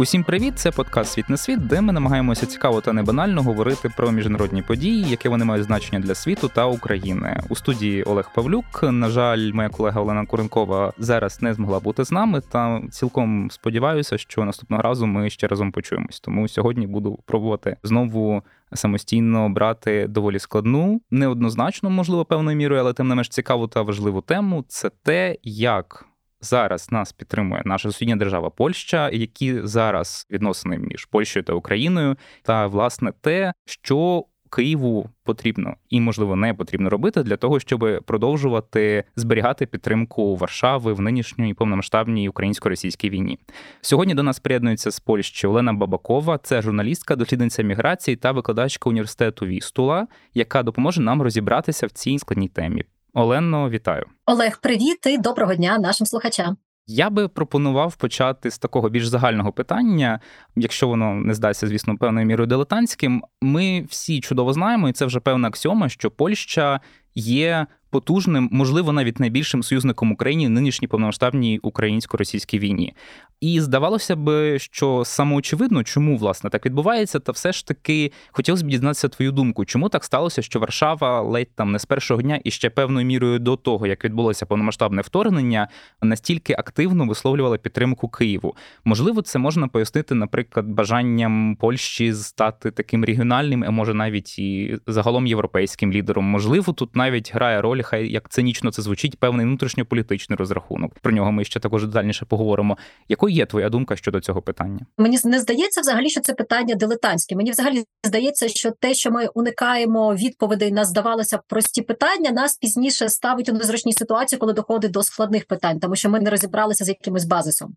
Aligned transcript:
Усім 0.00 0.24
привіт! 0.24 0.58
Це 0.58 0.70
подкаст 0.70 1.12
Світ 1.12 1.28
на 1.28 1.36
світ, 1.36 1.66
де 1.66 1.80
ми 1.80 1.92
намагаємося 1.92 2.46
цікаво 2.46 2.80
та 2.80 2.92
небанально 2.92 3.42
говорити 3.42 3.90
про 3.96 4.10
міжнародні 4.10 4.62
події, 4.62 5.10
які 5.10 5.28
вони 5.28 5.44
мають 5.44 5.64
значення 5.64 6.00
для 6.00 6.14
світу 6.14 6.50
та 6.54 6.66
України. 6.66 7.42
У 7.48 7.56
студії 7.56 8.02
Олег 8.02 8.30
Павлюк. 8.34 8.82
На 8.82 9.08
жаль, 9.08 9.52
моя 9.52 9.68
колега 9.68 10.00
Олена 10.00 10.26
Куренкова 10.26 10.92
зараз 10.98 11.42
не 11.42 11.54
змогла 11.54 11.80
бути 11.80 12.04
з 12.04 12.12
нами. 12.12 12.40
Та 12.40 12.82
цілком 12.90 13.50
сподіваюся, 13.50 14.18
що 14.18 14.44
наступного 14.44 14.82
разу 14.82 15.06
ми 15.06 15.30
ще 15.30 15.46
разом 15.46 15.72
почуємось. 15.72 16.20
Тому 16.20 16.48
сьогодні 16.48 16.86
буду 16.86 17.18
пробувати 17.26 17.76
знову. 17.82 18.42
Самостійно 18.74 19.48
брати 19.48 20.06
доволі 20.08 20.38
складну, 20.38 21.00
неоднозначно, 21.10 21.90
можливо, 21.90 22.24
певною 22.24 22.56
мірою, 22.56 22.80
але 22.80 22.92
тим 22.92 23.08
не 23.08 23.14
менш 23.14 23.28
цікаву 23.28 23.68
та 23.68 23.82
важливу 23.82 24.20
тему 24.20 24.64
це 24.68 24.90
те, 25.02 25.36
як 25.42 26.08
зараз 26.40 26.92
нас 26.92 27.12
підтримує 27.12 27.62
наша 27.64 27.92
сусідня 27.92 28.16
держава 28.16 28.50
Польща, 28.50 29.10
які 29.10 29.60
зараз 29.62 30.26
відносини 30.30 30.78
між 30.78 31.04
Польщею 31.04 31.42
та 31.42 31.52
Україною, 31.52 32.16
та 32.42 32.66
власне 32.66 33.12
те, 33.20 33.52
що 33.64 34.24
Києву 34.50 35.10
потрібно 35.24 35.74
і, 35.90 36.00
можливо, 36.00 36.36
не 36.36 36.54
потрібно 36.54 36.90
робити 36.90 37.22
для 37.22 37.36
того, 37.36 37.60
щоб 37.60 38.02
продовжувати 38.06 39.04
зберігати 39.16 39.66
підтримку 39.66 40.36
Варшави 40.36 40.92
в 40.92 41.00
нинішній 41.00 41.54
повномасштабній 41.54 42.28
українсько-російській 42.28 43.10
війні. 43.10 43.38
Сьогодні 43.80 44.14
до 44.14 44.22
нас 44.22 44.38
приєднується 44.38 44.90
з 44.90 45.00
Польщі 45.00 45.46
Олена 45.46 45.72
Бабакова, 45.72 46.38
це 46.38 46.62
журналістка, 46.62 47.16
дослідниця 47.16 47.62
міграції 47.62 48.16
та 48.16 48.32
викладачка 48.32 48.90
університету 48.90 49.46
Вістула, 49.46 50.06
яка 50.34 50.62
допоможе 50.62 51.00
нам 51.00 51.22
розібратися 51.22 51.86
в 51.86 51.90
цій 51.90 52.18
складній 52.18 52.48
темі. 52.48 52.84
Олено, 53.14 53.70
вітаю, 53.70 54.06
Олег. 54.26 54.60
Привіт 54.60 55.06
і 55.06 55.18
доброго 55.18 55.54
дня 55.54 55.78
нашим 55.78 56.06
слухачам. 56.06 56.56
Я 56.86 57.10
би 57.10 57.28
пропонував 57.28 57.96
почати 57.96 58.50
з 58.50 58.58
такого 58.58 58.88
більш 58.88 59.06
загального 59.06 59.52
питання, 59.52 60.20
якщо 60.56 60.88
воно 60.88 61.14
не 61.14 61.34
здасться, 61.34 61.66
звісно, 61.66 61.96
певною 61.96 62.26
мірою 62.26 62.46
дилетантським. 62.46 63.22
Ми 63.42 63.86
всі 63.88 64.20
чудово 64.20 64.52
знаємо, 64.52 64.88
і 64.88 64.92
це 64.92 65.06
вже 65.06 65.20
певна 65.20 65.48
аксіома, 65.48 65.88
що 65.88 66.10
Польща 66.10 66.80
є 67.14 67.66
потужним, 67.90 68.48
можливо, 68.52 68.92
навіть 68.92 69.20
найбільшим 69.20 69.62
союзником 69.62 70.12
України 70.12 70.46
в 70.46 70.50
нинішній 70.50 70.88
повномасштабній 70.88 71.58
українсько-російській 71.58 72.58
війні. 72.58 72.94
І 73.40 73.60
здавалося 73.60 74.16
б, 74.16 74.58
що 74.58 75.02
самоочевидно, 75.04 75.84
чому 75.84 76.16
власне 76.16 76.50
так 76.50 76.66
відбувається, 76.66 77.18
та 77.18 77.32
все 77.32 77.52
ж 77.52 77.66
таки 77.66 78.12
хотілося 78.30 78.64
б 78.64 78.68
дізнатися 78.68 79.08
твою 79.08 79.32
думку, 79.32 79.64
чому 79.64 79.88
так 79.88 80.04
сталося, 80.04 80.42
що 80.42 80.60
Варшава 80.60 81.20
ледь 81.20 81.54
там 81.54 81.72
не 81.72 81.78
з 81.78 81.84
першого 81.84 82.22
дня 82.22 82.40
і 82.44 82.50
ще 82.50 82.70
певною 82.70 83.06
мірою 83.06 83.38
до 83.38 83.56
того, 83.56 83.86
як 83.86 84.04
відбулося 84.04 84.46
повномасштабне 84.46 85.02
вторгнення, 85.02 85.68
настільки 86.02 86.52
активно 86.52 87.06
висловлювала 87.06 87.58
підтримку 87.58 88.08
Києву. 88.08 88.56
Можливо, 88.84 89.22
це 89.22 89.38
можна 89.38 89.68
пояснити, 89.68 90.14
наприклад, 90.14 90.66
бажанням 90.66 91.56
Польщі 91.60 92.12
стати 92.12 92.70
таким 92.70 93.04
регіональним, 93.04 93.64
а 93.64 93.70
може 93.70 93.94
навіть 93.94 94.38
і 94.38 94.78
загалом 94.86 95.26
європейським 95.26 95.92
лідером. 95.92 96.24
Можливо, 96.24 96.72
тут 96.72 96.96
навіть 96.96 97.34
грає 97.34 97.60
роль, 97.60 97.82
хай 97.82 98.12
як 98.12 98.28
цинічно 98.28 98.70
це 98.70 98.82
звучить, 98.82 99.18
певний 99.18 99.46
внутрішньополітичний 99.46 100.36
розрахунок. 100.36 100.98
Про 100.98 101.12
нього 101.12 101.32
ми 101.32 101.44
ще 101.44 101.60
також 101.60 101.86
детальніше 101.86 102.24
поговоримо. 102.24 102.78
Якою 103.08 103.27
є 103.28 103.46
твоя 103.46 103.68
думка 103.68 103.96
щодо 103.96 104.20
цього 104.20 104.42
питання? 104.42 104.80
Мені 104.98 105.18
не 105.24 105.40
здається, 105.40 105.80
взагалі, 105.80 106.10
що 106.10 106.20
це 106.20 106.34
питання 106.34 106.74
дилетантське. 106.74 107.36
Мені 107.36 107.50
взагалі 107.50 107.84
здається, 108.04 108.48
що 108.48 108.70
те, 108.70 108.94
що 108.94 109.10
ми 109.10 109.26
уникаємо 109.34 110.14
відповідей 110.14 110.72
на 110.72 110.84
здавалося 110.84 111.38
прості 111.48 111.82
питання, 111.82 112.30
нас 112.30 112.56
пізніше 112.56 113.08
ставить 113.08 113.48
у 113.48 113.52
незручній 113.52 113.92
ситуації, 113.92 114.38
коли 114.38 114.52
доходить 114.52 114.90
до 114.90 115.02
складних 115.02 115.46
питань, 115.46 115.80
тому 115.80 115.96
що 115.96 116.10
ми 116.10 116.20
не 116.20 116.30
розібралися 116.30 116.84
з 116.84 116.88
якимось 116.88 117.24
базисом. 117.24 117.74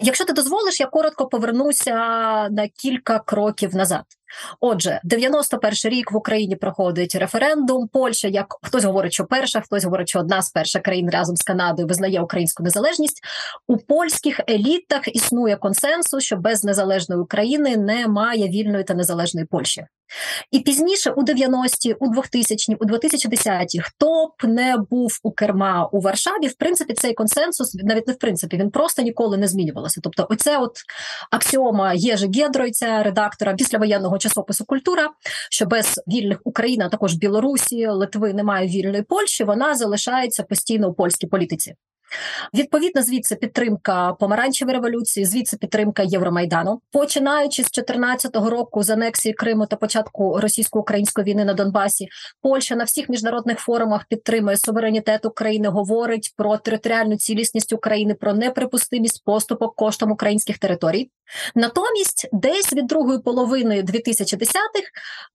Якщо 0.00 0.24
ти 0.24 0.32
дозволиш, 0.32 0.80
я 0.80 0.86
коротко 0.86 1.26
повернуся 1.26 1.94
на 2.50 2.68
кілька 2.68 3.18
кроків 3.18 3.74
назад. 3.74 4.04
Отже, 4.60 5.00
91 5.04 5.92
рік 5.92 6.12
в 6.12 6.16
Україні 6.16 6.56
проходить 6.56 7.14
референдум. 7.14 7.88
Польща, 7.88 8.28
як 8.28 8.46
хтось 8.62 8.84
говорить, 8.84 9.12
що 9.12 9.24
перша, 9.24 9.60
хтось 9.60 9.84
говорить, 9.84 10.08
що 10.08 10.20
одна 10.20 10.42
з 10.42 10.50
перших 10.50 10.82
країн 10.82 11.10
разом 11.10 11.36
з 11.36 11.42
Канадою 11.42 11.88
визнає 11.88 12.20
українську 12.20 12.62
незалежність. 12.62 13.20
У 13.66 13.76
польських 13.76 14.40
елітах 14.50 15.08
існує 15.08 15.56
консенсус, 15.56 16.24
що 16.24 16.36
без 16.36 16.64
незалежної 16.64 17.20
України 17.20 17.76
немає 17.76 18.48
вільної 18.48 18.84
та 18.84 18.94
незалежної 18.94 19.46
Польщі. 19.46 19.86
І 20.50 20.60
пізніше, 20.60 21.10
у 21.10 21.22
90-ті, 21.22 21.92
у 21.92 22.14
2000-ті, 22.14 22.74
у 22.74 22.84
2010-ті, 22.84 23.80
хто 23.80 24.26
б 24.26 24.46
не 24.46 24.76
був 24.90 25.18
у 25.22 25.32
керма 25.32 25.88
у 25.92 26.00
Варшаві, 26.00 26.46
в 26.46 26.54
принципі, 26.54 26.94
цей 26.94 27.14
консенсус 27.14 27.74
навіть 27.74 28.06
не 28.06 28.12
в 28.12 28.18
принципі 28.18 28.56
він 28.56 28.70
просто 28.70 29.02
ніколи 29.02 29.36
не 29.36 29.48
змінювався. 29.48 30.00
Тобто, 30.02 30.26
оце 30.30 30.58
от 30.58 30.72
аксіома 31.30 31.92
Єжи 31.94 32.26
Гєдройця, 32.34 33.02
редактора 33.02 33.54
післявоєнного 33.54 34.18
часопису 34.18 34.64
Культура, 34.64 35.10
що 35.50 35.66
без 35.66 36.00
вільних 36.08 36.38
України, 36.44 36.84
а 36.84 36.88
також 36.88 37.14
Білорусі, 37.14 37.86
Литви 37.86 38.32
немає 38.32 38.68
вільної 38.68 39.02
Польщі, 39.02 39.44
вона 39.44 39.74
залишається 39.74 40.42
постійно 40.42 40.88
у 40.88 40.94
польській 40.94 41.26
політиці. 41.26 41.74
Відповідно, 42.54 43.02
звідси 43.02 43.36
підтримка 43.36 44.12
помаранчевої 44.12 44.76
революції, 44.76 45.26
звідси 45.26 45.56
підтримка 45.56 46.02
Євромайдану, 46.02 46.80
починаючи 46.92 47.62
з 47.62 47.70
2014 47.70 48.36
року 48.36 48.82
з 48.82 48.90
анексії 48.90 49.32
Криму 49.32 49.66
та 49.66 49.76
початку 49.76 50.40
російсько-української 50.40 51.24
війни 51.24 51.44
на 51.44 51.54
Донбасі, 51.54 52.08
Польща 52.42 52.76
на 52.76 52.84
всіх 52.84 53.08
міжнародних 53.08 53.58
форумах 53.58 54.04
підтримує 54.08 54.56
суверенітет 54.56 55.24
України, 55.24 55.68
говорить 55.68 56.34
про 56.36 56.56
територіальну 56.56 57.16
цілісність 57.16 57.72
України, 57.72 58.14
про 58.14 58.34
неприпустимість 58.34 59.24
поступок 59.24 59.74
коштом 59.74 60.10
українських 60.10 60.58
територій. 60.58 61.10
Натомість, 61.54 62.28
десь 62.32 62.72
від 62.72 62.86
другої 62.86 63.18
половини 63.18 63.82
2010-х 63.82 64.90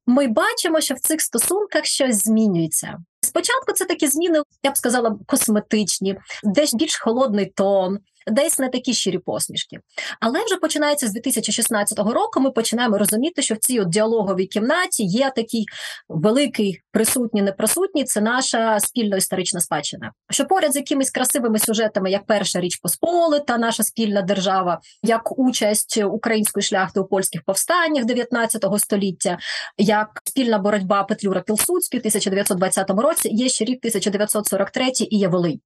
ми 0.05 0.27
бачимо, 0.27 0.81
що 0.81 0.95
в 0.95 0.99
цих 0.99 1.21
стосунках 1.21 1.85
щось 1.85 2.23
змінюється. 2.23 2.97
Спочатку 3.31 3.73
це 3.73 3.85
такі 3.85 4.07
зміни, 4.07 4.41
я 4.63 4.71
б 4.71 4.77
сказала, 4.77 5.17
косметичні, 5.25 6.17
десь 6.43 6.73
більш 6.73 6.99
холодний 6.99 7.45
тон, 7.45 7.99
десь 8.27 8.59
не 8.59 8.69
такі 8.69 8.93
щирі 8.93 9.17
посмішки. 9.17 9.79
Але 10.19 10.45
вже 10.45 10.57
починається 10.57 11.07
з 11.07 11.13
2016 11.13 11.99
року. 11.99 12.39
Ми 12.39 12.51
починаємо 12.51 12.97
розуміти, 12.97 13.41
що 13.41 13.55
в 13.55 13.57
цій 13.57 13.79
от 13.79 13.89
діалоговій 13.89 14.45
кімнаті 14.45 15.03
є 15.03 15.31
такий 15.35 15.65
великий 16.09 16.81
присутній, 16.91 17.41
неприсутній 17.41 18.03
це 18.03 18.21
наша 18.21 18.79
спільна 18.79 19.17
історична 19.17 19.59
спадщина. 19.59 20.11
Що 20.31 20.45
поряд 20.45 20.73
з 20.73 20.75
якимись 20.75 21.11
красивими 21.11 21.59
сюжетами, 21.59 22.11
як 22.11 22.25
перша 22.25 22.59
річ 22.59 22.75
Посполита, 22.75 23.57
наша 23.57 23.83
спільна 23.83 24.21
держава, 24.21 24.79
як 25.03 25.39
участь 25.39 26.03
української 26.03 26.63
шляхти 26.63 26.99
у 26.99 27.05
польських 27.05 27.43
повстаннях 27.43 28.05
19 28.05 28.65
століття, 28.77 29.37
як 29.77 30.21
спільна 30.23 30.57
боротьба 30.57 31.03
Петлюра 31.03 31.41
Пілсудський 31.41 31.99
в 31.99 32.01
1920 32.01 32.89
році, 32.89 33.29
є 33.29 33.49
ще 33.49 33.65
рік 33.65 33.77
1943 33.77 34.91
і 34.99 35.17
є 35.17 35.27
Волинь 35.27 35.59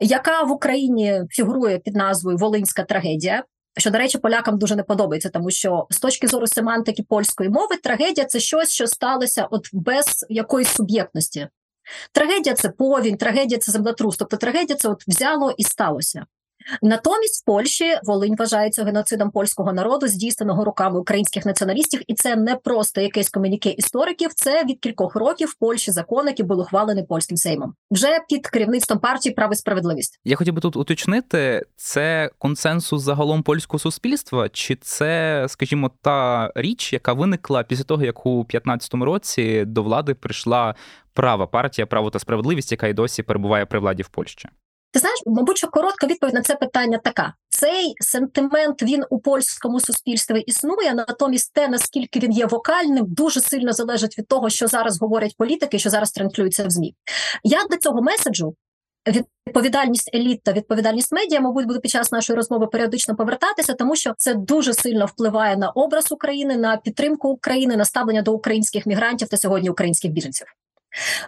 яка 0.00 0.42
в 0.42 0.52
Україні 0.52 1.22
фігурує 1.30 1.78
під 1.78 1.96
назвою 1.96 2.36
Волинська 2.36 2.82
трагедія. 2.82 3.44
Що, 3.78 3.90
до 3.90 3.98
речі, 3.98 4.18
полякам 4.18 4.58
дуже 4.58 4.76
не 4.76 4.82
подобається, 4.82 5.28
тому 5.28 5.50
що 5.50 5.86
з 5.90 6.00
точки 6.00 6.28
зору 6.28 6.46
семантики 6.46 7.02
польської 7.02 7.50
мови 7.50 7.76
трагедія 7.82 8.26
це 8.26 8.40
щось, 8.40 8.72
що 8.72 8.86
сталося 8.86 9.48
от 9.50 9.68
без 9.72 10.26
якоїсь 10.28 10.68
суб'єктності. 10.68 11.48
Трагедія 12.12 12.54
це 12.54 12.68
повінь, 12.68 13.16
трагедія 13.16 13.58
це 13.58 13.72
землетрус, 13.72 14.16
тобто 14.16 14.36
трагедія 14.36 14.76
це 14.76 14.88
от 14.88 15.08
взяло 15.08 15.54
і 15.56 15.64
сталося. 15.64 16.26
Натомість 16.82 17.42
в 17.42 17.44
Польщі 17.44 17.84
Волинь 18.02 18.36
вважається 18.36 18.84
геноцидом 18.84 19.30
польського 19.30 19.72
народу, 19.72 20.08
здійсненого 20.08 20.64
руками 20.64 21.00
українських 21.00 21.46
націоналістів, 21.46 22.02
і 22.06 22.14
це 22.14 22.36
не 22.36 22.56
просто 22.56 23.00
якесь 23.00 23.30
комуніке 23.30 23.70
істориків. 23.70 24.30
Це 24.34 24.64
від 24.64 24.78
кількох 24.78 25.16
років 25.16 25.48
в 25.48 25.54
Польщі 25.54 25.90
закон, 25.90 26.26
який 26.26 26.46
був 26.46 26.58
ухвалений 26.58 27.04
польським 27.04 27.36
сеймом, 27.36 27.74
вже 27.90 28.18
під 28.28 28.46
керівництвом 28.46 28.98
партії 28.98 29.34
«Право 29.34 29.52
і 29.52 29.56
справедливість. 29.56 30.20
Я 30.24 30.36
хотів 30.36 30.54
би 30.54 30.60
тут 30.60 30.76
уточнити, 30.76 31.66
це 31.76 32.30
консенсус 32.38 33.02
загалом 33.02 33.42
польського 33.42 33.78
суспільства, 33.78 34.48
чи 34.48 34.76
це, 34.76 35.44
скажімо, 35.48 35.90
та 36.02 36.52
річ, 36.54 36.92
яка 36.92 37.12
виникла 37.12 37.62
після 37.62 37.84
того, 37.84 38.04
як 38.04 38.26
у 38.26 38.44
15 38.44 38.94
році 38.94 39.64
до 39.64 39.82
влади 39.82 40.14
прийшла 40.14 40.74
права 41.12 41.46
партія 41.46 41.86
право 41.86 42.10
та 42.10 42.18
справедливість, 42.18 42.72
яка 42.72 42.88
й 42.88 42.92
досі 42.92 43.22
перебуває 43.22 43.66
при 43.66 43.78
владі 43.78 44.02
в 44.02 44.08
Польщі. 44.08 44.48
Ти 44.92 45.00
знаєш, 45.00 45.22
мабуть, 45.26 45.58
що 45.58 45.68
коротка 45.68 46.06
відповідь 46.06 46.34
на 46.34 46.42
це 46.42 46.54
питання 46.54 46.98
така: 46.98 47.34
цей 47.48 47.94
сентимент 48.00 48.82
він 48.82 49.04
у 49.10 49.18
польському 49.18 49.80
суспільстві 49.80 50.40
існує. 50.40 50.94
Натомість, 50.94 51.52
те 51.52 51.68
наскільки 51.68 52.18
він 52.18 52.32
є 52.32 52.46
вокальним, 52.46 53.04
дуже 53.08 53.40
сильно 53.40 53.72
залежить 53.72 54.18
від 54.18 54.28
того, 54.28 54.50
що 54.50 54.66
зараз 54.66 55.00
говорять 55.00 55.36
політики, 55.38 55.78
що 55.78 55.90
зараз 55.90 56.12
транслюється 56.12 56.66
в 56.66 56.70
змі. 56.70 56.94
Я 57.44 57.64
до 57.70 57.76
цього 57.76 58.02
меседжу. 58.02 58.54
Відповідальність 59.46 60.10
еліт 60.14 60.42
та 60.42 60.52
відповідальність 60.52 61.12
медіа, 61.12 61.40
мабуть, 61.40 61.66
буде 61.66 61.80
під 61.80 61.90
час 61.90 62.12
нашої 62.12 62.36
розмови 62.36 62.66
періодично 62.66 63.16
повертатися, 63.16 63.74
тому 63.74 63.96
що 63.96 64.14
це 64.16 64.34
дуже 64.34 64.74
сильно 64.74 65.06
впливає 65.06 65.56
на 65.56 65.70
образ 65.70 66.12
України, 66.12 66.56
на 66.56 66.76
підтримку 66.76 67.28
України, 67.28 67.76
на 67.76 67.84
ставлення 67.84 68.22
до 68.22 68.32
українських 68.32 68.86
мігрантів 68.86 69.28
та 69.28 69.36
сьогодні 69.36 69.70
українських 69.70 70.10
біженців. 70.10 70.46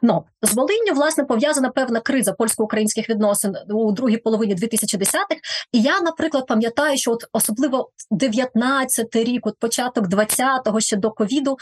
Ну 0.02 0.24
з 0.42 0.54
Волинню 0.54 0.94
власне 0.94 1.24
пов'язана 1.24 1.70
певна 1.70 2.00
криза 2.00 2.32
польсько-українських 2.32 3.10
відносин 3.10 3.54
у 3.68 3.92
другій 3.92 4.16
половині 4.16 4.54
2010-х. 4.54 5.40
І 5.72 5.82
я, 5.82 6.00
наприклад, 6.00 6.46
пам'ятаю, 6.46 6.98
що 6.98 7.12
от 7.12 7.24
особливо 7.32 7.90
19-й 8.10 9.24
рік, 9.24 9.46
от 9.46 9.54
початок 9.58 10.06
20-го, 10.06 10.80
ще 10.80 10.96
до 10.96 11.10
ковіду, 11.10 11.56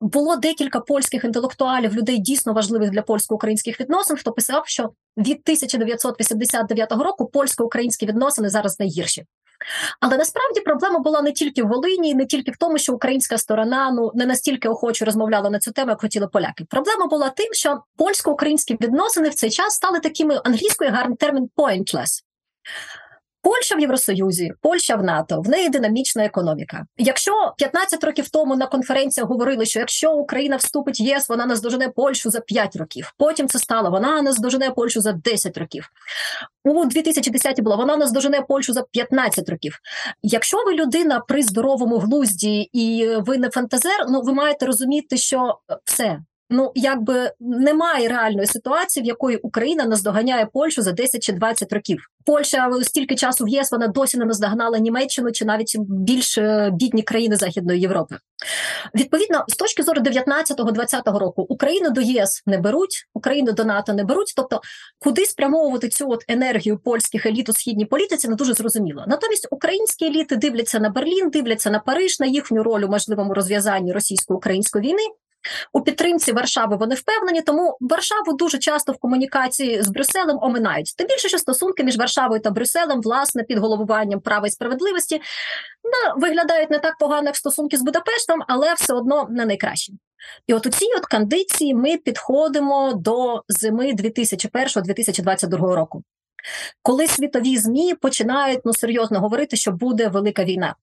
було 0.00 0.36
декілька 0.36 0.80
польських 0.80 1.24
інтелектуалів, 1.24 1.94
людей 1.94 2.18
дійсно 2.18 2.52
важливих 2.52 2.90
для 2.90 3.02
польсько-українських 3.02 3.80
відносин, 3.80 4.16
хто 4.16 4.32
писав, 4.32 4.62
що 4.66 4.90
від 5.16 5.40
1989 5.44 6.92
року 6.92 7.26
польсько-українські 7.26 8.06
відносини 8.06 8.48
зараз 8.48 8.80
найгірші. 8.80 9.24
Але 10.00 10.16
насправді 10.16 10.60
проблема 10.60 10.98
була 10.98 11.22
не 11.22 11.32
тільки 11.32 11.62
в 11.62 11.68
Волині, 11.68 12.14
не 12.14 12.26
тільки 12.26 12.50
в 12.50 12.56
тому, 12.56 12.78
що 12.78 12.94
українська 12.94 13.38
сторона 13.38 13.90
ну 13.90 14.10
не 14.14 14.26
настільки 14.26 14.68
охоче 14.68 15.04
розмовляла 15.04 15.50
на 15.50 15.58
цю 15.58 15.72
тему, 15.72 15.90
як 15.90 16.00
хотіли 16.00 16.28
поляки. 16.28 16.64
Проблема 16.64 17.06
була 17.06 17.30
тим, 17.30 17.52
що 17.52 17.82
польсько-українські 17.96 18.74
відносини 18.80 19.28
в 19.28 19.34
цей 19.34 19.50
час 19.50 19.74
стали 19.74 20.00
такими 20.00 20.40
англійською 20.44 20.90
гарний 20.90 21.16
термін 21.16 21.48
«pointless». 21.56 22.22
Польща 23.42 23.74
в 23.74 23.80
Євросоюзі, 23.80 24.52
Польща 24.60 24.96
в 24.96 25.02
НАТО, 25.02 25.40
в 25.40 25.48
неї 25.48 25.68
динамічна 25.68 26.24
економіка. 26.24 26.86
Якщо 26.98 27.54
15 27.58 28.04
років 28.04 28.28
тому 28.28 28.56
на 28.56 28.66
конференціях 28.66 29.28
говорили, 29.28 29.66
що 29.66 29.78
якщо 29.78 30.12
Україна 30.12 30.56
вступить 30.56 31.00
в 31.00 31.02
ЄС, 31.02 31.28
вона 31.28 31.46
наздожене 31.46 31.88
Польщу 31.88 32.30
за 32.30 32.40
5 32.40 32.76
років. 32.76 33.14
Потім 33.18 33.48
це 33.48 33.58
стало 33.58 33.90
вона 33.90 34.22
наздожене 34.22 34.70
Польщу 34.70 35.00
за 35.00 35.12
10 35.12 35.58
років. 35.58 35.90
У 36.64 36.84
2010 36.84 37.60
було 37.60 37.76
вона 37.76 37.96
наздожене 37.96 38.40
Польщу 38.40 38.72
за 38.72 38.82
15 38.82 39.48
років. 39.48 39.78
Якщо 40.22 40.64
ви 40.66 40.74
людина 40.74 41.20
при 41.20 41.42
здоровому 41.42 41.98
глузді 41.98 42.68
і 42.72 43.16
ви 43.16 43.38
не 43.38 43.50
фантазер, 43.50 44.06
ну 44.08 44.22
ви 44.22 44.32
маєте 44.32 44.66
розуміти, 44.66 45.16
що 45.16 45.58
все 45.84 46.18
ну 46.52 46.72
якби 46.74 47.30
немає 47.40 48.08
реальної 48.08 48.46
ситуації, 48.46 49.04
в 49.04 49.06
якої 49.06 49.36
Україна 49.36 49.84
наздоганяє 49.84 50.48
Польщу 50.52 50.82
за 50.82 50.92
10 50.92 51.22
чи 51.22 51.32
20 51.32 51.72
років. 51.72 52.06
Польща 52.26 52.70
стільки 52.82 53.14
часу 53.14 53.44
в 53.44 53.48
ЄС 53.48 53.72
вона 53.72 53.88
досі 53.88 54.18
не 54.18 54.24
наздогнала 54.24 54.78
Німеччину 54.78 55.32
чи 55.32 55.44
навіть 55.44 55.76
більш 55.78 56.38
е, 56.38 56.70
бідні 56.72 57.02
країни 57.02 57.36
Західної 57.36 57.80
Європи. 57.80 58.16
Відповідно, 58.94 59.44
з 59.48 59.56
точки 59.56 59.82
зору 59.82 60.02
19-20 60.02 61.18
року 61.18 61.46
Україну 61.48 61.90
до 61.90 62.00
ЄС 62.00 62.42
не 62.46 62.58
беруть, 62.58 63.06
Україну 63.14 63.52
до 63.52 63.64
НАТО 63.64 63.92
не 63.92 64.04
беруть. 64.04 64.32
Тобто, 64.36 64.60
куди 64.98 65.26
спрямовувати 65.26 65.88
цю 65.88 66.10
от 66.10 66.24
енергію 66.28 66.78
польських 66.78 67.26
еліт 67.26 67.48
у 67.48 67.52
східній 67.52 67.86
політиці, 67.86 68.28
не 68.28 68.34
дуже 68.34 68.54
зрозуміло. 68.54 69.04
Натомість 69.06 69.48
українські 69.50 70.04
еліти 70.04 70.36
дивляться 70.36 70.78
на 70.78 70.90
Берлін, 70.90 71.30
дивляться 71.30 71.70
на 71.70 71.78
Париж, 71.78 72.20
на 72.20 72.26
їхню 72.26 72.62
роль 72.62 72.82
у 72.82 72.88
можливому 72.88 73.34
розв'язанні 73.34 73.92
російсько-української 73.92 74.88
війни. 74.88 75.02
У 75.72 75.80
підтримці 75.80 76.32
Варшави 76.32 76.76
вони 76.76 76.94
впевнені, 76.94 77.42
тому 77.42 77.76
Варшаву 77.80 78.32
дуже 78.32 78.58
часто 78.58 78.92
в 78.92 78.98
комунікації 78.98 79.82
з 79.82 79.88
Брюсселем 79.88 80.38
оминають. 80.42 80.94
Тим 80.96 81.06
більше, 81.06 81.28
що 81.28 81.38
стосунки 81.38 81.84
між 81.84 81.98
Варшавою 81.98 82.40
та 82.40 82.50
Брюсселем, 82.50 83.00
власне, 83.00 83.42
під 83.42 83.58
головуванням 83.58 84.20
права 84.20 84.46
і 84.46 84.50
справедливості 84.50 85.20
ну, 85.84 86.20
виглядають 86.20 86.70
не 86.70 86.78
так 86.78 86.94
погано, 86.98 87.26
як 87.26 87.36
стосунки 87.36 87.76
з 87.76 87.82
Будапештом, 87.82 88.40
але 88.48 88.74
все 88.74 88.94
одно 88.94 89.26
не 89.30 89.46
найкращі. 89.46 89.92
І 90.46 90.54
от 90.54 90.66
у 90.66 90.70
цій 90.70 90.86
от 90.96 91.06
кондиції 91.06 91.74
ми 91.74 91.96
підходимо 91.96 92.92
до 92.92 93.42
зими 93.48 93.92
2001-2022 93.92 95.74
року. 95.74 96.02
Коли 96.82 97.06
світові 97.06 97.58
змі 97.58 97.94
починають 97.94 98.60
ну 98.64 98.74
серйозно 98.74 99.20
говорити, 99.20 99.56
що 99.56 99.72
буде 99.72 100.08
велика 100.08 100.44
війна. 100.44 100.74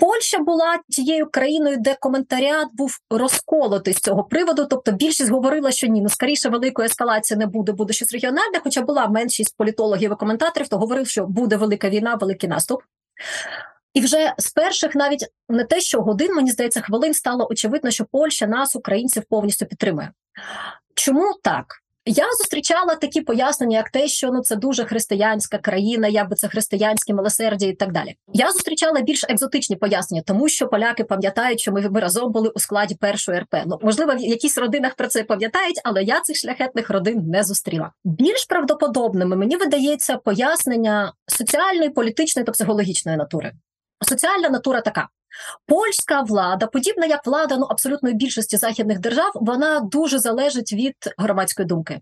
Польща 0.00 0.38
була 0.38 0.78
тією 0.88 1.26
країною, 1.30 1.76
де 1.80 1.94
коментаріат 1.94 2.68
був 2.72 2.98
розколотий 3.10 3.94
з 3.94 4.00
цього 4.00 4.24
приводу. 4.24 4.66
Тобто 4.70 4.92
більшість 4.92 5.30
говорила, 5.30 5.70
що 5.70 5.86
ні, 5.86 6.00
ну 6.00 6.08
скоріше 6.08 6.48
великої 6.48 6.86
ескалації 6.86 7.38
не 7.38 7.46
буде, 7.46 7.72
буде 7.72 7.92
щось 7.92 8.12
регіональне. 8.12 8.60
Хоча 8.64 8.82
була 8.82 9.08
меншість 9.08 9.56
політологів 9.56 10.12
і 10.12 10.14
коментаторів, 10.14 10.68
то 10.68 10.78
говорив, 10.78 11.08
що 11.08 11.26
буде 11.26 11.56
велика 11.56 11.88
війна, 11.90 12.14
великий 12.14 12.48
наступ. 12.48 12.82
І 13.94 14.00
вже 14.00 14.34
з 14.38 14.50
перших, 14.50 14.94
навіть 14.94 15.26
не 15.48 15.64
те, 15.64 15.80
що 15.80 16.02
годин, 16.02 16.34
мені 16.34 16.50
здається, 16.50 16.80
хвилин 16.80 17.14
стало 17.14 17.48
очевидно, 17.50 17.90
що 17.90 18.04
Польща 18.04 18.46
нас, 18.46 18.76
українців, 18.76 19.22
повністю 19.30 19.66
підтримує. 19.66 20.10
Чому 20.94 21.34
так? 21.42 21.82
Я 22.12 22.24
зустрічала 22.38 22.94
такі 22.94 23.20
пояснення, 23.20 23.76
як 23.76 23.90
те, 23.90 24.08
що 24.08 24.30
ну 24.30 24.42
це 24.42 24.56
дуже 24.56 24.84
християнська 24.84 25.58
країна, 25.58 26.08
якби 26.08 26.36
це 26.36 26.48
християнське 26.48 27.14
милосердя 27.14 27.66
і 27.66 27.72
так 27.72 27.92
далі. 27.92 28.14
Я 28.32 28.52
зустрічала 28.52 29.00
більш 29.00 29.24
екзотичні 29.28 29.76
пояснення, 29.76 30.22
тому 30.26 30.48
що 30.48 30.68
поляки 30.68 31.04
пам'ятають, 31.04 31.60
що 31.60 31.72
ми, 31.72 31.90
ми 31.90 32.00
разом 32.00 32.32
були 32.32 32.48
у 32.48 32.58
складі 32.58 32.94
першої 32.94 33.38
РП. 33.38 33.54
Ну 33.66 33.78
можливо, 33.82 34.14
в 34.14 34.20
якісь 34.20 34.58
родинах 34.58 34.94
про 34.94 35.06
це 35.06 35.24
пам'ятають, 35.24 35.80
але 35.84 36.02
я 36.02 36.20
цих 36.20 36.36
шляхетних 36.36 36.90
родин 36.90 37.22
не 37.26 37.44
зустріла. 37.44 37.92
Більш 38.04 38.44
правдоподобними 38.44 39.36
мені 39.36 39.56
видається 39.56 40.16
пояснення 40.16 41.12
соціальної, 41.26 41.90
політичної 41.90 42.46
та 42.46 42.52
психологічної 42.52 43.18
натури. 43.18 43.52
Соціальна 44.08 44.48
натура 44.48 44.80
така: 44.80 45.08
Польська 45.66 46.22
влада, 46.22 46.66
подібна 46.66 47.06
як 47.06 47.26
влада 47.26 47.56
ну 47.56 47.66
абсолютної 47.66 48.14
більшості 48.14 48.56
західних 48.56 48.98
держав, 48.98 49.30
вона 49.34 49.80
дуже 49.80 50.18
залежить 50.18 50.72
від 50.72 50.94
громадської 51.18 51.66
думки. 51.66 52.00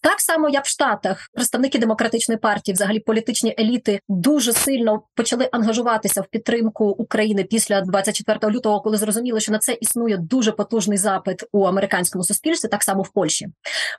Так 0.00 0.20
само, 0.20 0.48
як 0.48 0.64
в 0.64 0.68
Штатах, 0.68 1.28
представники 1.34 1.78
демократичної 1.78 2.38
партії, 2.38 2.74
взагалі 2.74 3.00
політичні 3.00 3.54
еліти, 3.58 4.00
дуже 4.08 4.52
сильно 4.52 5.02
почали 5.14 5.48
ангажуватися 5.52 6.20
в 6.20 6.26
підтримку 6.26 6.84
України 6.84 7.44
після 7.44 7.80
24 7.80 8.52
лютого, 8.52 8.80
коли 8.80 8.96
зрозуміли, 8.96 9.40
що 9.40 9.52
на 9.52 9.58
це 9.58 9.72
існує 9.72 10.16
дуже 10.16 10.52
потужний 10.52 10.98
запит 10.98 11.44
у 11.52 11.64
американському 11.64 12.24
суспільстві, 12.24 12.68
так 12.68 12.82
само 12.82 13.02
в 13.02 13.08
Польщі. 13.08 13.46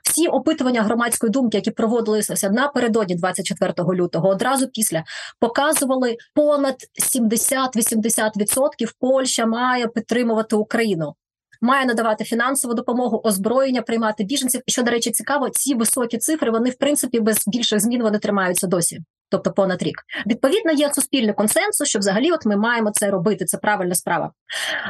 Всі 0.02 0.26
опитування 0.26 0.82
громадської 0.82 1.30
думки, 1.30 1.56
які 1.56 1.70
проводилися 1.70 2.50
напередодні 2.50 3.14
24 3.14 3.72
лютого, 3.78 4.28
одразу 4.28 4.68
після 4.68 5.04
показували 5.40 6.16
понад 6.34 6.76
70-80% 7.14 8.92
Польща 9.00 9.46
має 9.46 9.86
підтримувати 9.86 10.56
Україну 10.56 11.14
має 11.60 11.86
надавати 11.86 12.24
фінансову 12.24 12.74
допомогу, 12.74 13.20
озброєння, 13.24 13.82
приймати 13.82 14.24
біженців. 14.24 14.60
І 14.66 14.72
що 14.72 14.82
до 14.82 14.90
речі, 14.90 15.10
цікаво, 15.10 15.48
ці 15.50 15.74
високі 15.74 16.18
цифри 16.18 16.50
вони 16.50 16.70
в 16.70 16.74
принципі 16.74 17.20
без 17.20 17.44
більших 17.46 17.80
змін 17.80 18.02
вони 18.02 18.18
тримаються 18.18 18.66
досі 18.66 19.00
тобто 19.30 19.52
понад 19.52 19.82
рік. 19.82 19.96
Відповідно, 20.26 20.72
є 20.72 20.92
суспільний 20.92 21.34
консенсус, 21.34 21.88
що 21.88 21.98
взагалі 21.98 22.30
от 22.32 22.46
ми 22.46 22.56
маємо 22.56 22.90
це 22.90 23.10
робити. 23.10 23.44
Це 23.44 23.58
правильна 23.58 23.94
справа. 23.94 24.30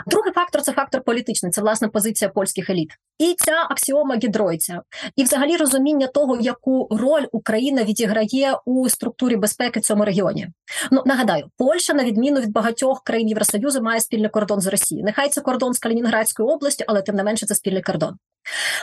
Другий 0.07 0.33
фактор 0.33 0.63
це 0.63 0.73
фактор 0.73 1.03
політичний, 1.03 1.53
це 1.53 1.61
власне 1.61 1.89
позиція 1.89 2.31
польських 2.31 2.71
еліт. 2.71 2.91
І 3.19 3.35
ця 3.39 3.67
аксіома 3.71 4.17
гідройця, 4.17 4.83
і 5.17 5.23
взагалі 5.23 5.57
розуміння 5.57 6.07
того, 6.07 6.39
яку 6.41 6.89
роль 6.91 7.27
Україна 7.33 7.85
відіграє 7.85 8.57
у 8.65 8.89
структурі 8.89 9.37
безпеки 9.37 9.81
в 9.81 9.83
цьому 9.83 10.05
регіоні. 10.05 10.49
Ну 10.91 11.03
нагадаю, 11.07 11.47
Польща, 11.59 11.95
на 11.95 12.05
відміну 12.05 12.41
від 12.41 12.53
багатьох 12.53 13.03
країн 13.05 13.29
Євросоюзу, 13.29 13.83
має 13.83 14.01
спільний 14.01 14.31
кордон 14.31 14.61
з 14.61 14.67
Росією. 14.67 15.05
Нехай 15.05 15.29
це 15.29 15.41
кордон 15.41 15.75
з 15.75 15.79
Калінінградською 15.79 16.49
областю, 16.49 16.85
але 16.89 17.03
тим 17.03 17.15
не 17.15 17.25
менше 17.25 17.47
це 17.47 17.55
спільний 17.55 17.83
кордон. 17.83 18.17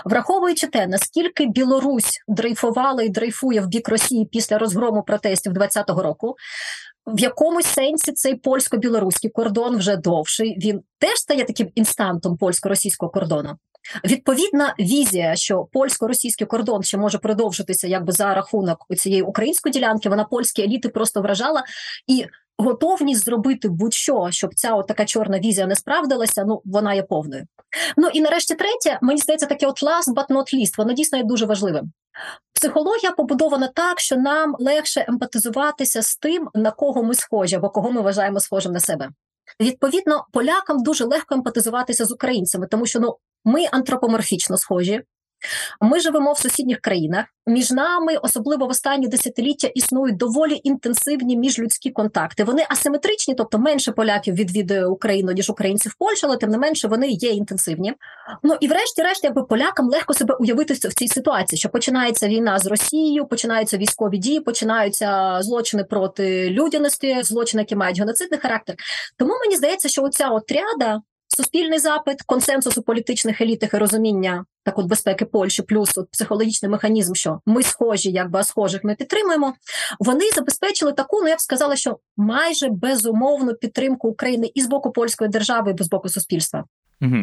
Враховуючи 0.05 0.67
те, 0.67 0.87
наскільки 0.87 1.45
Білорусь 1.45 2.23
дрейфувала 2.27 3.03
і 3.03 3.09
дрейфує 3.09 3.61
в 3.61 3.67
бік 3.67 3.89
Росії 3.89 4.25
після 4.31 4.57
розгрому 4.57 5.03
протестів 5.03 5.53
2020 5.53 6.03
року, 6.05 6.35
в 7.07 7.19
якомусь 7.19 7.65
сенсі 7.65 8.11
цей 8.11 8.35
польсько-білоруський 8.35 9.29
кордон 9.29 9.77
вже 9.77 9.95
довший. 9.95 10.57
Він 10.57 10.81
теж 10.99 11.17
стає 11.17 11.43
таким 11.43 11.69
інстантом 11.75 12.37
польсько-російського 12.37 13.11
кордону. 13.11 13.57
Відповідна 14.05 14.75
візія, 14.79 15.35
що 15.35 15.67
польсько-російський 15.73 16.47
кордон 16.47 16.83
ще 16.83 16.97
може 16.97 17.17
продовжитися 17.17 17.87
якби 17.87 18.11
за 18.11 18.33
рахунок 18.33 18.85
цієї 18.97 19.21
української 19.21 19.73
ділянки, 19.73 20.09
вона 20.09 20.23
польські 20.23 20.61
еліти 20.61 20.89
просто 20.89 21.21
вражала 21.21 21.63
і 22.07 22.25
готовність 22.57 23.25
зробити 23.25 23.69
будь-що, 23.69 24.27
щоб 24.31 24.55
ця 24.55 24.81
така 24.81 25.05
чорна 25.05 25.39
візія 25.39 25.67
не 25.67 25.75
справдилася. 25.75 26.43
Ну 26.47 26.61
вона 26.65 26.93
є 26.93 27.03
повною. 27.03 27.45
Ну 27.97 28.07
і 28.07 28.21
нарешті 28.21 28.55
третє, 28.55 28.99
мені 29.01 29.21
здається, 29.21 29.45
таке 29.45 29.67
от 29.67 29.83
last 29.83 30.15
but 30.15 30.27
not 30.27 30.55
least, 30.55 30.77
воно 30.77 30.93
дійсно 30.93 31.17
є 31.17 31.23
дуже 31.23 31.45
важливим. 31.45 31.91
Психологія 32.53 33.11
побудована 33.11 33.67
так, 33.67 33.99
що 33.99 34.17
нам 34.17 34.55
легше 34.59 35.05
емпатизуватися 35.07 36.01
з 36.01 36.17
тим, 36.17 36.49
на 36.55 36.71
кого 36.71 37.03
ми 37.03 37.15
схожі, 37.15 37.55
або 37.55 37.69
кого 37.69 37.91
ми 37.91 38.01
вважаємо 38.01 38.39
схожим 38.39 38.71
на 38.71 38.79
себе. 38.79 39.09
Відповідно, 39.61 40.25
полякам 40.33 40.83
дуже 40.83 41.05
легко 41.05 41.35
емпатизуватися 41.35 42.05
з 42.05 42.11
українцями, 42.11 42.67
тому 42.67 42.85
що 42.85 42.99
ну 42.99 43.17
ми 43.47 43.65
антропоморфічно 43.71 44.57
схожі. 44.57 45.01
Ми 45.81 45.99
живемо 45.99 46.33
в 46.33 46.37
сусідніх 46.37 46.79
країнах. 46.79 47.25
Між 47.47 47.71
нами, 47.71 48.17
особливо 48.17 48.65
в 48.65 48.69
останні 48.69 49.07
десятиліття, 49.07 49.67
існують 49.67 50.17
доволі 50.17 50.61
інтенсивні 50.63 51.37
міжлюдські 51.37 51.89
контакти. 51.89 52.43
Вони 52.43 52.65
асиметричні, 52.69 53.35
тобто 53.35 53.59
менше 53.59 53.91
поляків 53.91 54.35
відвідує 54.35 54.85
Україну 54.85 55.31
ніж 55.31 55.49
українців 55.49 55.95
Польщі, 55.99 56.25
але 56.25 56.37
тим 56.37 56.49
не 56.49 56.57
менше 56.57 56.87
вони 56.87 57.07
є 57.07 57.29
інтенсивні. 57.29 57.93
Ну 58.43 58.55
і 58.59 58.67
врешті-решт, 58.67 59.23
якби 59.23 59.43
полякам 59.43 59.89
легко 59.89 60.13
себе 60.13 60.35
уявити 60.39 60.73
в 60.73 60.93
цій 60.93 61.07
ситуації, 61.07 61.59
що 61.59 61.69
починається 61.69 62.27
війна 62.27 62.59
з 62.59 62.67
Росією, 62.67 63.25
починаються 63.25 63.77
військові 63.77 64.17
дії, 64.17 64.39
починаються 64.39 65.37
злочини 65.41 65.83
проти 65.83 66.49
людяності, 66.49 67.17
злочини, 67.23 67.63
які 67.63 67.75
мають 67.75 67.99
геноцидний 67.99 68.39
характер. 68.39 68.75
Тому 69.17 69.33
мені 69.45 69.55
здається, 69.55 69.89
що 69.89 70.03
оця 70.03 70.29
отряда 70.29 71.01
суспільний 71.37 71.79
запит, 71.79 72.21
консенсус 72.21 72.77
у 72.77 72.81
політичних 72.81 73.41
елітах 73.41 73.73
і 73.73 73.77
розуміння 73.77 74.45
так 74.63 74.79
от 74.79 74.85
безпеки 74.85 75.25
Польщі, 75.25 75.61
плюс 75.61 75.97
от 75.97 76.11
психологічний 76.11 76.71
механізм, 76.71 77.13
що 77.13 77.39
ми 77.45 77.63
схожі, 77.63 78.11
якби 78.11 78.39
а 78.39 78.43
схожих 78.43 78.83
ми 78.83 78.95
підтримуємо. 78.95 79.53
Вони 79.99 80.29
забезпечили 80.35 80.93
таку, 80.93 81.21
ну 81.21 81.27
я 81.27 81.35
б 81.35 81.41
сказала, 81.41 81.75
що 81.75 81.97
майже 82.17 82.69
безумовну 82.69 83.53
підтримку 83.53 84.09
України 84.09 84.51
і 84.53 84.61
з 84.61 84.67
боку 84.67 84.91
польської 84.91 85.29
держави, 85.29 85.75
і 85.79 85.83
з 85.83 85.89
боку 85.89 86.09
суспільства. 86.09 86.63
Угу. 87.01 87.17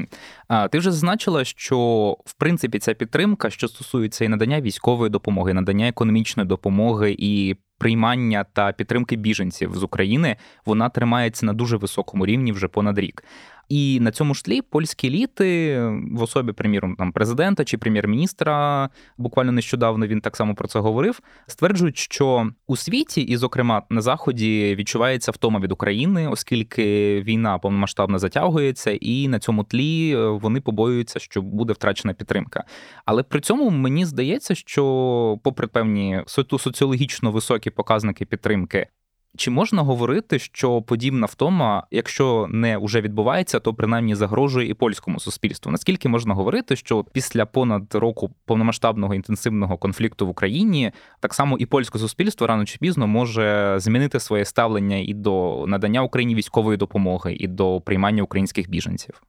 А 0.48 0.68
ти 0.68 0.78
вже 0.78 0.90
зазначила, 0.90 1.44
що 1.44 1.78
в 2.24 2.34
принципі 2.34 2.78
ця 2.78 2.94
підтримка, 2.94 3.50
що 3.50 3.68
стосується 3.68 4.24
і 4.24 4.28
надання 4.28 4.60
військової 4.60 5.10
допомоги, 5.10 5.54
надання 5.54 5.88
економічної 5.88 6.48
допомоги 6.48 7.16
і 7.18 7.56
приймання 7.78 8.44
та 8.52 8.72
підтримки 8.72 9.16
біженців 9.16 9.76
з 9.76 9.82
України, 9.82 10.36
вона 10.66 10.88
тримається 10.88 11.46
на 11.46 11.52
дуже 11.52 11.76
високому 11.76 12.26
рівні 12.26 12.52
вже 12.52 12.68
понад 12.68 12.98
рік. 12.98 13.24
І 13.68 14.00
на 14.00 14.10
цьому 14.10 14.34
ж 14.34 14.44
тлі 14.44 14.62
польські 14.62 15.06
еліти, 15.06 15.78
в 16.12 16.22
особі, 16.22 16.52
приміром, 16.52 16.96
там 16.96 17.12
президента 17.12 17.64
чи 17.64 17.78
прем'єр-міністра, 17.78 18.88
буквально 19.18 19.52
нещодавно 19.52 20.06
він 20.06 20.20
так 20.20 20.36
само 20.36 20.54
про 20.54 20.68
це 20.68 20.78
говорив. 20.78 21.20
Стверджують, 21.46 21.98
що 21.98 22.50
у 22.66 22.76
світі, 22.76 23.20
і, 23.20 23.36
зокрема, 23.36 23.82
на 23.90 24.00
заході 24.00 24.74
відчувається 24.74 25.32
втома 25.32 25.60
від 25.60 25.72
України, 25.72 26.28
оскільки 26.28 27.20
війна 27.22 27.58
повномасштабно 27.58 28.18
затягується, 28.18 28.90
і 28.90 29.28
на 29.28 29.38
цьому 29.38 29.64
тлі 29.64 30.14
е, 30.16 30.28
вони 30.28 30.60
побоюються, 30.60 31.18
що 31.18 31.42
буде 31.42 31.72
втрачена 31.72 32.14
підтримка. 32.14 32.64
Але 33.04 33.22
при 33.22 33.40
цьому 33.40 33.70
мені 33.70 34.04
здається, 34.04 34.54
що, 34.54 35.38
попри 35.42 35.66
певні 35.66 36.22
соціологічно 36.26 37.30
високі 37.30 37.70
показники 37.70 38.24
підтримки. 38.24 38.86
Чи 39.36 39.50
можна 39.50 39.82
говорити, 39.82 40.38
що 40.38 40.82
подібна 40.82 41.26
втома, 41.26 41.86
якщо 41.90 42.46
не 42.50 42.78
вже 42.78 43.00
відбувається, 43.00 43.60
то 43.60 43.74
принаймні 43.74 44.14
загрожує 44.14 44.68
і 44.68 44.74
польському 44.74 45.20
суспільству? 45.20 45.72
Наскільки 45.72 46.08
можна 46.08 46.34
говорити, 46.34 46.76
що 46.76 47.04
після 47.04 47.46
понад 47.46 47.94
року 47.94 48.30
повномасштабного 48.44 49.14
інтенсивного 49.14 49.76
конфлікту 49.76 50.26
в 50.26 50.28
Україні 50.28 50.92
так 51.20 51.34
само 51.34 51.58
і 51.58 51.66
польське 51.66 51.98
суспільство 51.98 52.46
рано 52.46 52.64
чи 52.64 52.78
пізно 52.78 53.06
може 53.06 53.74
змінити 53.78 54.20
своє 54.20 54.44
ставлення 54.44 54.96
і 54.96 55.14
до 55.14 55.64
надання 55.68 56.02
Україні 56.02 56.34
військової 56.34 56.76
допомоги, 56.76 57.34
і 57.34 57.48
до 57.48 57.80
приймання 57.80 58.22
українських 58.22 58.70
біженців? 58.70 59.22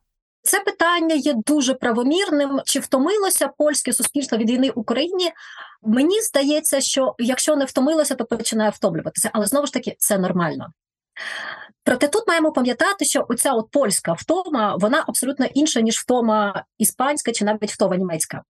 Це 0.46 0.60
питання 0.60 1.16
є 1.16 1.34
дуже 1.48 1.74
правомірним. 1.74 2.62
Чи 2.66 2.80
втомилося 2.80 3.50
польське 3.58 3.94
суспільство 3.94 4.38
від 4.38 4.50
війни 4.50 4.70
Україні? 4.70 5.32
Мені 5.84 6.22
здається, 6.22 6.82
що 6.82 7.16
якщо 7.20 7.56
не 7.56 7.66
втомилося, 7.66 8.16
то 8.16 8.26
починає 8.26 8.70
втомлюватися, 8.70 9.30
але 9.34 9.46
знову 9.46 9.66
ж 9.68 9.74
таки 9.74 9.96
це 10.00 10.18
нормально. 10.18 10.68
Проте 11.84 12.08
тут 12.08 12.28
маємо 12.28 12.52
пам'ятати, 12.52 13.06
що 13.06 13.26
оця 13.30 13.54
от 13.54 13.72
польська 13.72 14.14
втома 14.14 14.76
вона 14.80 15.04
абсолютно 15.08 15.46
інша, 15.46 15.82
ніж 15.82 15.98
втома 15.98 16.64
іспанська 16.78 17.32
чи 17.32 17.46
навіть 17.46 17.72
втома 17.72 17.96
німецька. 17.96 18.42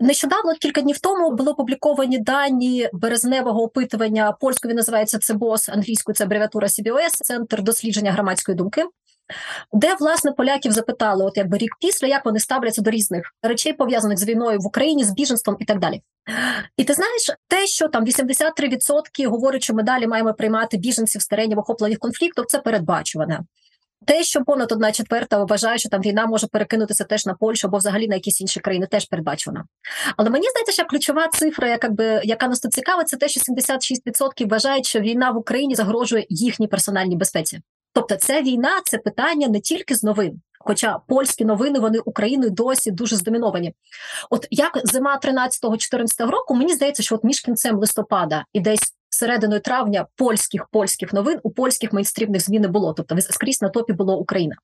Нещодавно, 0.00 0.54
кілька 0.54 0.80
днів 0.80 0.98
тому, 0.98 1.30
було 1.30 1.52
опубліковані 1.52 2.18
дані 2.18 2.88
березневого 2.92 3.62
опитування 3.62 4.32
польською 4.32 4.74
називається 4.74 5.18
ЦБОС, 5.18 5.68
англійською 5.68 6.14
це 6.14 6.24
абревіатура 6.24 6.68
CBOS, 6.68 7.10
Центр 7.22 7.62
дослідження 7.62 8.12
громадської 8.12 8.56
думки 8.56 8.84
де 9.72 9.94
власне 9.94 10.32
поляків 10.32 10.72
запитали, 10.72 11.24
от 11.24 11.36
якби 11.36 11.58
рік 11.58 11.70
після, 11.80 12.06
як 12.06 12.24
вони 12.24 12.40
ставляться 12.40 12.82
до 12.82 12.90
різних 12.90 13.34
речей, 13.42 13.72
пов'язаних 13.72 14.18
з 14.18 14.28
війною 14.28 14.58
в 14.58 14.66
Україні, 14.66 15.04
з 15.04 15.10
біженством 15.10 15.56
і 15.60 15.64
так 15.64 15.78
далі. 15.78 16.02
І 16.76 16.84
ти 16.84 16.94
знаєш, 16.94 17.30
те, 17.48 17.66
що 17.66 17.88
там 17.88 18.04
83% 18.04 19.26
говорять, 19.26 19.62
що 19.62 19.74
ми 19.74 19.82
далі 19.82 20.06
маємо 20.06 20.34
приймати 20.34 20.76
біженців 20.76 21.22
з 21.22 21.26
теренів 21.26 21.58
охоплених 21.58 21.98
конфліктів, 21.98 22.44
це 22.46 22.58
передбачуване. 22.58 23.40
Те, 24.06 24.22
що 24.22 24.44
понад 24.44 24.72
одна 24.72 24.92
четверта 24.92 25.44
вважає, 25.44 25.78
що 25.78 25.88
там 25.88 26.00
війна 26.00 26.26
може 26.26 26.46
перекинутися 26.46 27.04
теж 27.04 27.26
на 27.26 27.34
Польщу 27.34 27.68
або 27.68 27.78
взагалі 27.78 28.08
на 28.08 28.14
якісь 28.14 28.40
інші 28.40 28.60
країни, 28.60 28.86
теж 28.86 29.04
передбачена. 29.04 29.64
Але 30.16 30.30
мені 30.30 30.46
здається, 30.50 30.72
що 30.72 30.84
ключова 30.84 31.28
цифра, 31.28 31.68
яка 31.68 31.88
би 31.88 32.20
яка 32.24 32.48
нас 32.48 32.60
тут 32.60 32.72
цікава, 32.72 33.04
це 33.04 33.16
те, 33.16 33.28
що 33.28 33.40
76% 33.52 34.48
вважають, 34.48 34.86
що 34.86 35.00
війна 35.00 35.30
в 35.30 35.36
Україні 35.36 35.74
загрожує 35.74 36.26
їхній 36.28 36.68
персональній 36.68 37.16
безпеці. 37.16 37.60
Тобто, 37.96 38.16
ця 38.16 38.42
війна 38.42 38.80
це 38.84 38.98
питання 38.98 39.48
не 39.48 39.60
тільки 39.60 39.94
з 39.94 40.04
новин. 40.04 40.40
Хоча 40.58 40.98
польські 41.08 41.44
новини 41.44 41.78
вони 41.78 41.98
Україною 41.98 42.50
досі 42.50 42.90
дуже 42.90 43.16
здоміновані. 43.16 43.74
От 44.30 44.46
як 44.50 44.80
зима 44.84 45.20
13-14 45.22 46.30
року, 46.30 46.54
мені 46.54 46.74
здається, 46.74 47.02
що 47.02 47.14
от 47.14 47.24
між 47.24 47.40
кінцем 47.40 47.76
листопада 47.76 48.44
і 48.52 48.60
десь 48.60 48.94
серединою 49.08 49.60
травня 49.60 50.06
польських 50.16 50.66
польських 50.72 51.12
новин 51.12 51.40
у 51.42 51.50
польських 51.50 51.92
мейнстрімних 51.92 52.42
змін 52.42 52.62
не 52.62 52.68
було. 52.68 52.92
Тобто 52.92 53.20
скрізь 53.20 53.62
на 53.62 53.68
топі 53.68 53.92
було 53.92 54.18
Україна. 54.18 54.56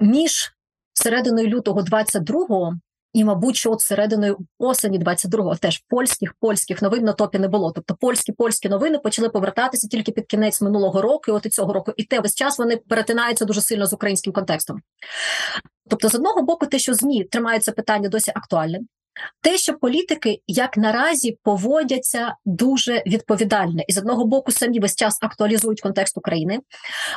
Між 0.00 0.52
серединою 0.92 1.48
лютого 1.48 1.80
22-го 1.80 2.74
і, 3.12 3.24
мабуть, 3.24 3.56
що 3.56 3.72
от 3.72 3.80
серединою 3.80 4.38
осені 4.58 4.98
22-го 4.98 5.56
теж 5.56 5.84
польських 5.88 6.34
польських 6.40 6.82
новин 6.82 7.04
на 7.04 7.12
топі 7.12 7.38
не 7.38 7.48
було. 7.48 7.72
Тобто 7.72 7.94
польські 7.94 8.32
польські 8.32 8.68
новини 8.68 8.98
почали 8.98 9.28
повертатися 9.28 9.88
тільки 9.88 10.12
під 10.12 10.26
кінець 10.26 10.60
минулого 10.60 11.02
року, 11.02 11.24
і 11.28 11.30
от 11.30 11.46
і 11.46 11.48
цього 11.48 11.72
року, 11.72 11.92
і 11.96 12.04
те 12.04 12.20
весь 12.20 12.34
час 12.34 12.58
вони 12.58 12.76
перетинаються 12.76 13.44
дуже 13.44 13.60
сильно 13.60 13.86
з 13.86 13.92
українським 13.92 14.32
контекстом. 14.32 14.80
Тобто, 15.90 16.08
з 16.08 16.14
одного 16.14 16.42
боку, 16.42 16.66
те, 16.66 16.78
що 16.78 16.94
змі 16.94 17.24
тримаються 17.24 17.72
питання 17.72 18.08
досі 18.08 18.32
актуальним, 18.34 18.88
те, 19.40 19.56
що 19.56 19.74
політики 19.74 20.40
як 20.46 20.76
наразі 20.76 21.38
поводяться 21.42 22.34
дуже 22.44 23.02
відповідально, 23.06 23.82
і 23.88 23.92
з 23.92 23.98
одного 23.98 24.24
боку 24.24 24.52
самі 24.52 24.80
весь 24.80 24.96
час 24.96 25.18
актуалізують 25.22 25.80
контекст 25.80 26.18
України, 26.18 26.58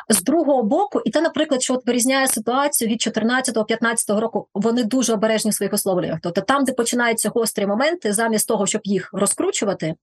з 0.10 0.22
другого 0.24 0.64
боку, 0.64 1.02
і 1.06 1.10
те, 1.10 1.22
наприклад, 1.22 1.64
що 1.64 1.74
от 1.74 1.88
вирізняє 1.88 2.28
ситуацію 2.28 2.90
від 2.90 3.00
14-15 3.00 4.20
року, 4.20 4.48
вони 4.54 4.84
дуже 4.84 5.14
обережні 5.14 5.52
в 5.52 5.54
своїх 5.54 5.72
висловлюваннях. 5.72 6.20
Тобто 6.24 6.42
там, 6.42 6.64
де 6.64 6.74
починаються 6.74 7.30
гострі 7.30 7.66
моменти, 7.66 8.14
замість 8.14 8.48
того, 8.48 8.68
щоб 8.68 8.82
їх 8.84 9.10
розкручувати, 9.14 9.96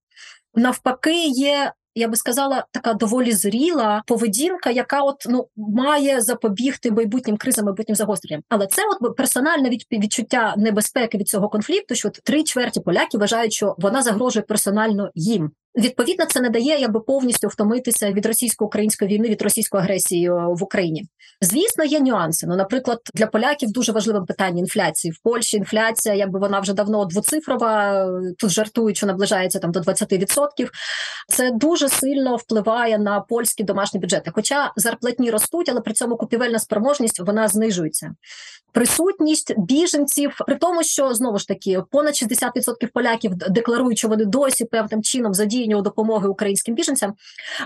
навпаки, 0.55 1.25
є 1.25 1.73
я 1.99 2.09
би 2.09 2.17
сказала, 2.17 2.67
така 2.73 2.95
доволі 2.95 3.33
зріла 3.33 4.03
поведінка, 4.07 4.71
яка 4.71 5.03
от 5.03 5.27
ну 5.29 5.49
має 5.57 6.21
запобігти 6.21 6.91
майбутнім 6.91 7.37
кризам, 7.37 7.65
майбутнім 7.65 7.95
загостренням. 7.97 8.43
Але 8.49 8.67
це 8.67 8.83
от 9.01 9.17
персональне 9.17 9.71
відчуття 9.93 10.55
небезпеки 10.57 11.19
від 11.19 11.29
цього 11.29 11.49
конфлікту, 11.49 11.95
що 11.95 12.11
три 12.11 12.43
чверті 12.43 12.81
поляків 12.81 13.21
вважають, 13.21 13.53
що 13.53 13.75
вона 13.79 14.03
загрожує 14.03 14.43
персонально 14.43 15.11
їм. 15.15 15.51
Відповідно, 15.79 16.25
це 16.27 16.41
не 16.41 16.51
дає 16.51 16.81
якби 16.81 17.01
повністю 17.01 17.49
втомитися 17.49 18.13
від 18.13 18.27
російсько-української 18.27 19.11
війни, 19.11 19.29
від 19.29 19.43
російської 19.43 19.83
агресії 19.83 20.27
е, 20.27 20.33
в 20.33 20.63
Україні. 20.63 21.05
Звісно, 21.41 21.85
є 21.85 22.01
нюанси. 22.01 22.47
Ну, 22.47 22.57
наприклад, 22.57 22.99
для 23.15 23.27
поляків 23.27 23.73
дуже 23.73 23.93
важливим 23.93 24.27
питання 24.27 24.61
інфляції 24.61 25.13
в 25.13 25.23
Польщі. 25.23 25.57
Інфляція, 25.57 26.15
якби 26.15 26.39
вона 26.39 26.61
вже 26.61 26.73
давно 26.73 27.05
двоцифрова. 27.05 28.07
Тут 28.39 28.51
жартують, 28.51 28.97
що 28.97 29.07
наближається 29.07 29.59
там 29.59 29.73
до 29.73 29.81
20%. 29.81 30.69
Це 31.29 31.51
дуже 31.51 31.89
сильно 31.89 32.37
впливає 32.37 32.99
на 32.99 33.21
польські 33.21 33.65
домашні 33.65 34.01
бюджети. 34.01 34.31
Хоча 34.35 34.73
зарплатні 34.77 35.31
ростуть, 35.31 35.69
але 35.69 35.81
при 35.81 35.93
цьому 35.93 36.17
купівельна 36.17 36.59
спроможність 36.59 37.21
вона 37.21 37.49
знижується. 37.49 38.15
Присутність 38.73 39.55
біженців, 39.59 40.37
при 40.47 40.57
тому, 40.57 40.83
що 40.83 41.15
знову 41.15 41.39
ж 41.39 41.49
таки 41.49 41.83
понад 41.91 42.15
60% 42.15 42.89
поляків 42.95 43.35
декларують, 43.35 43.99
що 43.99 44.09
вони 44.09 44.25
досі 44.25 44.65
певним 44.65 45.03
чином 45.03 45.35
задіяні 45.35 45.68
у 45.75 45.83
допомоги 45.83 46.29
українським 46.29 46.75
біженцям, 46.75 47.15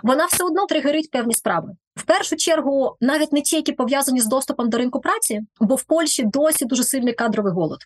вона 0.03 0.27
все 0.27 0.45
одно 0.45 0.67
тригерить 0.67 1.11
певні 1.11 1.35
справи. 1.35 1.69
В 1.97 2.03
першу 2.03 2.37
чергу, 2.37 2.97
навіть 3.01 3.33
не 3.33 3.43
ті, 3.43 3.57
які 3.57 3.73
пов'язані 3.73 4.21
з 4.21 4.27
доступом 4.27 4.71
до 4.71 4.79
ринку 4.79 5.01
праці, 5.01 5.41
бо 5.61 5.75
в 5.75 5.85
Польщі 5.85 6.25
досі 6.25 6.65
дуже 6.65 6.85
сильний 6.85 7.15
кадровий 7.15 7.53
голод. 7.53 7.79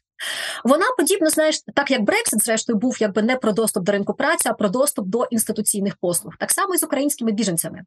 Вона 0.64 0.87
подібно, 0.99 1.30
знаєш, 1.30 1.61
так 1.75 1.90
як 1.90 2.02
Брексит, 2.02 2.44
зрештою, 2.44 2.78
був 2.78 2.96
якби 3.00 3.23
не 3.23 3.37
про 3.37 3.52
доступ 3.52 3.85
до 3.85 3.92
ринку 3.92 4.14
праці, 4.14 4.49
а 4.49 4.52
про 4.52 4.68
доступ 4.68 5.06
до 5.06 5.25
інституційних 5.25 5.96
послуг, 6.00 6.32
так 6.38 6.50
само 6.50 6.75
і 6.75 6.78
з 6.78 6.82
українськими 6.82 7.32
біженцями. 7.32 7.82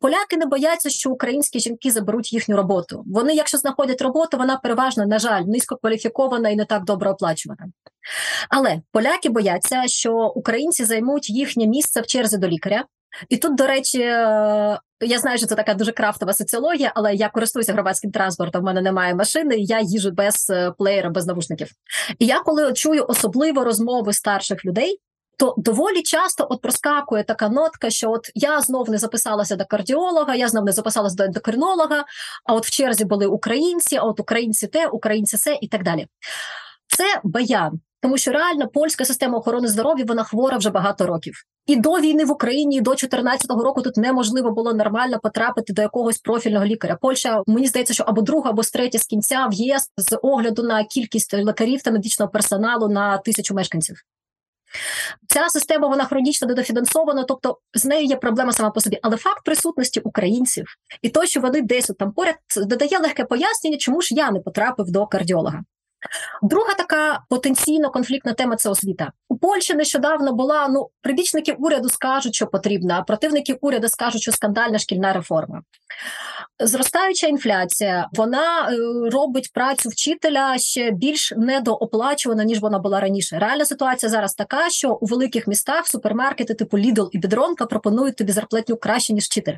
Поляки 0.00 0.36
не 0.36 0.46
бояться, 0.46 0.90
що 0.90 1.10
українські 1.10 1.60
жінки 1.60 1.90
заберуть 1.90 2.32
їхню 2.32 2.56
роботу. 2.56 3.04
Вони, 3.06 3.34
якщо 3.34 3.58
знаходять 3.58 4.02
роботу, 4.02 4.36
вона 4.36 4.56
переважно, 4.56 5.06
на 5.06 5.18
жаль, 5.18 5.42
низько 5.42 5.76
кваліфікована 5.76 6.48
і 6.48 6.56
не 6.56 6.64
так 6.64 6.84
добре 6.84 7.10
оплачувана. 7.10 7.66
Але 8.48 8.80
поляки 8.92 9.28
бояться, 9.28 9.82
що 9.86 10.32
українці 10.36 10.84
займуть 10.84 11.30
їхнє 11.30 11.66
місце 11.66 12.00
в 12.00 12.06
черзі 12.06 12.38
до 12.38 12.48
лікаря. 12.48 12.84
І 13.28 13.36
тут, 13.36 13.54
до 13.54 13.66
речі, 13.66 14.00
е, 14.00 14.78
я 15.00 15.18
знаю, 15.18 15.38
що 15.38 15.46
це 15.46 15.54
така 15.54 15.74
дуже 15.74 15.92
крафтова 15.92 16.32
соціологія, 16.32 16.92
але 16.94 17.14
я 17.14 17.28
користуюся 17.28 17.72
громадським 17.72 18.10
транспортом. 18.10 18.62
в 18.62 18.64
мене 18.64 18.82
немає 18.82 19.14
машини, 19.14 19.56
я 19.56 19.80
їжу 19.80 20.10
без 20.10 20.50
е, 20.50 20.72
плеєра, 20.78 21.10
без 21.10 21.26
навушників. 21.26 21.70
І 22.18 22.26
я 22.26 22.40
коли 22.40 22.72
чую 22.72 23.06
особливо 23.08 23.64
розмови 23.64 24.12
старших 24.12 24.64
людей, 24.64 24.98
то 25.40 25.54
доволі 25.56 26.02
часто 26.02 26.46
от 26.50 26.60
проскакує 26.60 27.24
така 27.24 27.48
нотка, 27.48 27.90
що 27.90 28.10
от 28.10 28.30
я 28.34 28.60
знов 28.60 28.90
не 28.90 28.98
записалася 28.98 29.56
до 29.56 29.64
кардіолога, 29.64 30.34
я 30.34 30.48
знов 30.48 30.64
не 30.64 30.72
записалася 30.72 31.16
до 31.16 31.24
ендокринолога, 31.24 32.04
а 32.44 32.54
от 32.54 32.66
в 32.66 32.70
черзі 32.70 33.04
були 33.04 33.26
українці, 33.26 33.96
а 33.96 34.02
от 34.02 34.20
українці 34.20 34.66
те, 34.66 34.86
українці 34.86 35.36
це 35.36 35.58
і 35.60 35.68
так 35.68 35.84
далі. 35.84 36.06
Це 36.96 37.04
баян. 37.24 37.80
тому 38.02 38.18
що 38.18 38.30
реально 38.30 38.68
польська 38.68 39.04
система 39.04 39.38
охорони 39.38 39.68
здоров'я 39.68 40.04
вона 40.08 40.24
хвора 40.24 40.56
вже 40.56 40.70
багато 40.70 41.06
років. 41.06 41.34
І 41.66 41.76
до 41.76 42.00
війни 42.00 42.24
в 42.24 42.30
Україні, 42.30 42.76
і 42.76 42.80
до 42.80 42.90
2014 42.90 43.50
року 43.50 43.82
тут 43.82 43.96
неможливо 43.96 44.50
було 44.50 44.74
нормально 44.74 45.20
потрапити 45.22 45.72
до 45.72 45.82
якогось 45.82 46.18
профільного 46.18 46.64
лікаря. 46.64 46.98
Польща 47.00 47.42
мені 47.46 47.66
здається, 47.66 47.94
що 47.94 48.04
або 48.04 48.22
друга, 48.22 48.50
або 48.50 48.62
третя 48.62 48.98
з 48.98 49.06
кінця 49.06 49.46
в 49.46 49.54
ЄС 49.54 49.90
з 49.96 50.18
огляду 50.22 50.62
на 50.62 50.84
кількість 50.84 51.34
лікарів 51.34 51.82
та 51.82 51.90
медичного 51.90 52.30
персоналу 52.30 52.88
на 52.88 53.18
тисячу 53.18 53.54
мешканців. 53.54 53.96
Ця 55.28 55.48
система 55.48 55.88
вона 55.88 56.04
хронічно 56.04 56.48
недофінансована, 56.48 57.24
тобто 57.24 57.58
з 57.74 57.84
нею 57.84 58.04
є 58.04 58.16
проблема 58.16 58.52
сама 58.52 58.70
по 58.70 58.80
собі. 58.80 58.98
Але 59.02 59.16
факт 59.16 59.44
присутності 59.44 60.00
українців 60.00 60.64
і 61.02 61.08
то, 61.08 61.26
що 61.26 61.40
вони 61.40 61.60
десь 61.60 61.92
там 61.98 62.12
поряд, 62.12 62.36
додає 62.56 62.98
легке 62.98 63.24
пояснення, 63.24 63.76
чому 63.76 64.02
ж 64.02 64.14
я 64.14 64.30
не 64.30 64.40
потрапив 64.40 64.90
до 64.90 65.06
кардіолога. 65.06 65.62
Друга 66.42 66.74
така 66.74 67.20
потенційно 67.28 67.90
конфліктна 67.90 68.32
тема 68.32 68.56
це 68.56 68.70
освіта. 68.70 69.12
У 69.28 69.38
Польщі 69.38 69.74
нещодавно 69.74 70.32
була 70.32 70.68
ну 70.68 70.88
прибічники 71.02 71.52
уряду 71.52 71.88
скажуть, 71.88 72.34
що 72.34 72.46
потрібна, 72.46 72.98
а 72.98 73.02
противники 73.02 73.58
уряду 73.60 73.88
скажуть, 73.88 74.22
що 74.22 74.32
скандальна 74.32 74.78
шкільна 74.78 75.12
реформа. 75.12 75.62
Зростаюча 76.60 77.26
інфляція 77.26 78.08
вона 78.12 78.68
е, 78.68 78.76
робить 79.10 79.50
працю 79.54 79.88
вчителя 79.88 80.58
ще 80.58 80.90
більш 80.90 81.32
недооплачувано, 81.36 82.42
ніж 82.42 82.60
вона 82.60 82.78
була 82.78 83.00
раніше. 83.00 83.38
Реальна 83.38 83.64
ситуація 83.64 84.10
зараз 84.10 84.34
така, 84.34 84.70
що 84.70 84.98
у 85.00 85.06
великих 85.06 85.46
містах 85.46 85.86
супермаркети 85.86 86.54
типу 86.54 86.78
Lidl 86.78 87.08
і 87.12 87.18
Бідронка 87.18 87.66
пропонують 87.66 88.16
тобі 88.16 88.32
зарплатню 88.32 88.76
краще 88.76 89.12
ніж 89.12 89.24
вчитель. 89.24 89.56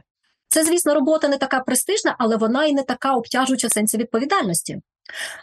Це, 0.49 0.65
звісно, 0.65 0.95
робота 0.95 1.29
не 1.29 1.39
така 1.39 1.61
престижна, 1.61 2.17
але 2.19 2.37
вона 2.37 2.65
і 2.65 2.73
не 2.73 2.83
така 2.83 3.15
обтяжуюча 3.15 3.67
в 3.67 3.73
сенсі 3.73 3.99
відповідальності. 3.99 4.81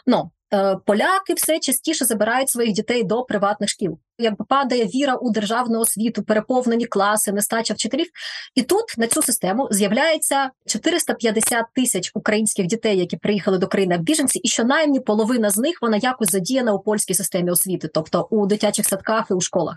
Ну, 0.06 0.30
Е, 0.54 0.76
поляки 0.86 1.34
все 1.34 1.58
частіше 1.58 2.04
забирають 2.04 2.50
своїх 2.50 2.72
дітей 2.72 3.04
до 3.04 3.22
приватних 3.22 3.70
шкіл. 3.70 3.98
Якби 4.18 4.44
падає 4.44 4.86
віра 4.86 5.14
у 5.14 5.30
державну 5.30 5.80
освіту, 5.80 6.22
переповнені 6.22 6.86
класи, 6.86 7.32
нестача 7.32 7.74
вчителів. 7.74 8.06
І 8.54 8.62
тут 8.62 8.84
на 8.98 9.06
цю 9.06 9.22
систему 9.22 9.68
з'являється 9.70 10.50
450 10.66 11.66
тисяч 11.74 12.10
українських 12.14 12.66
дітей, 12.66 12.98
які 12.98 13.16
приїхали 13.16 13.58
до 13.58 13.68
країни 13.68 13.98
в 13.98 14.00
біженці, 14.00 14.38
і 14.38 14.48
щонаймні 14.48 15.00
половина 15.00 15.50
з 15.50 15.56
них 15.56 15.78
вона 15.82 15.96
якось 15.96 16.30
задіяна 16.30 16.72
у 16.72 16.78
польській 16.78 17.14
системі 17.14 17.50
освіти, 17.50 17.88
тобто 17.94 18.28
у 18.30 18.46
дитячих 18.46 18.86
садках 18.86 19.26
і 19.30 19.34
у 19.34 19.40
школах. 19.40 19.76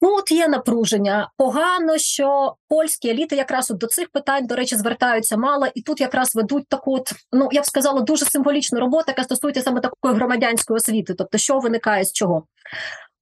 Ну, 0.00 0.14
от 0.14 0.32
є 0.32 0.48
напруження. 0.48 1.30
Погано, 1.36 1.98
що 1.98 2.54
польські 2.68 3.08
еліти 3.10 3.36
якраз 3.36 3.70
от 3.70 3.78
до 3.78 3.86
цих 3.86 4.08
питань, 4.08 4.46
до 4.46 4.56
речі, 4.56 4.76
звертаються 4.76 5.36
мало, 5.36 5.66
і 5.74 5.82
тут 5.82 6.00
якраз 6.00 6.34
ведуть 6.34 6.68
таку, 6.68 6.94
от, 6.94 7.12
ну 7.32 7.48
я 7.52 7.60
б 7.60 7.66
сказала, 7.66 8.00
дуже 8.00 8.24
символічну 8.24 8.80
роботу, 8.80 9.04
яка 9.08 9.24
стосується 9.24 9.62
саме 9.62 9.80
такої 9.80 10.14
громадянської 10.14 10.76
освіти, 10.76 11.14
тобто, 11.14 11.38
що 11.38 11.58
виникає 11.58 12.04
з 12.04 12.12
чого. 12.12 12.46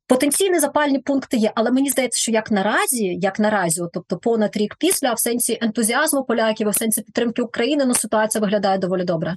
Потенційні 0.08 0.58
запальні 0.58 0.98
пункти 0.98 1.36
є, 1.36 1.52
але 1.54 1.70
мені 1.70 1.90
здається, 1.90 2.20
що 2.20 2.32
як 2.32 2.50
наразі, 2.50 3.18
як 3.20 3.38
наразі, 3.38 3.82
тобто 3.92 4.18
понад 4.18 4.56
рік 4.56 4.76
після, 4.78 5.12
в 5.12 5.18
сенсі 5.18 5.58
ентузіазму 5.62 6.24
поляків, 6.24 6.68
в 6.68 6.74
сенсі 6.74 7.02
підтримки 7.02 7.42
України, 7.42 7.84
ну 7.84 7.94
ситуація 7.94 8.42
виглядає 8.42 8.78
доволі 8.78 9.04
добре. 9.04 9.36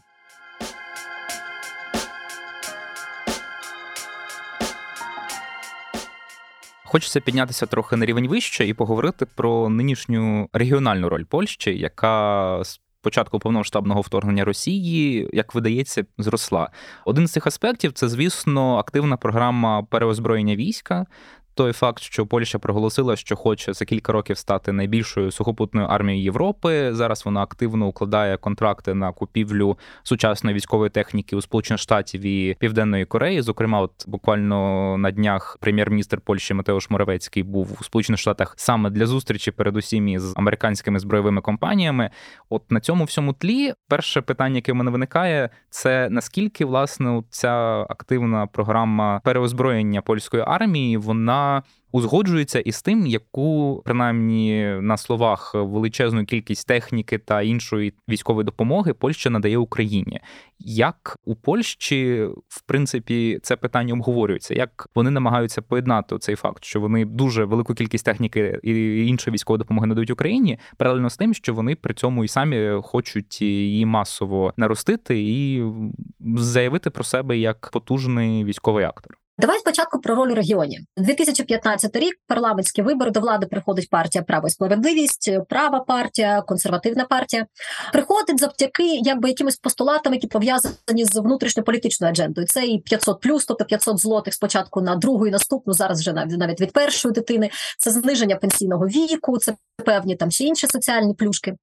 Хочеться 6.91 7.19
піднятися 7.19 7.65
трохи 7.65 7.95
на 7.95 8.05
рівень 8.05 8.27
вище 8.27 8.67
і 8.67 8.73
поговорити 8.73 9.25
про 9.25 9.69
нинішню 9.69 10.49
регіональну 10.53 11.09
роль 11.09 11.23
Польщі, 11.23 11.77
яка 11.77 12.59
з 12.63 12.81
початку 13.01 13.39
повномасштабного 13.39 14.01
вторгнення 14.01 14.45
Росії, 14.45 15.29
як 15.33 15.55
видається, 15.55 16.05
зросла. 16.17 16.69
Один 17.05 17.27
з 17.27 17.31
цих 17.31 17.47
аспектів 17.47 17.93
це, 17.93 18.09
звісно, 18.09 18.77
активна 18.77 19.17
програма 19.17 19.83
переозброєння 19.83 20.55
війська 20.55 21.05
той 21.59 21.73
факт, 21.73 22.03
що 22.03 22.25
Польща 22.25 22.59
проголосила, 22.59 23.15
що 23.15 23.35
хоче 23.35 23.73
за 23.73 23.85
кілька 23.85 24.11
років 24.13 24.37
стати 24.37 24.71
найбільшою 24.71 25.31
сухопутною 25.31 25.87
армією 25.87 26.23
Європи. 26.23 26.93
Зараз 26.93 27.25
вона 27.25 27.41
активно 27.41 27.87
укладає 27.87 28.37
контракти 28.37 28.93
на 28.93 29.11
купівлю 29.11 29.77
сучасної 30.03 30.55
військової 30.55 30.89
техніки 30.89 31.35
у 31.35 31.41
Сполучених 31.41 31.81
Штатів 31.81 32.21
і 32.21 32.55
Південної 32.59 33.05
Кореї. 33.05 33.41
Зокрема, 33.41 33.81
от 33.81 33.91
буквально 34.07 34.97
на 34.97 35.11
днях 35.11 35.57
прем'єр-міністр 35.59 36.21
Польщі 36.21 36.53
Матеуш 36.53 36.89
Моравецький 36.89 37.43
був 37.43 37.77
у 37.81 37.83
Сполучених 37.83 38.19
Штатах 38.19 38.53
саме 38.57 38.89
для 38.89 39.05
зустрічі, 39.05 39.51
передусім 39.51 40.07
із 40.07 40.33
американськими 40.37 40.99
збройовими 40.99 41.41
компаніями. 41.41 42.09
От 42.49 42.71
на 42.71 42.79
цьому 42.79 43.03
всьому 43.03 43.33
тлі 43.33 43.73
перше 43.87 44.21
питання, 44.21 44.55
яке 44.55 44.71
в 44.71 44.75
мене 44.75 44.91
виникає, 44.91 45.49
це 45.69 46.09
наскільки 46.09 46.65
власне 46.65 47.23
ця 47.29 47.85
активна 47.89 48.47
програма 48.47 49.21
переозброєння 49.23 50.01
польської 50.01 50.43
армії 50.47 50.97
вона 50.97 51.48
узгоджується 51.91 52.59
із 52.59 52.81
тим, 52.81 53.07
яку 53.07 53.81
принаймні 53.85 54.77
на 54.81 54.97
словах 54.97 55.55
величезну 55.55 56.25
кількість 56.25 56.67
техніки 56.67 57.17
та 57.17 57.41
іншої 57.41 57.93
військової 58.09 58.45
допомоги 58.45 58.93
Польща 58.93 59.29
надає 59.29 59.57
Україні. 59.57 60.19
Як 60.59 61.15
у 61.25 61.35
Польщі 61.35 62.27
в 62.47 62.61
принципі 62.61 63.39
це 63.43 63.55
питання 63.55 63.93
обговорюється? 63.93 64.53
Як 64.53 64.89
вони 64.95 65.09
намагаються 65.09 65.61
поєднати 65.61 66.17
цей 66.17 66.35
факт, 66.35 66.65
що 66.65 66.81
вони 66.81 67.05
дуже 67.05 67.45
велику 67.45 67.73
кількість 67.73 68.05
техніки 68.05 68.59
і 68.63 69.07
іншої 69.07 69.33
військової 69.33 69.57
допомоги 69.57 69.87
надають 69.87 70.11
Україні, 70.11 70.59
паралельно 70.77 71.09
з 71.09 71.17
тим, 71.17 71.33
що 71.33 71.53
вони 71.53 71.75
при 71.75 71.93
цьому 71.93 72.23
і 72.23 72.27
самі 72.27 72.81
хочуть 72.83 73.41
її 73.41 73.85
масово 73.85 74.53
наростити 74.57 75.21
і 75.21 75.63
заявити 76.35 76.89
про 76.89 77.03
себе 77.03 77.37
як 77.37 77.69
потужний 77.73 78.43
військовий 78.43 78.85
актор? 78.85 79.17
Давай 79.39 79.59
спочатку 79.59 79.99
про 79.99 80.15
роль 80.15 80.33
регіонів. 80.33 80.81
2015 80.97 81.95
рік 81.95 82.15
парламентські 82.27 82.81
вибори 82.81 83.11
до 83.11 83.19
влади 83.19 83.45
приходить 83.45 83.89
партія 83.89 84.23
Право 84.23 84.47
і 84.47 84.51
справедливість, 84.51 85.31
права 85.49 85.79
партія, 85.79 86.41
консервативна 86.41 87.05
партія. 87.05 87.45
Приходить 87.93 88.39
завдяки 88.39 88.99
якби 89.03 89.29
якимось 89.29 89.57
постулатам, 89.57 90.13
які 90.13 90.27
пов'язані 90.27 91.05
з 91.05 91.19
внутрішньополітичною 91.19 92.11
аджендою. 92.11 92.47
Це 92.47 92.65
і 92.65 92.79
500 92.79 93.21
плюс, 93.21 93.45
тобто 93.45 93.65
500 93.65 93.99
злотих 93.99 94.33
спочатку 94.33 94.81
на 94.81 94.95
другу 94.95 95.27
і 95.27 95.31
наступну, 95.31 95.73
зараз 95.73 95.99
вже 95.99 96.13
навіть 96.13 96.61
від 96.61 96.73
першої 96.73 97.13
дитини. 97.13 97.49
Це 97.77 97.91
зниження 97.91 98.35
пенсійного 98.35 98.87
віку, 98.87 99.37
це 99.37 99.55
певні 99.85 100.15
там 100.15 100.31
чи 100.31 100.43
інші 100.43 100.67
соціальні 100.67 101.13
плюшки. 101.13 101.55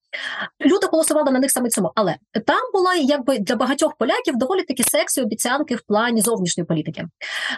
Люди 0.66 0.86
голосували 0.92 1.30
на 1.30 1.38
них 1.38 1.50
саме 1.50 1.68
цьому, 1.68 1.92
але 1.94 2.16
там 2.46 2.60
була 2.72 2.94
якби 2.94 3.38
для 3.38 3.56
багатьох 3.56 3.94
поляків 3.98 4.36
доволі 4.36 4.62
такі 4.62 4.82
сексі 4.82 5.22
обіцянки 5.22 5.74
в 5.74 5.82
плані 5.86 6.20
зовнішньої 6.20 6.66
політики. 6.66 7.04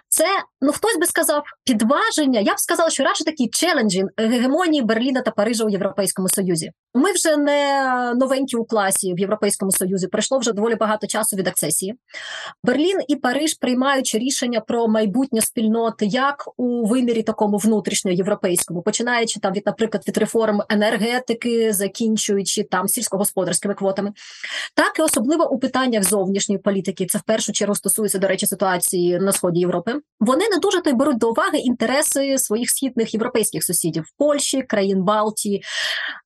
Це 0.09 0.25
ну 0.61 0.73
хтось 0.73 0.97
би 0.99 1.07
сказав 1.07 1.42
підваження. 1.64 2.40
Я 2.40 2.55
б 2.55 2.61
сказала, 2.61 2.90
що 2.90 3.05
радше 3.05 3.25
такі 3.25 3.49
челенджі 3.49 4.05
гегемонії 4.16 4.83
Берліна 4.83 5.23
та 5.23 5.31
Парижа 5.31 5.64
у 5.64 5.68
Європейському 5.68 6.29
Союзі. 6.29 6.71
Ми 6.94 7.12
вже 7.12 7.37
не 7.37 7.83
новенькі 8.14 8.57
у 8.57 8.64
класі 8.64 9.14
в 9.14 9.18
Європейському 9.18 9.73
Союзі. 9.73 10.07
Пройшло 10.07 10.38
вже 10.38 10.53
доволі 10.53 10.75
багато 10.75 11.07
часу 11.07 11.37
від 11.37 11.49
акцесії. 11.49 11.94
Берлін 12.64 12.99
і 13.09 13.16
Париж 13.16 13.55
приймаючи 13.55 14.18
рішення 14.18 14.61
про 14.61 14.88
майбутнє 14.88 15.40
спільноти, 15.40 16.07
як 16.07 16.49
у 16.57 16.87
вимірі 16.87 17.23
такому 17.23 17.57
внутрішньоєвропейському, 17.57 18.83
починаючи 18.83 19.40
там 19.40 19.53
від, 19.53 19.66
наприклад, 19.66 20.05
від 20.09 20.18
реформ 20.18 20.61
енергетики, 20.68 21.73
закінчуючи 21.73 22.62
там 22.62 22.88
сільськогосподарськими 22.88 23.75
квотами, 23.75 24.12
так 24.75 24.99
і 24.99 25.03
особливо 25.03 25.51
у 25.51 25.59
питаннях 25.59 26.05
зовнішньої 26.05 26.59
політики. 26.59 27.07
Це 27.07 27.18
в 27.18 27.23
першу 27.23 27.53
чергу 27.53 27.75
стосується, 27.75 28.18
до 28.18 28.29
речі, 28.29 28.47
ситуації 28.47 29.18
на 29.18 29.33
сході 29.33 29.61
Європи. 29.61 29.98
Вони 30.21 30.49
не 30.49 30.59
дуже 30.59 30.81
то 30.81 30.91
й 30.91 30.93
беруть 30.93 31.19
до 31.19 31.31
уваги 31.31 31.59
інтереси 31.59 32.39
своїх 32.39 32.71
східних 32.71 33.15
європейських 33.15 33.65
сусідів 33.65 34.05
Польщі, 34.19 34.63
країн 34.63 35.03
Балтії, 35.03 35.63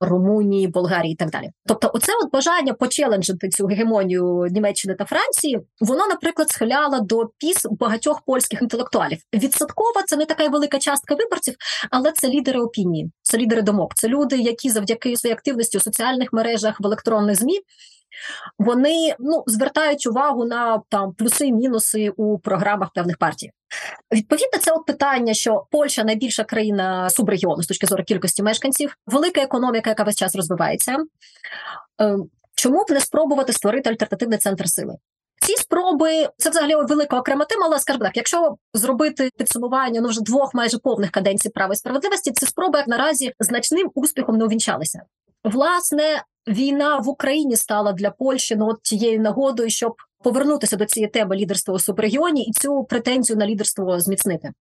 Румунії, 0.00 0.68
Болгарії 0.68 1.12
і 1.12 1.16
так 1.16 1.30
далі. 1.30 1.50
Тобто, 1.66 1.90
оце 1.94 2.12
от 2.24 2.32
бажання 2.32 2.72
почеленджити 2.72 3.48
цю 3.48 3.66
гегемонію 3.66 4.46
Німеччини 4.50 4.94
та 4.94 5.04
Франції, 5.04 5.60
воно, 5.80 6.06
наприклад, 6.06 6.50
схиляло 6.50 7.00
до 7.00 7.30
піс 7.38 7.66
багатьох 7.70 8.20
польських 8.26 8.62
інтелектуалів. 8.62 9.18
Відсоткова 9.34 10.02
це 10.06 10.16
не 10.16 10.24
така 10.24 10.48
велика 10.48 10.78
частка 10.78 11.14
виборців, 11.14 11.54
але 11.90 12.12
це 12.12 12.28
лідери 12.28 12.60
опінії, 12.60 13.10
це 13.22 13.38
лідери 13.38 13.62
думок. 13.62 13.94
Це 13.94 14.08
люди, 14.08 14.36
які 14.36 14.70
завдяки 14.70 15.16
своїй 15.16 15.34
активності 15.34 15.78
у 15.78 15.80
соціальних 15.80 16.32
мережах 16.32 16.80
в 16.80 16.86
електронних 16.86 17.36
змі 17.36 17.60
вони 18.58 19.14
ну 19.18 19.44
звертають 19.46 20.06
увагу 20.06 20.44
на 20.44 20.82
там 20.88 21.12
плюси 21.14 21.46
і 21.46 21.52
мінуси 21.52 22.12
у 22.16 22.38
програмах 22.38 22.90
певних 22.94 23.18
партій. 23.18 23.50
Відповідно, 24.12 24.58
це 24.60 24.72
от 24.72 24.86
питання, 24.86 25.34
що 25.34 25.66
Польща 25.70 26.04
найбільша 26.04 26.44
країна 26.44 27.10
субрегіону 27.10 27.62
з 27.62 27.66
точки 27.66 27.86
зору 27.86 28.04
кількості 28.04 28.42
мешканців, 28.42 28.96
велика 29.06 29.40
економіка, 29.40 29.90
яка 29.90 30.02
весь 30.02 30.16
час 30.16 30.36
розвивається. 30.36 30.96
Е, 32.02 32.16
чому 32.54 32.84
б 32.84 32.90
не 32.90 33.00
спробувати 33.00 33.52
створити 33.52 33.90
альтернативний 33.90 34.38
центр 34.38 34.68
сили? 34.68 34.94
Ці 35.40 35.56
спроби 35.56 36.28
це 36.38 36.50
взагалі 36.50 36.74
велика 36.74 37.18
окрема 37.18 37.44
тема, 37.44 37.66
але 37.66 37.78
скажімо 37.78 38.04
так, 38.04 38.16
якщо 38.16 38.56
зробити 38.74 39.30
підсумування 39.36 40.00
ну 40.00 40.08
вже 40.08 40.20
двох 40.20 40.54
майже 40.54 40.78
повних 40.78 41.10
каденцій 41.10 41.48
права 41.48 41.72
і 41.72 41.76
справедливості, 41.76 42.32
ці 42.32 42.46
спроби 42.46 42.84
наразі 42.86 43.32
значним 43.40 43.90
успіхом 43.94 44.36
не 44.36 44.44
увінчалися. 44.44 45.02
Власне, 45.44 46.22
війна 46.48 46.98
в 46.98 47.08
Україні 47.08 47.56
стала 47.56 47.92
для 47.92 48.10
Польщі 48.10 48.56
ну, 48.56 48.68
от 48.68 48.82
тією 48.82 49.20
нагодою, 49.20 49.70
щоб 49.70 49.94
повернутися 50.22 50.76
до 50.76 50.84
цієї 50.84 51.10
теми 51.10 51.36
лідерства 51.36 51.74
у 51.74 51.78
субрегіоні 51.78 52.44
і 52.44 52.52
цю 52.52 52.84
претензію 52.84 53.36
на 53.36 53.46
лідерство 53.46 54.00
зміцнити. 54.00 54.52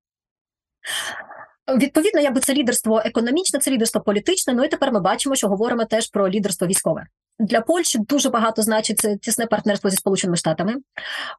Відповідно, 1.77 2.21
якби 2.21 2.39
це 2.39 2.53
лідерство 2.53 3.01
економічне, 3.05 3.59
це 3.59 3.71
лідерство 3.71 4.01
політичне. 4.01 4.53
Ну 4.53 4.63
і 4.63 4.67
тепер 4.67 4.91
ми 4.91 4.99
бачимо, 4.99 5.35
що 5.35 5.47
говоримо 5.47 5.85
теж 5.85 6.09
про 6.09 6.29
лідерство 6.29 6.67
військове. 6.67 7.05
Для 7.41 7.61
Польщі 7.61 7.99
дуже 7.99 8.29
багато 8.29 8.61
значить 8.61 8.99
це 8.99 9.17
тісне 9.17 9.45
партнерство 9.45 9.89
зі 9.89 9.97
Сполученими 9.97 10.37
Штатами. 10.37 10.75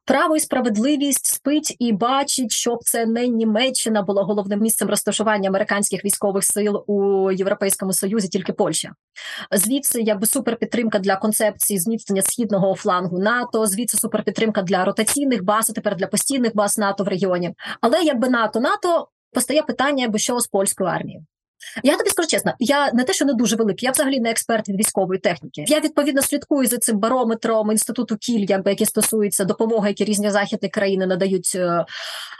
Право 0.05 0.35
і 0.35 0.39
справедливість 0.39 1.25
спить 1.25 1.75
і 1.79 1.93
бачить, 1.93 2.51
щоб 2.51 2.79
це 2.83 3.05
не 3.05 3.27
Німеччина 3.27 4.01
була 4.01 4.23
головним 4.23 4.59
місцем 4.59 4.89
розташування 4.89 5.49
американських 5.49 6.05
військових 6.05 6.43
сил 6.43 6.83
у 6.87 7.31
Європейському 7.31 7.93
Союзі, 7.93 8.27
тільки 8.27 8.53
Польща. 8.53 8.91
Звідси, 9.51 10.01
якби 10.01 10.27
суперпідтримка 10.27 10.99
для 10.99 11.15
концепції 11.15 11.79
зміцнення 11.79 12.21
східного 12.21 12.75
флангу 12.75 13.19
НАТО, 13.19 13.67
звідси 13.67 13.97
суперпідтримка 13.97 14.61
для 14.61 14.85
ротаційних 14.85 15.43
баз, 15.43 15.69
а 15.69 15.73
тепер 15.73 15.95
для 15.95 16.07
постійних 16.07 16.55
баз 16.55 16.77
НАТО 16.77 17.03
в 17.03 17.07
регіоні. 17.07 17.53
Але 17.81 18.03
якби 18.03 18.29
НАТО 18.29 18.59
НАТО 18.59 19.07
постає 19.33 19.61
питання, 19.61 20.07
бо 20.07 20.17
що 20.17 20.39
з 20.39 20.47
польською 20.47 20.89
армією. 20.89 21.25
Я 21.83 21.97
тобі 21.97 22.09
скажу 22.09 22.27
чесно, 22.27 22.53
я 22.59 22.91
не 22.93 23.03
те, 23.03 23.13
що 23.13 23.25
не 23.25 23.33
дуже 23.33 23.55
великий, 23.55 23.85
я 23.85 23.91
взагалі 23.91 24.19
не 24.19 24.29
експерт 24.31 24.69
від 24.69 24.79
військової 24.79 25.19
техніки. 25.19 25.65
Я 25.67 25.79
відповідно 25.79 26.21
слідкую 26.21 26.67
за 26.67 26.77
цим 26.77 26.99
барометром 26.99 27.71
інституту 27.71 28.17
Кіль, 28.17 28.45
якби 28.49 28.71
які 28.71 28.85
стосуються 28.85 29.45
допомоги, 29.45 29.89
які 29.89 30.05
різні 30.05 30.31
західні 30.31 30.69
країни 30.69 31.05
надають 31.05 31.51
е, 31.55 31.85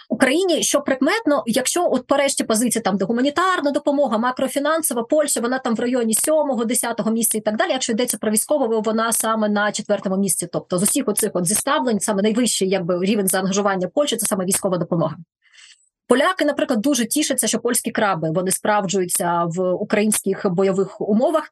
Україні. 0.10 0.64
Що 0.64 0.82
прикметно, 0.82 1.44
якщо 1.46 1.90
от 1.92 2.08
по 2.08 2.18
решті 2.18 2.44
позиції 2.44 2.82
там 2.82 2.98
де 2.98 3.06
гуманітарна 3.06 3.72
допомога, 3.72 4.18
макрофінансова, 4.18 5.04
Польща, 5.04 5.42
вона 5.42 5.60
там 5.60 5.76
в 5.76 5.80
районі 5.80 6.14
7-10 6.14 7.12
місця 7.12 7.38
і 7.38 7.42
так 7.42 7.58
далі. 7.58 7.72
Якщо 7.72 7.94
йдеться 7.94 8.18
про 8.18 8.32
військову, 8.32 8.82
вона 8.82 9.12
саме 9.12 9.50
на 9.50 9.72
четвертому 9.72 10.18
місці. 10.18 10.48
Тобто 10.52 10.78
з 10.78 10.84
усіх 10.84 11.08
оцих 11.08 11.32
от 11.34 11.46
зіставлень, 11.46 12.00
саме 12.00 12.22
найвищий 12.22 12.70
якби 12.70 13.00
рівень 13.06 13.28
заангажування 13.28 13.88
Польщі, 13.88 14.18
це 14.18 14.26
саме 14.26 14.46
військова 14.46 14.78
допомога. 14.78 15.16
Поляки, 16.08 16.46
наприклад, 16.46 16.82
дуже 16.82 17.06
тішаться, 17.06 17.48
що 17.48 17.60
польські 17.60 17.92
краби 17.92 18.32
вони 18.32 18.52
справджуються 18.52 19.44
в 19.46 19.72
українських 19.74 20.46
бойових 20.50 21.02
умовах, 21.02 21.50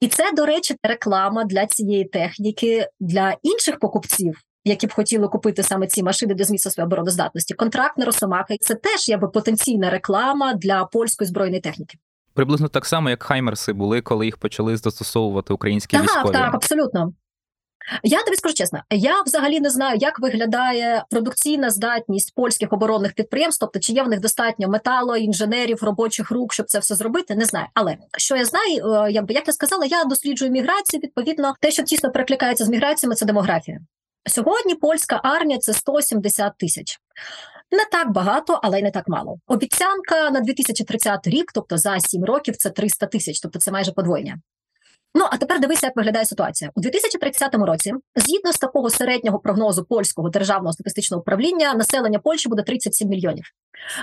і 0.00 0.08
це, 0.08 0.32
до 0.32 0.46
речі, 0.46 0.76
реклама 0.82 1.44
для 1.44 1.66
цієї 1.66 2.04
техніки 2.04 2.88
для 3.00 3.36
інших 3.42 3.78
покупців. 3.78 4.40
Які 4.64 4.86
б 4.86 4.92
хотіли 4.92 5.28
купити 5.28 5.62
саме 5.62 5.86
ці 5.86 6.02
машини 6.02 6.34
для 6.34 6.44
зміцнення 6.44 6.72
своєї 6.72 6.86
обороноздатності, 6.86 7.54
контракт 7.54 7.98
на 7.98 8.04
Росомаха 8.04 8.56
це 8.60 8.74
теж 8.74 9.08
якби 9.08 9.28
потенційна 9.28 9.90
реклама 9.90 10.54
для 10.54 10.84
польської 10.84 11.28
збройної 11.28 11.60
техніки. 11.60 11.98
Приблизно 12.34 12.68
так 12.68 12.86
само, 12.86 13.10
як 13.10 13.22
Хаймерси 13.22 13.72
були, 13.72 14.00
коли 14.00 14.24
їх 14.24 14.36
почали 14.36 14.76
застосовувати 14.76 15.54
українські 15.54 15.96
так, 15.96 16.04
військові. 16.04 16.32
Так, 16.32 16.42
так, 16.42 16.54
абсолютно. 16.54 17.12
Я 18.02 18.22
тобі 18.22 18.36
скажу 18.36 18.54
чесно, 18.54 18.82
я 18.90 19.22
взагалі 19.22 19.60
не 19.60 19.70
знаю, 19.70 19.98
як 20.00 20.18
виглядає 20.18 21.04
продукційна 21.10 21.70
здатність 21.70 22.34
польських 22.34 22.72
оборонних 22.72 23.14
підприємств, 23.14 23.60
тобто 23.60 23.78
чи 23.78 23.92
є 23.92 24.02
в 24.02 24.08
них 24.08 24.20
достатньо 24.20 24.68
металу, 24.68 25.16
інженерів, 25.16 25.82
робочих 25.82 26.30
рук, 26.30 26.52
щоб 26.52 26.66
це 26.66 26.78
все 26.78 26.94
зробити, 26.94 27.34
не 27.34 27.44
знаю. 27.44 27.66
Але 27.74 27.96
що 28.18 28.36
я 28.36 28.44
знаю, 28.44 28.92
е, 28.92 29.12
якби 29.12 29.34
як 29.34 29.46
я 29.46 29.52
сказала, 29.52 29.84
я 29.84 30.04
досліджую 30.04 30.50
міграцію. 30.50 31.00
Відповідно, 31.00 31.54
те, 31.60 31.70
що 31.70 31.82
тісно 31.82 32.10
перекликається 32.10 32.64
з 32.64 32.68
міграціями, 32.68 33.14
це 33.14 33.26
демографія. 33.26 33.80
Сьогодні 34.28 34.74
польська 34.74 35.20
армія 35.24 35.58
це 35.58 35.72
170 35.72 36.52
тисяч. 36.58 36.98
Не 37.70 37.84
так 37.92 38.12
багато, 38.12 38.60
але 38.62 38.80
й 38.80 38.82
не 38.82 38.90
так 38.90 39.08
мало. 39.08 39.38
Обіцянка 39.46 40.30
на 40.30 40.40
2030 40.40 41.26
рік, 41.26 41.52
тобто 41.54 41.78
за 41.78 42.00
7 42.00 42.24
років, 42.24 42.56
це 42.56 42.70
300 42.70 43.06
тисяч, 43.06 43.40
тобто 43.40 43.58
це 43.58 43.72
майже 43.72 43.92
подвоєння. 43.92 44.36
Ну 45.18 45.26
а 45.30 45.36
тепер 45.36 45.60
дивися, 45.60 45.86
як 45.86 45.96
виглядає 45.96 46.24
ситуація 46.24 46.70
у 46.74 46.80
2030 46.80 47.54
році. 47.54 47.92
Згідно 48.16 48.52
з 48.52 48.58
такого 48.58 48.90
середнього 48.90 49.38
прогнозу 49.38 49.84
польського 49.84 50.30
державного 50.30 50.72
статистичного 50.72 51.20
управління, 51.20 51.74
населення 51.74 52.18
Польщі 52.18 52.48
буде 52.48 52.62
37 52.62 53.08
мільйонів. 53.08 53.44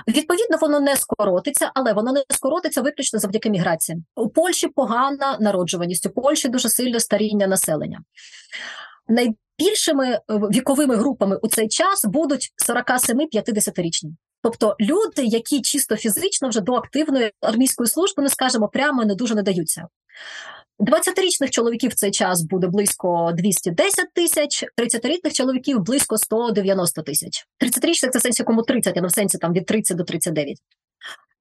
Відповідно, 0.08 0.56
воно 0.60 0.80
не 0.80 0.96
скоротиться, 0.96 1.70
але 1.74 1.92
воно 1.92 2.12
не 2.12 2.24
скоротиться 2.30 2.82
виключно 2.82 3.18
завдяки 3.18 3.50
міграції. 3.50 3.98
У 4.16 4.28
Польщі 4.28 4.68
погана 4.68 5.36
народжуваність, 5.40 6.06
у 6.06 6.10
Польщі 6.10 6.48
дуже 6.48 6.68
сильне 6.68 7.00
старіння 7.00 7.46
населення. 7.46 8.00
Найбільшими 9.08 10.08
е, 10.10 10.20
віковими 10.30 10.96
групами 10.96 11.38
у 11.42 11.48
цей 11.48 11.68
час 11.68 12.04
будуть 12.04 12.52
47-50-річні. 12.68 14.10
Тобто 14.42 14.76
люди, 14.80 15.24
які 15.24 15.62
чисто 15.62 15.96
фізично 15.96 16.48
вже 16.48 16.60
до 16.60 16.74
активної 16.74 17.32
армійської 17.40 17.88
служби, 17.88 18.22
не 18.22 18.28
скажемо 18.28 18.68
прямо, 18.68 19.04
не 19.04 19.14
дуже 19.14 19.34
не 19.34 19.42
даються. 19.42 19.86
20-річних 20.80 21.50
чоловіків 21.50 21.90
в 21.90 21.94
цей 21.94 22.10
час 22.10 22.42
буде 22.42 22.66
близько 22.66 23.32
210 23.34 24.12
тисяч, 24.14 24.64
30-річних 24.78 25.32
чоловіків 25.32 25.80
близько 25.80 26.18
190 26.18 27.02
тисяч. 27.02 27.46
30-річних 27.60 28.10
це 28.10 28.18
в 28.18 28.22
сенсі 28.22 28.42
кому 28.44 28.62
30, 28.62 28.96
а 28.96 29.00
не 29.00 29.06
в 29.06 29.10
сенсі 29.10 29.38
там 29.38 29.52
від 29.52 29.66
30 29.66 29.96
до 29.96 30.04
39. 30.04 30.58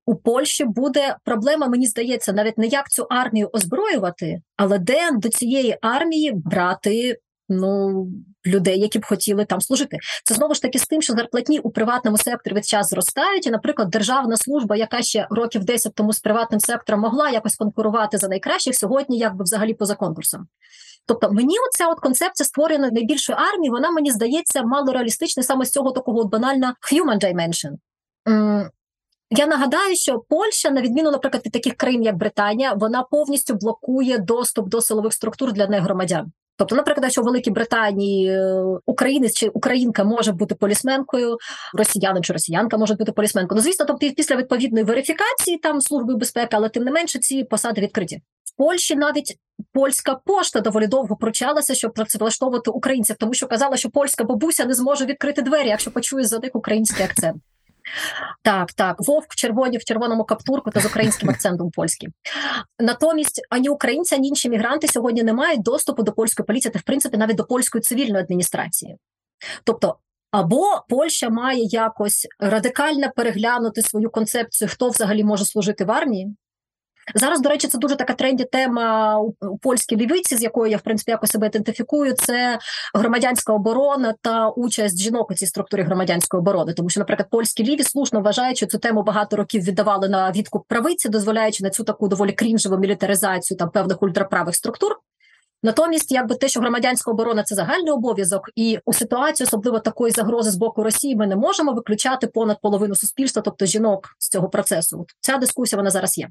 У 0.05 0.15
Польщі 0.15 0.65
буде 0.65 1.15
проблема, 1.23 1.67
мені 1.67 1.87
здається, 1.87 2.33
навіть 2.33 2.57
не 2.57 2.67
як 2.67 2.89
цю 2.89 3.03
армію 3.03 3.49
озброювати, 3.53 4.41
але 4.57 4.79
де 4.79 5.11
до 5.11 5.29
цієї 5.29 5.77
армії 5.81 6.31
брати 6.35 7.17
ну 7.49 8.07
людей, 8.45 8.79
які 8.79 8.99
б 8.99 9.05
хотіли 9.05 9.45
там 9.45 9.61
служити. 9.61 9.97
Це 10.23 10.35
знову 10.35 10.53
ж 10.53 10.61
таки 10.61 10.79
з 10.79 10.87
тим, 10.87 11.01
що 11.01 11.13
зарплатні 11.13 11.59
у 11.59 11.69
приватному 11.69 12.17
секторі 12.17 12.53
від 12.53 12.65
час 12.65 12.89
зростають, 12.89 13.47
і, 13.47 13.51
наприклад, 13.51 13.89
державна 13.89 14.37
служба, 14.37 14.75
яка 14.75 15.01
ще 15.01 15.27
років 15.29 15.63
10 15.63 15.95
тому 15.95 16.13
з 16.13 16.19
приватним 16.19 16.59
сектором 16.59 17.01
могла 17.01 17.29
якось 17.29 17.55
конкурувати 17.55 18.17
за 18.17 18.27
найкращих, 18.27 18.75
сьогодні 18.75 19.17
якби 19.17 19.43
взагалі 19.43 19.73
поза 19.73 19.95
конкурсом. 19.95 20.47
Тобто 21.05 21.31
мені 21.31 21.55
оця 21.69 21.87
от 21.87 21.99
концепція 21.99 22.47
створення 22.47 22.89
найбільшої 22.91 23.39
армії, 23.53 23.69
вона 23.69 23.91
мені 23.91 24.11
здається 24.11 24.63
мало 24.63 24.93
реалістична 24.93 25.43
саме 25.43 25.65
з 25.65 25.71
цього 25.71 25.91
такого 25.91 26.19
от 26.19 26.27
банально 26.27 26.73
human 26.91 27.23
dimension. 27.23 27.71
Я 29.29 29.47
нагадаю, 29.47 29.95
що 29.95 30.19
Польща, 30.29 30.69
на 30.69 30.81
відміну, 30.81 31.11
наприклад, 31.11 31.45
від 31.45 31.53
таких 31.53 31.73
країн, 31.73 32.03
як 32.03 32.17
Британія, 32.17 32.73
вона 32.73 33.03
повністю 33.03 33.53
блокує 33.53 34.17
доступ 34.17 34.69
до 34.69 34.81
силових 34.81 35.13
структур 35.13 35.53
для 35.53 35.67
негромадян. 35.67 36.31
Тобто, 36.57 36.75
наприклад, 36.75 37.11
що 37.11 37.21
в 37.21 37.25
Великій 37.25 37.51
Британії 37.51 38.29
е, 38.29 38.63
українець 38.85 39.33
чи 39.33 39.47
українка 39.47 40.03
може 40.03 40.31
бути 40.31 40.55
полісменкою, 40.55 41.37
росіянин 41.73 42.23
чи 42.23 42.33
росіянка 42.33 42.77
може 42.77 42.93
бути 42.93 43.11
полісменкою. 43.11 43.55
Ну, 43.57 43.63
звісно, 43.63 43.85
тобто 43.85 44.11
після 44.11 44.35
відповідної 44.35 44.85
верифікації 44.85 45.57
там 45.57 45.81
служби 45.81 46.15
безпеки, 46.15 46.49
але 46.51 46.69
тим 46.69 46.83
не 46.83 46.91
менше 46.91 47.19
ці 47.19 47.43
посади 47.43 47.81
відкриті. 47.81 48.21
В 48.43 48.57
Польщі 48.57 48.95
навіть 48.95 49.37
польська 49.73 50.15
пошта 50.25 50.59
доволі 50.59 50.87
довго 50.87 51.15
пручалася, 51.15 51.75
щоб 51.75 51.93
працевлаштовувати 51.93 52.71
українців, 52.71 53.15
тому 53.19 53.33
що 53.33 53.47
казала, 53.47 53.77
що 53.77 53.89
польська 53.89 54.23
бабуся 54.23 54.65
не 54.65 54.73
зможе 54.73 55.05
відкрити 55.05 55.41
двері, 55.41 55.67
якщо 55.67 55.91
почує 55.91 56.25
за 56.25 56.39
них 56.39 56.51
український 56.53 57.05
акцент. 57.05 57.37
Так, 58.41 58.73
так, 58.73 58.95
вовк 58.99 59.35
червоні 59.35 59.77
в 59.77 59.83
червоному 59.83 60.23
каптурку 60.23 60.71
та 60.71 60.79
з 60.79 60.85
українським 60.85 61.29
акцентом 61.29 61.71
польським. 61.71 62.11
Натомість 62.79 63.41
ані 63.49 63.69
українці, 63.69 64.15
ані 64.15 64.27
інші 64.27 64.49
мігранти 64.49 64.87
сьогодні 64.87 65.23
не 65.23 65.33
мають 65.33 65.63
доступу 65.63 66.03
до 66.03 66.11
польської 66.11 66.45
поліції, 66.45 66.71
та 66.71 66.79
в 66.79 66.83
принципі 66.83 67.17
навіть 67.17 67.35
до 67.35 67.43
польської 67.43 67.81
цивільної 67.81 68.23
адміністрації. 68.23 68.97
Тобто, 69.63 69.97
або 70.31 70.83
Польща 70.89 71.29
має 71.29 71.63
якось 71.63 72.27
радикально 72.39 73.11
переглянути 73.15 73.81
свою 73.81 74.09
концепцію, 74.09 74.69
хто 74.71 74.89
взагалі 74.89 75.23
може 75.23 75.45
служити 75.45 75.85
в 75.85 75.91
армії, 75.91 76.35
Зараз, 77.15 77.41
до 77.41 77.49
речі, 77.49 77.67
це 77.67 77.77
дуже 77.77 77.95
така 77.95 78.13
тренді 78.13 78.43
тема 78.43 79.19
у 79.41 79.57
польській 79.57 79.95
лівиці, 79.95 80.37
з 80.37 80.43
якою 80.43 80.71
я 80.71 80.77
в 80.77 80.81
принципі 80.81 81.11
якось 81.11 81.31
себе 81.31 81.47
ідентифікую. 81.47 82.13
Це 82.13 82.59
громадянська 82.93 83.53
оборона 83.53 84.13
та 84.21 84.49
участь 84.49 84.99
жінок 84.99 85.31
у 85.31 85.33
цій 85.33 85.45
структурі 85.45 85.81
громадянської 85.81 86.39
оборони. 86.39 86.73
Тому 86.73 86.89
що, 86.89 86.99
наприклад, 86.99 87.29
польські 87.29 87.63
ліві 87.63 87.83
слушно 87.83 88.21
вважають, 88.21 88.57
що 88.57 88.65
цю 88.65 88.77
тему 88.77 89.03
багато 89.03 89.35
років 89.35 89.63
віддавали 89.63 90.09
на 90.09 90.31
відкуп 90.31 90.67
правиці, 90.67 91.09
дозволяючи 91.09 91.63
на 91.63 91.69
цю 91.69 91.83
таку 91.83 92.07
доволі 92.07 92.31
крінжеву 92.31 92.77
мілітаризацію 92.77 93.57
там 93.57 93.69
певних 93.69 94.03
ультраправих 94.03 94.55
структур. 94.55 94.99
Натомість, 95.63 96.11
якби 96.11 96.35
те, 96.35 96.47
що 96.47 96.59
громадянська 96.59 97.11
оборона 97.11 97.43
це 97.43 97.55
загальний 97.55 97.91
обов'язок, 97.91 98.49
і 98.55 98.79
у 98.85 98.93
ситуації, 98.93 99.45
особливо 99.47 99.79
такої 99.79 100.11
загрози 100.11 100.51
з 100.51 100.55
боку 100.55 100.83
Росії, 100.83 101.15
ми 101.15 101.27
не 101.27 101.35
можемо 101.35 101.73
виключати 101.73 102.27
понад 102.27 102.61
половину 102.61 102.95
суспільства, 102.95 103.41
тобто 103.41 103.65
жінок 103.65 104.15
з 104.19 104.29
цього 104.29 104.49
процесу. 104.49 105.05
Ця 105.21 105.37
дискусія 105.37 105.77
вона 105.77 105.89
зараз 105.89 106.17
є. 106.17 106.29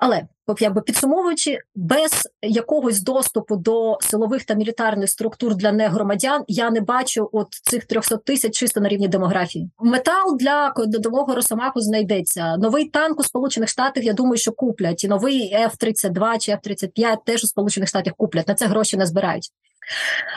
Але 0.00 0.22
якби 0.60 0.80
підсумовуючи, 0.80 1.58
без 1.74 2.10
якогось 2.42 3.02
доступу 3.02 3.56
до 3.56 3.98
силових 4.00 4.44
та 4.44 4.54
мілітарних 4.54 5.10
структур 5.10 5.54
для 5.54 5.72
негромадян 5.72 6.44
я 6.48 6.70
не 6.70 6.80
бачу 6.80 7.28
от 7.32 7.48
цих 7.50 7.84
300 7.84 8.16
тисяч 8.16 8.56
чисто 8.56 8.80
на 8.80 8.88
рівні 8.88 9.08
демографії. 9.08 9.70
Метал 9.78 10.36
для 10.40 10.72
додового 10.76 11.34
росомаху 11.34 11.80
знайдеться. 11.80 12.56
Новий 12.56 12.84
танк 12.84 13.20
у 13.20 13.22
Сполучених 13.22 13.68
Штатах. 13.68 14.04
Я 14.04 14.12
думаю, 14.12 14.36
що 14.36 14.52
куплять 14.52 15.04
і 15.04 15.08
новий 15.08 15.56
F-32 15.56 16.38
чи 16.38 16.52
F-35 16.52 17.16
теж 17.26 17.44
у 17.44 17.46
Сполучених 17.46 17.88
Штатах 17.88 18.12
куплять. 18.16 18.48
На 18.48 18.54
це 18.54 18.66
гроші 18.66 18.96
не 18.96 19.06
збирають. 19.06 19.50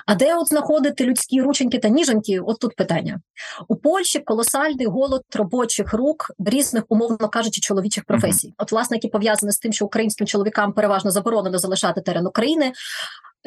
А 0.06 0.16
де 0.16 0.36
от 0.36 0.48
знаходити 0.48 1.06
людські 1.06 1.42
рученьки 1.42 1.80
та 1.80 1.90
ніженьки? 1.90 2.40
От 2.40 2.60
тут 2.60 2.76
питання 2.76 3.22
у 3.68 3.76
Польщі 3.76 4.20
колосальний 4.20 4.88
голод 4.88 5.22
робочих 5.36 5.94
рук 5.94 6.32
різних, 6.46 6.84
умовно 6.90 7.30
кажучи, 7.30 7.62
чоловічих 7.62 8.04
професій. 8.06 8.48
Uh-huh. 8.48 8.56
От, 8.58 8.72
власне, 8.72 8.98
які 8.98 9.08
пов'язані 9.08 9.52
з 9.52 9.60
тим, 9.60 9.74
що 9.74 9.86
українським 9.86 10.28
чоловікам 10.28 10.74
переважно 10.74 11.12
заборонено 11.12 11.58
залишати 11.58 12.02
терен 12.02 12.28
України. 12.28 12.72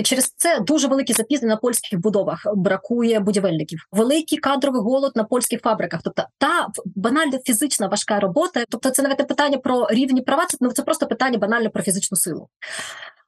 Через 0.04 0.34
це 0.36 0.60
дуже 0.60 0.88
великі 0.88 1.12
запізнення 1.12 1.54
на 1.54 1.60
польських 1.60 2.00
будовах. 2.00 2.46
Бракує 2.54 3.20
будівельників, 3.20 3.78
великий 3.92 4.38
кадровий 4.38 4.80
голод 4.80 5.12
на 5.14 5.24
польських 5.24 5.60
фабриках. 5.60 6.00
Тобто 6.04 6.24
та 6.38 6.66
банально 6.84 7.38
фізична 7.44 7.86
важка 7.86 8.20
робота. 8.20 8.64
Тобто, 8.68 8.90
це 8.90 9.02
навіть 9.02 9.18
не 9.18 9.24
питання 9.24 9.58
про 9.58 9.88
рівні 9.90 10.22
права, 10.22 10.46
це 10.46 10.56
ну 10.60 10.72
це 10.72 10.82
просто 10.82 11.06
питання 11.06 11.38
банально 11.38 11.70
про 11.70 11.82
фізичну 11.82 12.16
силу. 12.16 12.48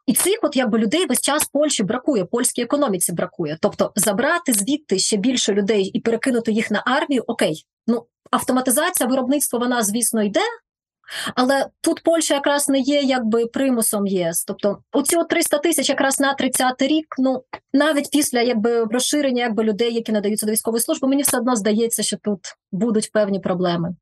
І 0.07 0.15
цих, 0.15 0.39
от 0.43 0.57
якби 0.57 0.79
людей 0.79 1.07
весь 1.07 1.21
час 1.21 1.45
Польщі 1.45 1.83
бракує, 1.83 2.25
польській 2.25 2.63
економіці 2.63 3.13
бракує. 3.13 3.59
Тобто 3.61 3.93
забрати 3.97 4.53
звідти 4.53 4.99
ще 4.99 5.17
більше 5.17 5.53
людей 5.53 5.85
і 5.85 6.01
перекинути 6.01 6.53
їх 6.53 6.71
на 6.71 6.83
армію. 6.87 7.25
Окей, 7.27 7.65
ну 7.87 8.07
автоматизація 8.31 9.09
виробництва 9.09 9.59
вона 9.59 9.83
звісно 9.83 10.23
йде. 10.23 10.41
Але 11.35 11.67
тут 11.81 12.03
Польща 12.03 12.35
якраз 12.35 12.69
не 12.69 12.79
є 12.79 13.01
якби 13.01 13.47
примусом 13.47 14.07
ЄС. 14.07 14.45
Тобто, 14.45 14.79
оці 14.93 15.17
300 15.29 15.59
тисяч 15.59 15.89
якраз 15.89 16.21
на 16.21 16.35
30-й 16.35 16.87
рік. 16.87 17.07
Ну 17.19 17.43
навіть 17.73 18.11
після 18.11 18.41
якби 18.41 18.85
розширення 18.85 19.43
якби 19.43 19.65
людей, 19.65 19.95
які 19.95 20.13
надаються 20.13 20.47
до 20.47 20.53
військової 20.53 20.83
служби, 20.83 21.09
мені 21.09 21.23
все 21.23 21.39
одно 21.39 21.57
здається, 21.57 22.03
що 22.03 22.17
тут 22.17 22.41
будуть 22.73 23.13
певні 23.13 23.41
проблеми. 23.41 23.95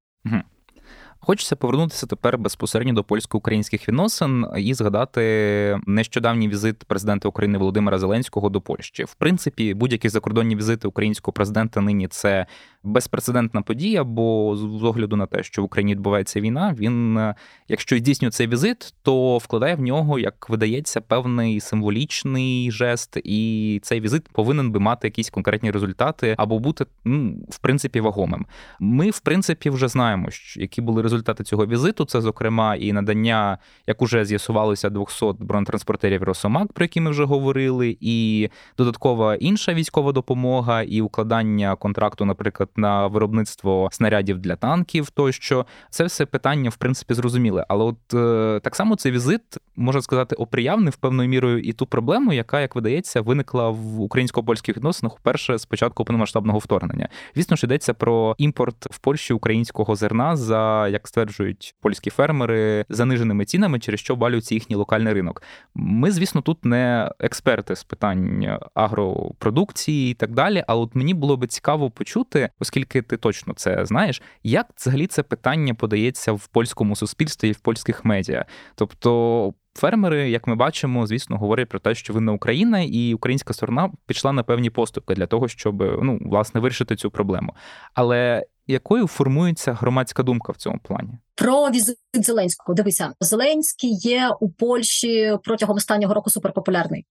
Хочеться 1.27 1.57
повернутися 1.57 2.07
тепер 2.07 2.39
безпосередньо 2.39 2.95
до 2.95 3.05
польсько-українських 3.05 3.89
відносин 3.89 4.47
і 4.57 4.75
згадати 4.75 5.81
нещодавній 5.87 6.49
візит 6.49 6.85
президента 6.85 7.29
України 7.29 7.59
Володимира 7.59 7.99
Зеленського 7.99 8.49
до 8.49 8.61
Польщі. 8.61 9.05
В 9.05 9.15
принципі, 9.15 9.75
будь-які 9.75 10.09
закордонні 10.09 10.57
візити 10.57 10.89
українського 10.89 11.33
президента 11.33 11.81
нині 11.81 12.09
це 12.09 12.47
безпрецедентна 12.83 13.63
подія, 13.63 14.05
бо 14.05 14.57
з 14.57 14.85
огляду 14.85 15.17
на 15.17 15.27
те, 15.27 15.43
що 15.43 15.63
в 15.63 15.65
Україні 15.65 15.93
відбувається 15.93 16.41
війна, 16.41 16.75
він, 16.79 17.21
якщо 17.69 17.99
здійснює 17.99 18.31
цей 18.31 18.47
візит, 18.47 18.95
то 19.03 19.39
вкладає 19.39 19.75
в 19.75 19.81
нього, 19.81 20.19
як 20.19 20.49
видається, 20.51 21.01
певний 21.01 21.61
символічний 21.61 22.71
жест, 22.71 23.19
і 23.25 23.81
цей 23.83 24.01
візит 24.01 24.29
повинен 24.29 24.71
би 24.71 24.81
мати 24.81 25.07
якісь 25.07 25.31
конкретні 25.31 25.71
результати 25.71 26.35
або 26.39 26.59
бути 26.59 26.87
ну, 27.05 27.37
в 27.49 27.59
принципі 27.59 28.01
вагомим. 28.01 28.47
Ми, 28.81 29.11
в 29.11 29.21
принципі, 29.21 29.71
вже 29.71 29.89
знаємо, 29.89 30.31
що 30.31 30.61
які 30.61 30.81
були 30.81 31.03
результати 31.03 31.13
цього 31.22 31.66
візиту. 31.66 32.05
Це, 32.05 32.20
зокрема, 32.20 32.74
і 32.74 32.92
надання, 32.92 33.59
як 33.87 34.03
уже 34.03 34.24
з'ясувалося, 34.24 34.90
200 34.90 35.27
бронетранспортерів 35.38 36.22
Росомак, 36.22 36.72
про 36.72 36.85
які 36.85 37.00
ми 37.00 37.11
вже 37.11 37.24
говорили, 37.24 37.96
і 38.00 38.48
додаткова 38.79 39.35
інша 39.35 39.74
військова 39.74 40.12
допомога, 40.12 40.83
і 40.83 41.00
укладання 41.00 41.77
контракту, 41.77 42.24
наприклад 42.24 42.68
на 42.77 43.07
виробництво 43.07 43.88
снарядів 43.92 44.38
для 44.38 44.57
танків, 44.57 45.11
тощо 45.11 45.66
це 45.90 46.05
все 46.05 46.27
питання, 46.27 46.70
в 46.70 46.77
принципі, 46.77 47.14
зрозуміле. 47.14 47.66
Але 47.68 47.85
от 47.85 48.14
е, 48.14 48.61
так 48.61 48.77
само 48.77 48.96
цей 48.96 49.12
візит 49.12 49.42
можна 49.77 50.03
сказати 50.03 50.37
оприявнив 50.37 50.96
певною 50.96 51.29
мірою 51.29 51.61
і 51.61 51.72
ту 51.72 51.87
проблему, 51.87 52.33
яка, 52.33 52.61
як 52.61 52.74
видається, 52.74 53.20
виникла 53.20 53.70
в 53.70 54.00
українсько-польських 54.00 54.77
відносинах 54.77 55.18
вперше 55.18 55.59
з 55.59 55.66
початку 55.66 56.05
повномасштабного 56.05 56.59
вторгнення. 56.59 57.09
Звісно 57.35 57.57
ж 57.57 57.66
йдеться 57.66 57.94
про 57.94 58.35
імпорт 58.38 58.87
в 58.90 58.98
Польщі 58.98 59.33
українського 59.33 59.96
зерна 59.96 60.37
за 60.37 60.88
як 60.88 61.04
стверджують 61.05 61.75
польські 61.81 62.11
фермери, 62.11 62.85
заниженими 62.88 63.45
цінами, 63.45 63.79
через 63.79 64.01
що 64.01 64.17
балюється 64.17 64.55
їхній 64.55 64.77
локальний 64.77 65.12
ринок. 65.12 65.43
Ми, 65.75 66.11
звісно, 66.11 66.40
тут 66.40 66.64
не 66.64 67.11
експерти 67.21 67.77
з 67.77 67.85
питань 67.85 68.59
агропродукції 68.75 70.11
і 70.11 70.14
так 70.14 70.33
далі. 70.33 70.64
Але 70.67 70.81
от 70.81 70.95
мені 70.95 71.14
було 71.14 71.37
би 71.37 71.47
цікаво 71.47 71.90
почути, 71.90 72.51
оскільки 72.59 73.03
ти 73.03 73.17
точно 73.17 73.55
це 73.55 73.87
знаєш, 73.87 74.23
як 74.43 74.67
взагалі 74.77 75.07
це 75.07 75.23
питання 75.23 75.75
подається 75.75 76.33
в 76.33 76.47
польському 76.47 76.97
суспільстві 76.97 77.49
і 77.49 77.53
в 77.53 77.59
польських 77.59 78.05
медіа. 78.05 78.45
Тобто. 78.75 79.55
Фермери, 79.77 80.31
як 80.31 80.47
ми 80.47 80.55
бачимо, 80.55 81.07
звісно, 81.07 81.38
говорять 81.38 81.69
про 81.69 81.79
те, 81.79 81.95
що 81.95 82.12
винна 82.12 82.33
Україна 82.33 82.81
і 82.81 83.14
українська 83.14 83.55
сторона 83.55 83.93
пішла 84.07 84.33
на 84.33 84.43
певні 84.43 84.71
поступки 84.71 85.14
для 85.14 85.27
того, 85.27 85.49
щоб 85.49 85.83
ну 86.03 86.19
власне 86.21 86.61
вирішити 86.61 86.97
цю 86.97 87.11
проблему. 87.11 87.55
Але 87.95 88.47
якою 88.66 89.07
формується 89.07 89.72
громадська 89.72 90.22
думка 90.22 90.53
в 90.53 90.57
цьому 90.57 90.79
плані? 90.83 91.11
Про 91.35 91.70
візит 91.70 91.96
Зеленського 92.12 92.74
дивися, 92.74 93.12
Зеленський 93.20 93.90
є 93.92 94.31
у 94.40 94.50
Польщі 94.50 95.38
протягом 95.44 95.77
останнього 95.77 96.14
року 96.14 96.31
суперпопулярний. 96.31 97.07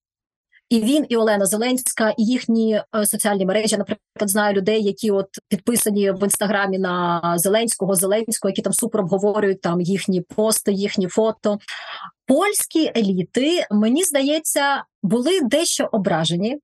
І 0.69 0.79
він, 0.79 1.05
і 1.09 1.17
Олена 1.17 1.45
Зеленська, 1.45 2.13
і 2.17 2.23
їхні 2.23 2.81
е, 2.95 3.05
соціальні 3.05 3.45
мережі, 3.45 3.77
наприклад, 3.77 4.29
знаю 4.29 4.55
людей, 4.55 4.83
які 4.83 5.11
от 5.11 5.27
підписані 5.49 6.11
в 6.11 6.23
інстаграмі 6.23 6.79
на 6.79 7.21
Зеленського, 7.37 7.95
Зеленського, 7.95 8.49
які 8.49 8.61
там 8.61 8.73
супер 8.73 9.01
обговорюють 9.01 9.61
там 9.61 9.81
їхні 9.81 10.21
пости, 10.21 10.71
їхні 10.71 11.07
фото. 11.07 11.59
Польські 12.27 12.91
еліти, 12.95 13.65
мені 13.71 14.03
здається, 14.03 14.83
були 15.03 15.41
дещо 15.41 15.89
ображені. 15.91 16.59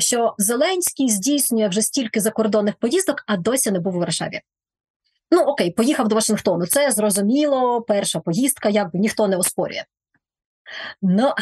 Що 0.00 0.34
Зеленський 0.38 1.08
здійснює 1.08 1.68
вже 1.68 1.82
стільки 1.82 2.20
закордонних 2.20 2.74
поїздок, 2.74 3.24
а 3.26 3.36
досі 3.36 3.70
не 3.70 3.80
був 3.80 3.96
у 3.96 3.98
Варшаві. 3.98 4.40
Ну 5.30 5.42
окей, 5.42 5.70
поїхав 5.70 6.08
до 6.08 6.14
Вашингтону. 6.14 6.66
Це 6.66 6.90
зрозуміло, 6.90 7.82
перша 7.82 8.20
поїздка, 8.20 8.68
якби 8.68 8.98
ніхто 8.98 9.28
не 9.28 9.36
оспорює. 9.36 9.84
Ну, 11.02 11.32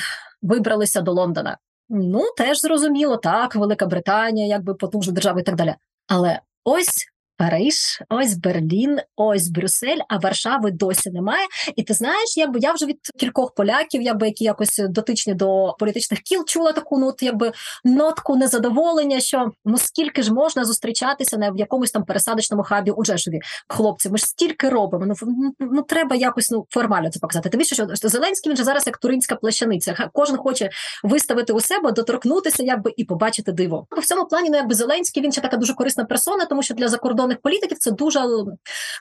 вибралися 0.42 1.00
до 1.00 1.12
Лондона. 1.12 1.58
Ну, 1.88 2.24
теж 2.36 2.60
зрозуміло, 2.60 3.16
так, 3.16 3.54
Велика 3.54 3.86
Британія, 3.86 4.46
якби 4.46 4.74
потужна 4.74 5.12
держава 5.12 5.40
і 5.40 5.42
так 5.42 5.54
далі. 5.54 5.74
Але 6.06 6.40
ось 6.64 7.06
Париж, 7.38 8.02
ось 8.08 8.34
Берлін, 8.34 8.98
ось 9.16 9.48
Брюссель, 9.48 9.98
а 10.08 10.18
Варшави 10.18 10.70
досі 10.70 11.10
немає. 11.10 11.46
І 11.76 11.82
ти 11.82 11.94
знаєш, 11.94 12.36
якби 12.36 12.58
я 12.58 12.72
вже 12.72 12.86
від 12.86 12.98
кількох 13.18 13.54
поляків, 13.54 14.02
якби 14.02 14.26
які 14.26 14.44
якось 14.44 14.82
дотичні 14.88 15.34
до 15.34 15.76
політичних 15.78 16.20
кіл, 16.20 16.44
чула 16.46 16.72
таку 16.72 16.98
ну, 16.98 17.14
якби 17.20 17.52
нотку 17.84 18.36
незадоволення, 18.36 19.20
що 19.20 19.50
ну 19.64 19.78
скільки 19.78 20.22
ж 20.22 20.32
можна 20.32 20.64
зустрічатися 20.64 21.36
на 21.36 21.50
в 21.50 21.56
якомусь 21.56 21.90
там 21.90 22.04
пересадочному 22.04 22.62
хабі 22.62 22.90
у 22.90 23.04
Жешові. 23.04 23.40
Хлопці, 23.68 24.10
ми 24.10 24.18
ж 24.18 24.24
стільки 24.24 24.68
робимо. 24.68 25.06
Ну 25.06 25.14
ну, 25.22 25.52
ну 25.58 25.82
треба 25.82 26.16
якось 26.16 26.50
ну 26.50 26.66
формально 26.70 27.10
це 27.10 27.20
показати. 27.20 27.48
Ти 27.48 27.58
більше, 27.58 27.74
що 27.74 28.08
Зеленський 28.08 28.50
він 28.50 28.56
же 28.56 28.64
зараз 28.64 28.86
як 28.86 28.98
туринська 28.98 29.34
плащаниця. 29.34 30.10
Кожен 30.12 30.36
хоче 30.36 30.70
виставити 31.04 31.52
у 31.52 31.60
себе, 31.60 31.92
доторкнутися, 31.92 32.62
якби 32.62 32.92
і 32.96 33.04
побачити 33.04 33.52
диво. 33.52 33.86
В 33.90 34.06
цьому 34.06 34.24
плані 34.26 34.50
ну 34.50 34.56
якби 34.56 34.74
Зеленський 34.74 35.22
він 35.22 35.32
ще 35.32 35.40
така 35.40 35.56
дуже 35.56 35.74
корисна 35.74 36.04
персона, 36.04 36.44
тому 36.44 36.62
що 36.62 36.74
для 36.74 36.88
закордону 36.88 37.27
закордонних 37.28 37.38
політиків 37.42 37.78
це 37.78 37.90
дуже 37.90 38.20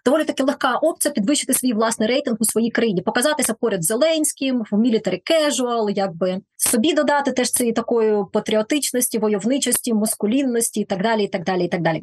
доволі 0.06 0.24
таки 0.24 0.44
легка 0.44 0.76
опція 0.76 1.14
підвищити 1.14 1.54
свій 1.54 1.74
власний 1.74 2.10
рейтинг 2.10 2.38
у 2.40 2.46
своїй 2.46 2.72
країні, 2.72 3.02
показатися 3.02 3.54
поряд 3.54 3.84
з 3.84 3.88
Зеленським, 3.88 4.64
в 4.72 4.78
military 4.78 5.22
casual, 5.26 5.90
якби 5.90 6.42
собі 6.58 6.94
додати 6.94 7.32
теж 7.32 7.52
цієї 7.52 7.74
такої 7.74 8.24
патріотичності, 8.34 9.20
войовничості, 9.20 9.94
мускулінності 9.94 10.80
і 10.80 10.86
так 10.86 11.02
далі. 11.02 11.24
і 11.24 11.28
так 11.28 11.44
далі, 11.44 11.66
і 11.66 11.68
так 11.68 11.82
далі. 11.82 12.02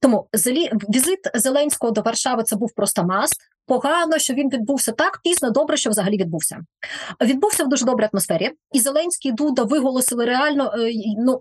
Тому 0.00 0.28
візит 0.88 1.20
Зеленського 1.34 1.92
до 1.92 2.02
Варшави 2.02 2.42
це 2.42 2.56
був 2.56 2.72
просто 2.74 3.04
маст. 3.04 3.40
Погано, 3.66 4.18
що 4.18 4.34
він 4.34 4.50
відбувся 4.50 4.92
так 4.92 5.20
пізно, 5.24 5.50
добре, 5.50 5.76
що 5.76 5.90
взагалі 5.90 6.16
відбувся. 6.16 6.58
Відбувся 7.20 7.64
в 7.64 7.68
дуже 7.68 7.84
добрій 7.84 8.08
атмосфері, 8.12 8.50
і 8.72 8.80
Зеленський 8.80 9.30
і 9.30 9.34
Дуда 9.34 9.62
виголосили 9.62 10.24
реально. 10.24 10.72
Е, 10.78 10.92
ну 11.18 11.40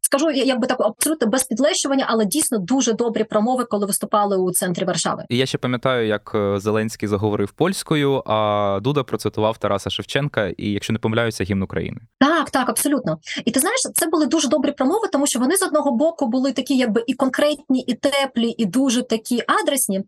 скажу, 0.00 0.30
якби 0.30 0.66
так 0.66 0.80
абсолютно 0.80 1.26
без 1.26 1.44
підлещування, 1.44 2.06
але 2.08 2.24
дійсно 2.24 2.58
дуже 2.58 2.92
добрі 2.92 3.24
промови, 3.24 3.64
коли 3.64 3.86
виступали 3.86 4.36
у 4.36 4.52
центрі 4.52 4.84
Варшави. 4.84 5.24
І 5.28 5.36
Я 5.36 5.46
ще 5.46 5.58
пам'ятаю, 5.58 6.06
як 6.06 6.32
е, 6.34 6.60
Зеленський 6.60 7.08
заговорив 7.08 7.52
польською, 7.52 8.22
а 8.26 8.78
Дуда 8.82 9.02
процитував 9.02 9.58
Тараса 9.58 9.90
Шевченка, 9.90 10.46
і 10.46 10.70
якщо 10.70 10.92
не 10.92 10.98
помиляюся, 10.98 11.44
гімн 11.44 11.62
України. 11.62 12.00
Так, 12.20 12.50
так, 12.50 12.68
абсолютно. 12.68 13.18
І 13.44 13.50
ти 13.50 13.60
знаєш, 13.60 13.80
це 13.94 14.06
були 14.06 14.26
дуже 14.26 14.48
добрі 14.48 14.72
промови, 14.72 15.08
тому 15.12 15.26
що 15.26 15.38
вони 15.38 15.56
з 15.56 15.62
одного 15.62 15.92
боку 15.92 16.26
були 16.26 16.52
такі, 16.52 16.76
якби 16.76 17.04
і 17.06 17.14
конкретні, 17.14 17.80
і 17.80 17.94
теплі, 17.94 18.54
і 18.58 18.64
дуже 18.64 19.02
такі 19.02 19.42
адресні. 19.62 20.02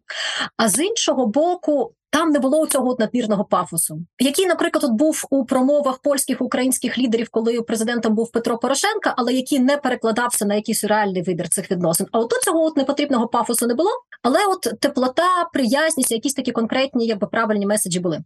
А 0.57 0.69
з 0.69 0.85
іншого 0.85 1.27
боку 1.27 1.42
боку. 1.43 1.95
Там 2.13 2.31
не 2.31 2.39
було 2.39 2.67
цього 2.67 2.97
надмірного 2.99 3.45
пафосу, 3.45 3.99
який, 4.21 4.47
наприклад, 4.47 4.85
от 4.85 4.91
був 4.91 5.25
у 5.31 5.45
промовах 5.45 5.99
польських 5.99 6.41
українських 6.41 6.99
лідерів, 6.99 7.29
коли 7.31 7.63
президентом 7.63 8.15
був 8.15 8.33
Петро 8.33 8.59
Порошенка, 8.59 9.15
але 9.17 9.33
який 9.33 9.59
не 9.59 9.77
перекладався 9.77 10.45
на 10.45 10.55
якийсь 10.55 10.85
реальний 10.85 11.23
вибір 11.23 11.49
цих 11.49 11.71
відносин. 11.71 12.07
А 12.13 12.19
от 12.19 12.33
цього 12.43 12.65
от 12.65 12.77
непотрібного 12.77 13.29
пафосу 13.29 13.67
не 13.67 13.75
було. 13.75 13.91
Але 14.23 14.39
от 14.49 14.81
теплота, 14.81 15.49
приязність, 15.53 16.13
якісь 16.13 16.35
такі 16.35 16.53
конкретні, 16.53 17.07
якби 17.07 17.27
правильні 17.27 17.67
меседжі 17.67 18.01
були. 18.01 18.21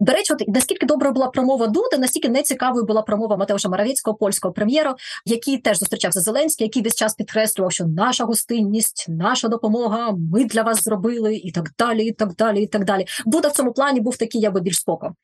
До 0.00 0.12
речі, 0.12 0.32
от 0.32 0.48
наскільки 0.48 0.86
добра 0.86 1.10
була 1.10 1.26
промова 1.26 1.66
Дуди, 1.66 1.98
настільки 1.98 2.28
нецікавою 2.28 2.84
була 2.84 3.02
промова 3.02 3.36
Матеуша 3.36 3.68
Моравецького, 3.68 4.16
польського 4.16 4.54
прем'єра, 4.54 4.94
який 5.24 5.58
теж 5.58 5.78
зустрічався 5.78 6.20
Зеленський, 6.20 6.66
який 6.66 6.82
весь 6.82 6.94
час 6.94 7.14
підкреслював, 7.14 7.72
що 7.72 7.84
наша 7.84 8.24
гостинність, 8.24 9.06
наша 9.08 9.48
допомога, 9.48 10.12
ми 10.32 10.44
для 10.44 10.62
вас 10.62 10.84
зробили, 10.84 11.34
і 11.34 11.52
так 11.52 11.70
далі, 11.78 12.04
і 12.06 12.12
так 12.12 12.34
далі, 12.34 12.62
і 12.62 12.66
так 12.66 12.84
далі. 12.84 13.06
Дуда 13.26 13.48
в 13.48 13.52
цьому 13.52 13.72
плані 13.72 14.00
був 14.00 14.16
такий, 14.16 14.40
якби 14.40 14.60
більш 14.60 14.76
споко. 14.76 15.14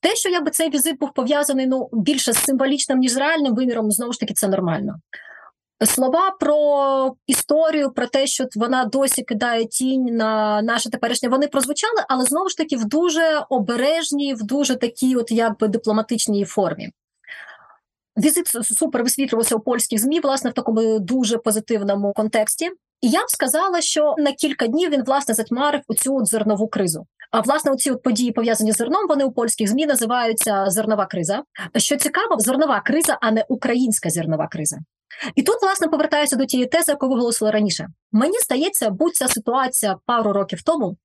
Те, 0.00 0.16
що 0.16 0.28
якби 0.28 0.50
цей 0.50 0.70
візит 0.70 0.98
був 0.98 1.12
пов'язаний 1.14 1.66
ну 1.66 1.88
більше 1.92 2.32
з 2.32 2.38
символічним 2.38 2.98
ніж 2.98 3.12
з 3.12 3.16
реальним 3.16 3.54
виміром, 3.54 3.90
знову 3.90 4.12
ж 4.12 4.20
таки, 4.20 4.34
це 4.34 4.48
нормально. 4.48 4.94
Слова 5.86 6.30
про 6.40 7.16
історію, 7.26 7.90
про 7.90 8.06
те, 8.06 8.26
що 8.26 8.46
вона 8.56 8.84
досі 8.84 9.22
кидає 9.22 9.64
тінь 9.64 10.04
на 10.04 10.62
наше 10.62 10.90
теперішнє, 10.90 11.28
вони 11.28 11.48
прозвучали, 11.48 12.04
але 12.08 12.24
знову 12.24 12.48
ж 12.48 12.56
таки 12.56 12.76
в 12.76 12.84
дуже 12.84 13.44
обережній, 13.48 14.34
в 14.34 14.42
дуже 14.42 14.76
такій, 14.76 15.16
от 15.16 15.30
якби 15.30 15.68
дипломатичній 15.68 16.44
формі. 16.44 16.90
Візит 18.16 18.46
супер 18.78 19.02
висвітлювався 19.02 19.56
у 19.56 19.60
польських 19.60 20.00
змі, 20.00 20.20
власне, 20.20 20.50
в 20.50 20.52
такому 20.52 20.98
дуже 20.98 21.38
позитивному 21.38 22.12
контексті. 22.12 22.70
І 23.00 23.08
я 23.08 23.24
б 23.24 23.30
сказала, 23.30 23.80
що 23.80 24.14
на 24.18 24.32
кілька 24.32 24.66
днів 24.66 24.90
він 24.90 25.04
власне 25.04 25.34
затьмарив 25.34 25.80
оцю 25.88 26.16
от 26.16 26.26
зернову 26.26 26.68
кризу. 26.68 27.06
А 27.34 27.40
власне, 27.40 27.72
оці 27.72 27.90
от 27.90 28.02
події 28.02 28.32
пов'язані 28.32 28.72
з 28.72 28.76
зерном, 28.76 29.06
вони 29.08 29.24
у 29.24 29.32
польських 29.32 29.68
змі 29.68 29.86
називаються 29.86 30.64
зернова 30.68 31.06
криза. 31.06 31.42
Що 31.76 31.96
цікаво, 31.96 32.38
зернова 32.38 32.80
криза, 32.80 33.18
а 33.20 33.30
не 33.30 33.44
українська 33.48 34.10
зернова 34.10 34.48
криза. 34.48 34.76
І 35.34 35.42
тут, 35.42 35.62
власне, 35.62 35.88
повертаюся 35.88 36.36
до 36.36 36.44
тієї 36.46 36.68
тези, 36.68 36.92
яку 36.92 37.08
виголосила 37.08 37.50
раніше. 37.50 37.88
Мені 38.12 38.38
здається, 38.38 38.90
будь 38.90 39.16
ця 39.16 39.28
ситуація 39.28 39.96
пару 40.06 40.32
років 40.32 40.62
тому 40.62 40.96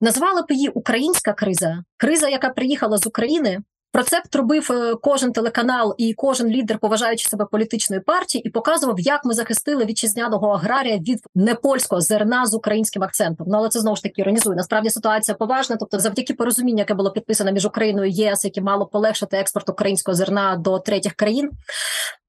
назвали 0.00 0.42
б 0.42 0.50
її 0.50 0.68
українська 0.68 1.32
криза, 1.32 1.84
криза, 1.96 2.28
яка 2.28 2.48
приїхала 2.48 2.98
з 2.98 3.06
України, 3.06 3.58
про 3.92 4.02
це 4.02 4.20
б 4.20 4.22
трубив 4.30 4.72
е, 4.72 4.94
кожен 5.02 5.32
телеканал 5.32 5.94
і 5.98 6.14
кожен 6.14 6.48
лідер, 6.48 6.78
поважаючи 6.78 7.28
себе 7.28 7.44
політичної 7.44 8.02
партії, 8.02 8.42
і 8.44 8.50
показував, 8.50 9.00
як 9.00 9.24
ми 9.24 9.34
захистили 9.34 9.84
вітчизняного 9.84 10.48
аграрія 10.48 10.96
від 10.96 11.20
непольського 11.34 12.00
зерна 12.00 12.46
з 12.46 12.54
українським 12.54 13.02
акцентом. 13.02 13.46
Ну 13.50 13.58
але 13.58 13.68
це 13.68 13.80
знову 13.80 13.96
ж 13.96 14.02
таки 14.02 14.22
іронізує. 14.22 14.56
Насправді 14.56 14.90
ситуація 14.90 15.34
поважна. 15.34 15.76
Тобто, 15.76 15.98
завдяки 15.98 16.34
порозумінню, 16.34 16.78
яке 16.78 16.94
було 16.94 17.10
підписане 17.10 17.52
між 17.52 17.66
Україною 17.66 18.10
і 18.10 18.12
ЄС, 18.12 18.44
яке 18.44 18.60
мало 18.60 18.86
полегшити 18.86 19.36
експорт 19.36 19.68
українського 19.68 20.14
зерна 20.14 20.56
до 20.56 20.78
третіх 20.78 21.12
країн. 21.12 21.50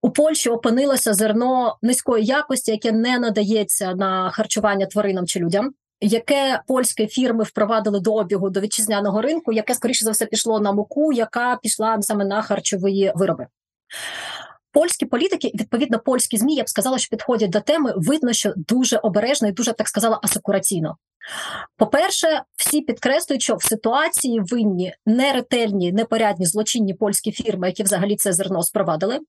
У 0.02 0.10
Польщі 0.10 0.50
опинилося 0.50 1.14
зерно 1.14 1.78
низької 1.82 2.26
якості, 2.26 2.72
яке 2.72 2.92
не 2.92 3.20
надається 3.20 3.96
на 3.96 4.32
харчування 4.32 4.86
тваринам 4.86 5.28
чи 5.28 5.40
людям 5.40 5.74
яке 6.02 6.62
польські 6.68 7.08
фірми 7.08 7.44
впровадили 7.44 8.00
до 8.00 8.14
обігу 8.14 8.50
до 8.50 8.60
вітчизняного 8.60 9.22
ринку, 9.22 9.52
яке 9.52 9.76
скоріше 9.76 10.06
за 10.06 10.12
все 10.12 10.26
пішло 10.26 10.60
на 10.60 10.72
муку, 10.72 11.14
яка 11.14 11.60
пішла 11.64 12.02
саме 12.02 12.26
на 12.26 12.42
харчові 12.42 13.12
вироби. 13.16 13.48
Польські 14.72 15.06
політики, 15.06 15.52
відповідно, 15.56 16.00
польські 16.00 16.38
змі, 16.38 16.56
я 16.56 16.64
б 16.64 16.70
сказала, 16.70 16.98
що 16.98 17.10
підходять 17.10 17.50
до 17.50 17.62
теми, 17.62 17.94
видно, 17.96 18.34
що 18.34 18.54
дуже 18.56 18.98
обережно 18.98 19.48
і 19.48 19.52
дуже 19.52 19.74
так 19.74 19.88
сказала 19.88 20.20
асекураційно. 20.24 20.98
По-перше, 21.78 22.44
всі 22.56 22.82
підкреслюють, 22.82 23.42
що 23.42 23.56
в 23.56 23.64
ситуації 23.64 24.40
винні 24.40 24.94
неретельні, 25.06 25.92
непорядні 25.92 26.46
злочинні 26.46 26.94
польські 26.94 27.32
фірми, 27.32 27.68
які 27.68 27.84
взагалі 27.84 28.16
це 28.16 28.34
зерно 28.34 28.64
спровадили. 28.64 29.20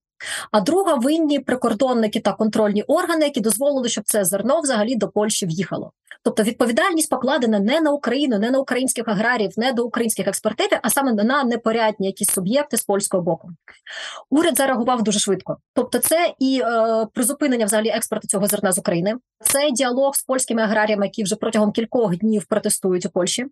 А 0.51 0.61
друга 0.61 0.95
винні 0.95 1.39
прикордонники 1.39 2.21
та 2.21 2.33
контрольні 2.33 2.83
органи, 2.83 3.25
які 3.25 3.41
дозволили, 3.41 3.89
щоб 3.89 4.05
це 4.05 4.25
зерно 4.25 4.61
взагалі 4.61 4.97
до 4.97 5.09
Польщі 5.09 5.47
в'їхало. 5.47 5.93
Тобто 6.25 6.43
відповідальність 6.43 7.11
покладена 7.11 7.61
не 7.61 7.81
на 7.81 7.91
Україну, 7.91 8.39
не 8.39 8.51
на 8.51 8.59
українських 8.59 9.09
аграріїв, 9.09 9.53
не 9.57 9.73
до 9.73 9.85
українських 9.85 10.29
експортерів, 10.29 10.79
а 10.83 10.91
саме 10.91 11.13
на 11.13 11.45
непорядні 11.45 12.07
якісь 12.07 12.31
суб'єкти 12.31 12.77
з 12.77 12.85
польського 12.85 13.23
боку. 13.23 13.49
Уряд 14.31 14.57
зареагував 14.57 15.03
дуже 15.03 15.19
швидко. 15.19 15.57
Тобто, 15.75 15.99
це 15.99 16.35
і 16.39 16.61
е, 16.65 17.07
призупинення 17.15 17.65
взагалі 17.65 17.89
експорту 17.89 18.29
цього 18.29 18.47
зерна 18.47 18.73
з 18.73 18.79
України, 18.79 19.15
це 19.41 19.71
діалог 19.71 20.15
з 20.15 20.23
польськими 20.23 20.63
аграріями, 20.63 21.07
які 21.07 21.23
вже 21.23 21.37
протягом 21.37 21.73
кількох 21.73 21.82
днів 22.17 22.45
протестують 22.45 23.07
у 23.07 23.11
Польщі. 23.11 23.47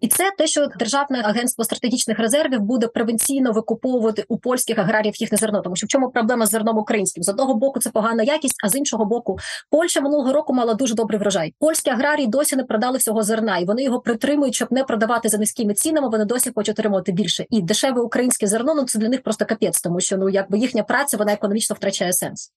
І 0.00 0.08
це 0.08 0.30
те, 0.38 0.46
що 0.46 0.66
Державне 0.78 1.22
агентство 1.24 1.64
стратегічних 1.64 2.18
резервів 2.18 2.60
буде 2.60 2.86
превенційно 2.86 3.52
викуповувати 3.52 4.24
у 4.28 4.38
польських 4.38 4.78
аграріїв 4.78 5.16
їхнє 5.16 5.38
зерно. 5.38 5.60
Тому 5.60 5.76
що 5.76 5.86
в 5.86 5.88
чому 5.88 6.10
проблема 6.10 6.46
з 6.46 6.50
зерном 6.50 6.78
українським? 6.78 7.22
З 7.22 7.28
одного 7.28 7.54
боку 7.54 7.80
це 7.80 7.90
погана 7.90 8.22
якість, 8.22 8.54
а 8.64 8.68
з 8.68 8.76
іншого 8.76 9.04
боку, 9.04 9.38
Польща 9.70 10.00
минулого 10.00 10.32
року 10.32 10.54
мала 10.54 10.74
дуже 10.74 10.94
добрий 10.94 11.20
врожай. 11.20 11.54
Польські 11.58 11.90
аграрії 11.90 12.26
досі 12.26 12.56
не 12.56 12.64
продали 12.64 12.98
всього 12.98 13.22
зерна, 13.22 13.58
і 13.58 13.64
вони 13.64 13.82
його 13.82 14.00
притримують, 14.00 14.54
щоб 14.54 14.72
не 14.72 14.84
продавати 14.84 15.28
за 15.28 15.38
низькими 15.38 15.74
цінами. 15.74 16.08
Вони 16.08 16.24
досі 16.24 16.52
хочуть 16.54 16.78
отримувати 16.78 17.12
більше. 17.12 17.46
І 17.50 17.62
дешеве 17.62 18.00
українське 18.00 18.46
зерно 18.46 18.74
ну 18.74 18.82
це 18.82 18.98
для 18.98 19.08
них 19.08 19.22
просто 19.22 19.44
капець, 19.44 19.80
тому 19.80 20.00
що 20.00 20.16
ну 20.16 20.28
якби 20.28 20.58
їхня 20.58 20.82
праця 20.82 21.16
вона 21.16 21.32
економічно 21.32 21.76
втрачає 21.76 22.12
сенс. 22.12 22.52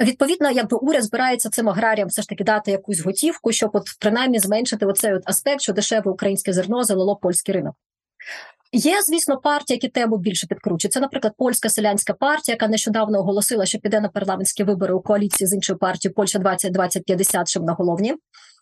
Відповідно, 0.00 0.50
якби 0.50 0.76
уряд 0.76 1.04
збирається 1.04 1.50
цим 1.50 1.68
аграріям 1.68 2.08
все 2.08 2.22
ж 2.22 2.28
таки 2.28 2.44
дати 2.44 2.70
якусь 2.70 3.00
готівку, 3.00 3.52
щоб 3.52 3.70
от 3.72 3.84
принаймні 4.00 4.38
зменшити 4.38 4.86
оцей 4.86 5.14
от 5.14 5.22
аспект, 5.24 5.60
що 5.60 5.72
дешеве 5.72 6.10
українське 6.10 6.52
зерно 6.52 6.84
залило 6.84 7.16
польський 7.16 7.54
ринок. 7.54 7.74
Є, 8.72 9.02
звісно, 9.02 9.36
партії, 9.36 9.74
які 9.74 9.88
тему 9.88 10.16
більше 10.16 10.46
підкручують. 10.46 10.92
Це, 10.92 11.00
наприклад, 11.00 11.34
польська 11.38 11.68
селянська 11.68 12.14
партія, 12.14 12.54
яка 12.54 12.68
нещодавно 12.68 13.18
оголосила, 13.18 13.66
що 13.66 13.78
піде 13.78 14.00
на 14.00 14.08
парламентські 14.08 14.64
вибори 14.64 14.94
у 14.94 15.00
коаліції 15.00 15.48
з 15.48 15.54
іншою 15.54 15.78
партією 15.78 16.14
Польща 16.14 16.38
2020-50, 16.38 17.44
чим 17.46 17.64
на 17.64 17.72
головні. 17.72 18.14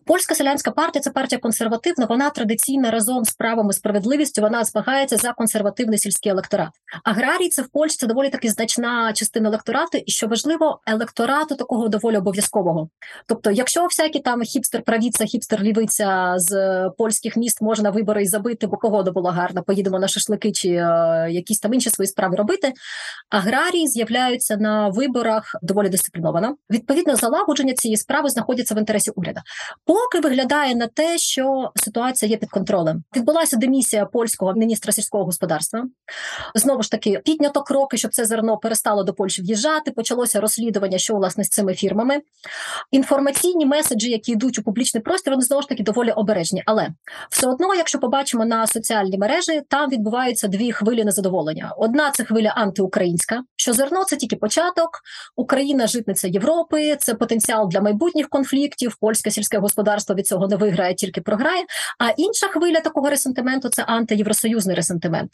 Польська 0.09 0.35
селянська 0.35 0.71
партія 0.71 1.03
це 1.03 1.11
партія 1.11 1.39
консервативна. 1.39 2.07
Вона 2.07 2.31
традиційно 2.31 2.91
разом 2.91 3.25
з 3.25 3.33
правом 3.33 3.71
і 3.71 3.73
справедливістю 3.73 4.43
вона 4.43 4.65
змагається 4.65 5.17
за 5.17 5.33
консервативний 5.33 5.99
сільський 5.99 6.33
електорат. 6.33 6.69
Аграрій 7.05 7.49
це 7.49 7.63
в 7.63 7.69
Польщі 7.69 8.07
доволі 8.07 8.31
таки 8.31 8.51
значна 8.51 9.13
частина 9.13 9.49
електорату, 9.49 9.99
і 10.07 10.11
що 10.11 10.27
важливо, 10.27 10.81
електорату 10.87 11.55
такого 11.55 11.89
доволі 11.89 12.17
обов'язкового. 12.17 12.89
Тобто, 13.27 13.51
якщо 13.51 13.85
всякі 13.85 14.21
там 14.21 14.43
хіпстер 14.43 14.83
правіця, 14.83 15.25
хіпстер 15.25 15.63
лівиця 15.63 16.35
з 16.37 16.83
польських 16.99 17.37
міст 17.37 17.63
можна 17.63 17.91
вибори 17.91 18.23
і 18.23 18.27
забити, 18.27 18.67
бо 18.67 18.77
погода 18.77 19.11
була 19.11 19.33
гарна, 19.33 19.63
поїдемо 19.63 19.99
на 19.99 20.09
шашлики 20.09 20.53
чи 20.53 20.69
е, 20.69 21.27
якісь 21.31 21.61
там 21.61 21.75
інші 21.75 21.91
свої 21.91 22.09
справи 22.09 22.37
робити. 22.37 22.73
Аграрії 23.31 23.89
з'являються 23.89 24.57
на 24.57 24.89
виборах 24.89 25.57
доволі 25.63 25.89
дисципліновано. 25.89 26.57
Відповідно, 26.71 27.17
залагодження 27.17 27.73
цієї 27.75 27.97
справи 27.97 28.29
знаходяться 28.31 28.75
в 28.75 28.79
інтересі 28.79 29.11
уряду 29.11 29.41
поки 29.99 30.21
виглядає 30.29 30.75
на 30.75 30.87
те, 30.87 31.19
що 31.19 31.71
ситуація 31.77 32.31
є 32.31 32.37
під 32.37 32.51
контролем. 32.51 33.03
Відбулася 33.17 33.57
демісія 33.57 34.07
польського 34.07 34.55
міністра 34.55 34.93
сільського 34.93 35.25
господарства. 35.25 35.85
Знову 36.55 36.83
ж 36.83 36.91
таки, 36.91 37.21
піднято 37.25 37.63
кроки, 37.63 37.97
щоб 37.97 38.15
це 38.15 38.25
зерно 38.25 38.57
перестало 38.57 39.05
до 39.05 39.13
Польщі 39.15 39.43
в'їжджати. 39.43 39.91
Почалося 39.91 40.41
розслідування, 40.41 40.99
що 40.99 41.15
власне 41.15 41.45
з 41.45 41.49
цими 41.49 41.75
фірмами. 41.75 42.21
Інформаційні 42.91 43.67
меседжі, 43.67 44.11
які 44.11 44.33
йдуть 44.33 44.59
у 44.59 44.63
публічний 44.63 45.03
простір, 45.03 45.33
вони 45.33 45.43
знову 45.43 45.63
ж 45.63 45.69
таки 45.69 45.83
доволі 45.83 46.11
обережні. 46.11 46.63
Але 46.67 46.89
все 47.31 47.49
одно, 47.49 47.75
якщо 47.75 47.99
побачимо 47.99 48.45
на 48.45 48.67
соціальні 48.67 49.19
мережі, 49.19 49.63
там 49.69 49.91
відбуваються 49.91 50.49
дві 50.49 50.73
хвилі 50.73 51.05
незадоволення. 51.05 51.73
Одна 51.77 52.11
це 52.11 52.25
хвиля 52.25 52.49
антиукраїнська, 52.49 53.43
що 53.57 53.73
зерно 53.73 54.05
це 54.05 54.17
тільки 54.17 54.37
початок. 54.37 54.91
Україна 55.37 55.87
житниця 55.87 56.29
Європи, 56.29 56.97
це 57.01 57.15
потенціал 57.15 57.69
для 57.69 57.81
майбутніх 57.81 58.29
конфліктів. 58.29 58.97
Польське 59.01 59.31
сільське 59.31 59.59
господарство 59.59 59.88
господарство 59.89 60.15
від 60.15 60.27
цього 60.27 60.49
не 60.49 60.57
виграє, 60.57 60.95
тільки 60.95 61.21
програє. 61.21 61.65
А 61.99 62.11
інша 62.11 62.47
хвиля 62.47 62.81
такого 62.81 63.11
ресентименту 63.11 63.69
це 63.69 63.83
антиєвросоюзний 63.83 64.77
ресентимент. 64.77 65.31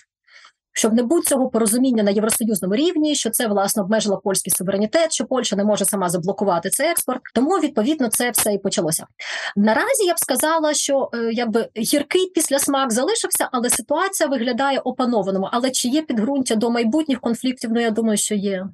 Щоб 0.77 0.93
не 0.93 1.03
будь 1.03 1.27
цього 1.27 1.49
порозуміння 1.49 2.03
на 2.03 2.11
євросоюзному 2.11 2.75
рівні, 2.75 3.15
що 3.15 3.31
це 3.31 3.47
власне 3.47 3.83
обмежило 3.83 4.19
польський 4.25 4.53
суверенітет, 4.53 5.13
що 5.13 5.25
Польща 5.25 5.57
не 5.57 5.65
може 5.65 5.85
сама 5.85 6.09
заблокувати 6.09 6.71
цей 6.71 6.91
експорт. 6.91 7.21
Тому 7.35 7.51
відповідно 7.51 8.09
це 8.09 8.31
все 8.31 8.53
і 8.53 8.59
почалося. 8.59 9.07
Наразі 9.57 10.07
я 10.07 10.15
б 10.15 10.19
сказала, 10.19 10.75
що 10.75 11.11
е, 11.15 11.31
якби 11.33 11.69
гіркий 11.77 12.27
післясмак 12.35 12.93
залишився, 12.93 13.49
але 13.53 13.71
ситуація 13.71 14.29
виглядає 14.29 14.79
опанованому. 14.79 15.49
Але 15.53 15.71
чи 15.71 15.89
є 15.89 16.03
підґрунтя 16.03 16.55
до 16.55 16.71
майбутніх 16.71 17.21
конфліктів? 17.21 17.71
Ну 17.73 17.81
я 17.81 17.91
думаю, 17.91 18.19
що 18.19 18.35
є. 18.35 18.67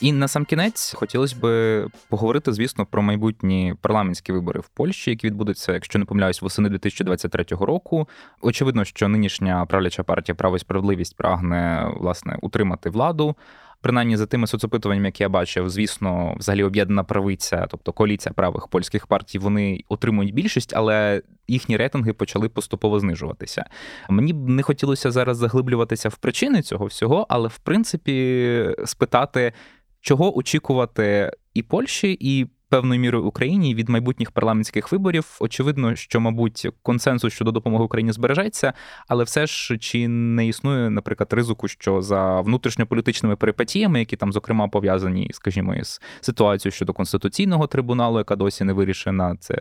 І 0.00 0.12
на 0.12 0.28
сам 0.28 0.44
кінець 0.44 0.94
хотілося 0.94 1.36
б 1.42 1.88
поговорити, 2.08 2.52
звісно, 2.52 2.86
про 2.86 3.02
майбутні 3.02 3.74
парламентські 3.80 4.32
вибори 4.32 4.60
в 4.60 4.68
Польщі, 4.68 5.10
які 5.10 5.26
відбудуться, 5.26 5.72
якщо 5.72 5.98
не 5.98 6.04
помиляюсь, 6.04 6.42
восени 6.42 6.68
2023 6.68 7.44
року. 7.50 8.08
Очевидно, 8.40 8.84
що 8.84 9.08
нинішня 9.08 9.66
правляча 9.66 10.02
партія 10.02 10.36
право 10.36 10.56
і 10.56 10.58
справедливість 10.58 11.16
прагне 11.16 11.90
власне 12.00 12.38
утримати 12.42 12.90
владу. 12.90 13.36
Принаймні 13.80 14.16
за 14.16 14.26
тими 14.26 14.46
соцопитуваннями, 14.46 15.08
які 15.08 15.22
я 15.22 15.28
бачив, 15.28 15.70
звісно, 15.70 16.34
взагалі 16.38 16.64
об'єднана 16.64 17.04
правиця, 17.04 17.66
тобто 17.70 17.92
коаліція 17.92 18.32
правих 18.32 18.68
польських 18.68 19.06
партій, 19.06 19.38
вони 19.38 19.80
отримують 19.88 20.34
більшість, 20.34 20.72
але 20.76 21.22
їхні 21.48 21.76
рейтинги 21.76 22.12
почали 22.12 22.48
поступово 22.48 23.00
знижуватися. 23.00 23.64
Мені 24.08 24.32
б 24.32 24.48
не 24.48 24.62
хотілося 24.62 25.10
зараз 25.10 25.36
заглиблюватися 25.36 26.08
в 26.08 26.16
причини 26.16 26.62
цього 26.62 26.86
всього, 26.86 27.26
але 27.28 27.48
в 27.48 27.58
принципі 27.58 28.68
спитати, 28.84 29.52
чого 30.06 30.38
очікувати 30.38 31.32
і 31.54 31.62
Польщі, 31.62 32.16
і 32.20 32.46
певною 32.68 33.00
мірою 33.00 33.24
Україні 33.24 33.74
від 33.74 33.88
майбутніх 33.88 34.30
парламентських 34.30 34.92
виборів. 34.92 35.36
Очевидно, 35.40 35.94
що, 35.96 36.20
мабуть, 36.20 36.68
консенсус 36.82 37.32
щодо 37.32 37.50
допомоги 37.50 37.84
Україні 37.84 38.12
збережеться, 38.12 38.72
але 39.08 39.24
все 39.24 39.46
ж 39.46 39.78
чи 39.78 40.08
не 40.08 40.46
існує, 40.46 40.90
наприклад, 40.90 41.32
ризику, 41.32 41.68
що 41.68 42.02
за 42.02 42.40
внутрішньополітичними 42.40 43.36
перипетіями, 43.36 43.98
які 43.98 44.16
там, 44.16 44.32
зокрема, 44.32 44.68
пов'язані, 44.68 45.30
скажімо, 45.32 45.74
із 45.74 46.00
ситуацією 46.20 46.72
щодо 46.72 46.92
конституційного 46.92 47.66
трибуналу, 47.66 48.18
яка 48.18 48.36
досі 48.36 48.64
не 48.64 48.72
вирішена, 48.72 49.36
це 49.40 49.58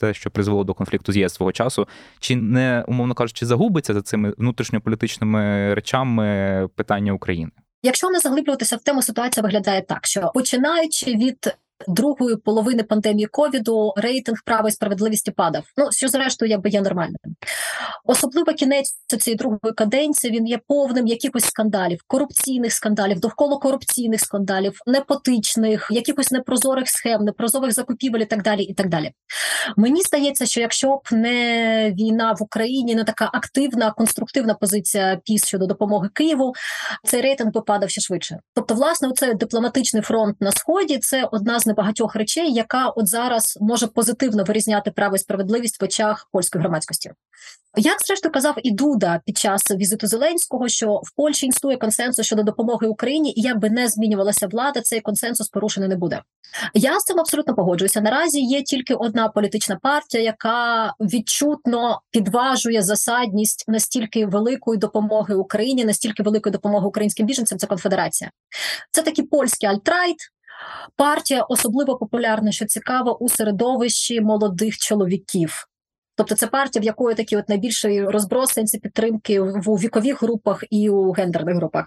те, 0.00 0.14
що 0.14 0.30
призвело 0.30 0.64
до 0.64 0.74
конфлікту 0.74 1.12
з 1.12 1.16
ЄС 1.16 1.34
свого 1.34 1.52
часу, 1.52 1.88
чи 2.20 2.36
не 2.36 2.84
умовно 2.88 3.14
кажучи, 3.14 3.46
загубиться 3.46 3.94
за 3.94 4.02
цими 4.02 4.34
внутрішньополітичними 4.38 5.74
речами 5.74 6.68
питання 6.76 7.12
України? 7.12 7.52
Якщо 7.82 8.10
не 8.10 8.18
заглиблюватися 8.20 8.76
в 8.76 8.82
тему, 8.82 9.02
ситуація 9.02 9.42
виглядає 9.42 9.82
так, 9.82 10.06
що 10.06 10.30
починаючи 10.34 11.06
від 11.06 11.56
другої 11.88 12.36
половини 12.36 12.82
пандемії 12.82 13.26
ковіду 13.26 13.94
рейтинг 13.96 14.38
права 14.44 14.68
і 14.68 14.72
справедливості 14.72 15.30
падав. 15.30 15.64
Ну 15.76 15.92
що 15.92 16.08
зрештою, 16.08 16.50
якби 16.50 16.70
є 16.70 16.80
нормальним. 16.80 17.18
Особливо 18.04 18.52
кінець 18.52 18.94
цієї 19.20 19.36
другої 19.36 19.74
каденції 19.76 20.32
він 20.32 20.46
є 20.46 20.58
повним 20.68 21.06
якихось 21.06 21.44
скандалів, 21.44 22.00
корупційних 22.06 22.72
скандалів, 22.72 23.20
довкола 23.20 23.56
корупційних 23.56 24.20
скандалів, 24.20 24.78
непотичних, 24.86 25.88
якихось 25.90 26.30
непрозорих 26.30 26.88
схем, 26.88 27.24
непрозорих 27.24 27.72
закупівель 27.72 28.20
і 28.20 28.26
так 28.26 28.42
далі. 28.42 28.62
І 28.62 28.74
так 28.74 28.88
далі. 28.88 29.12
Мені 29.76 30.00
здається, 30.00 30.46
що 30.46 30.60
якщо 30.60 30.96
б 30.96 31.00
не 31.12 31.94
війна 31.98 32.32
в 32.32 32.42
Україні, 32.42 32.94
не 32.94 33.04
така 33.04 33.30
активна 33.32 33.90
конструктивна 33.90 34.54
позиція 34.54 35.20
ПІС 35.24 35.46
щодо 35.46 35.66
допомоги 35.66 36.08
Києву, 36.14 36.52
цей 37.04 37.20
рейтинг 37.20 37.52
би 37.52 37.60
падав 37.60 37.90
ще 37.90 38.00
швидше. 38.00 38.38
Тобто, 38.54 38.74
власне, 38.74 39.08
оцей 39.08 39.34
дипломатичний 39.34 40.02
фронт 40.02 40.36
на 40.40 40.52
сході 40.52 40.98
це 40.98 41.28
одна 41.32 41.60
з 41.60 41.66
небагатьох 41.66 42.16
речей, 42.16 42.52
яка 42.52 42.88
от 42.88 43.08
зараз 43.08 43.58
може 43.60 43.86
позитивно 43.86 44.44
вирізняти 44.44 44.90
право 44.90 45.16
і 45.16 45.18
справедливість 45.18 45.80
в 45.80 45.84
очах 45.84 46.28
польської 46.32 46.62
громадськості. 46.62 47.10
Як 47.92 48.00
зрештою 48.06 48.32
казав 48.32 48.54
і 48.62 48.70
Дуда 48.70 49.20
під 49.26 49.38
час 49.38 49.70
візиту 49.70 50.06
Зеленського, 50.06 50.68
що 50.68 50.94
в 50.94 51.16
Польщі 51.16 51.46
існує 51.46 51.76
консенсус 51.76 52.26
щодо 52.26 52.42
допомоги 52.42 52.86
Україні, 52.86 53.32
і 53.36 53.40
як 53.40 53.58
би 53.58 53.70
не 53.70 53.88
змінювалася 53.88 54.46
влада, 54.46 54.80
цей 54.80 55.00
консенсус 55.00 55.48
порушений 55.48 55.88
не 55.88 55.96
буде. 55.96 56.22
Я 56.74 57.00
з 57.00 57.04
цим 57.04 57.20
абсолютно 57.20 57.54
погоджуюся. 57.54 58.00
Наразі 58.00 58.40
є 58.40 58.62
тільки 58.62 58.94
одна 58.94 59.28
політична 59.28 59.78
партія, 59.82 60.24
яка 60.24 60.94
відчутно 61.00 62.00
підважує 62.10 62.82
засадність 62.82 63.64
настільки 63.68 64.26
великої 64.26 64.78
допомоги 64.78 65.34
Україні, 65.34 65.84
настільки 65.84 66.22
великої 66.22 66.52
допомоги 66.52 66.86
українським 66.86 67.26
біженцям. 67.26 67.58
Це 67.58 67.66
конфедерація. 67.66 68.30
Це 68.90 69.02
такі 69.02 69.22
польські 69.22 69.66
alt-right. 69.66 70.16
Партія 70.96 71.42
особливо 71.42 71.96
популярна, 71.96 72.52
що 72.52 72.64
цікаво 72.64 73.18
у 73.18 73.28
середовищі 73.28 74.20
молодих 74.20 74.78
чоловіків. 74.78 75.66
Тобто 76.16 76.34
це 76.34 76.46
партія, 76.46 76.80
в 76.80 76.84
якої 76.84 77.16
такі 77.16 77.36
от 77.36 77.48
найбільший 77.48 78.04
розброс 78.04 78.52
сенсі 78.52 78.78
підтримки 78.78 79.40
в 79.40 79.76
вікових 79.78 80.22
групах 80.22 80.64
і 80.70 80.90
у 80.90 81.12
гендерних 81.12 81.56
групах. 81.56 81.86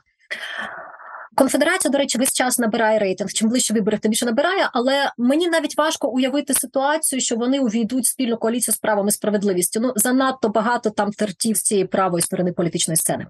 Конфедерація, 1.36 1.92
до 1.92 1.98
речі, 1.98 2.18
весь 2.18 2.34
час 2.34 2.60
набирає 2.60 3.00
рейтинг. 3.00 3.32
Чим 3.32 3.50
ближче 3.50 3.74
виборів, 3.74 4.00
тим 4.00 4.10
більше 4.10 4.26
набирає. 4.26 4.70
Але 4.74 5.12
мені 5.18 5.48
навіть 5.48 5.78
важко 5.78 6.08
уявити 6.08 6.54
ситуацію, 6.54 7.20
що 7.20 7.36
вони 7.36 7.60
увійдуть 7.60 8.06
в 8.06 8.08
спільну 8.08 8.38
коаліцію 8.38 8.76
з 8.76 8.78
правом 8.78 9.08
і 9.08 9.12
справедливістю. 9.12 9.80
Ну 9.80 9.94
занадто 9.96 10.50
багато 10.50 10.90
там 10.90 11.12
тертів 11.12 11.58
з 11.58 11.62
цієї 11.62 11.88
правої 11.88 12.22
сторони 12.22 12.54
політичної 12.54 12.98
сцени. 12.98 13.28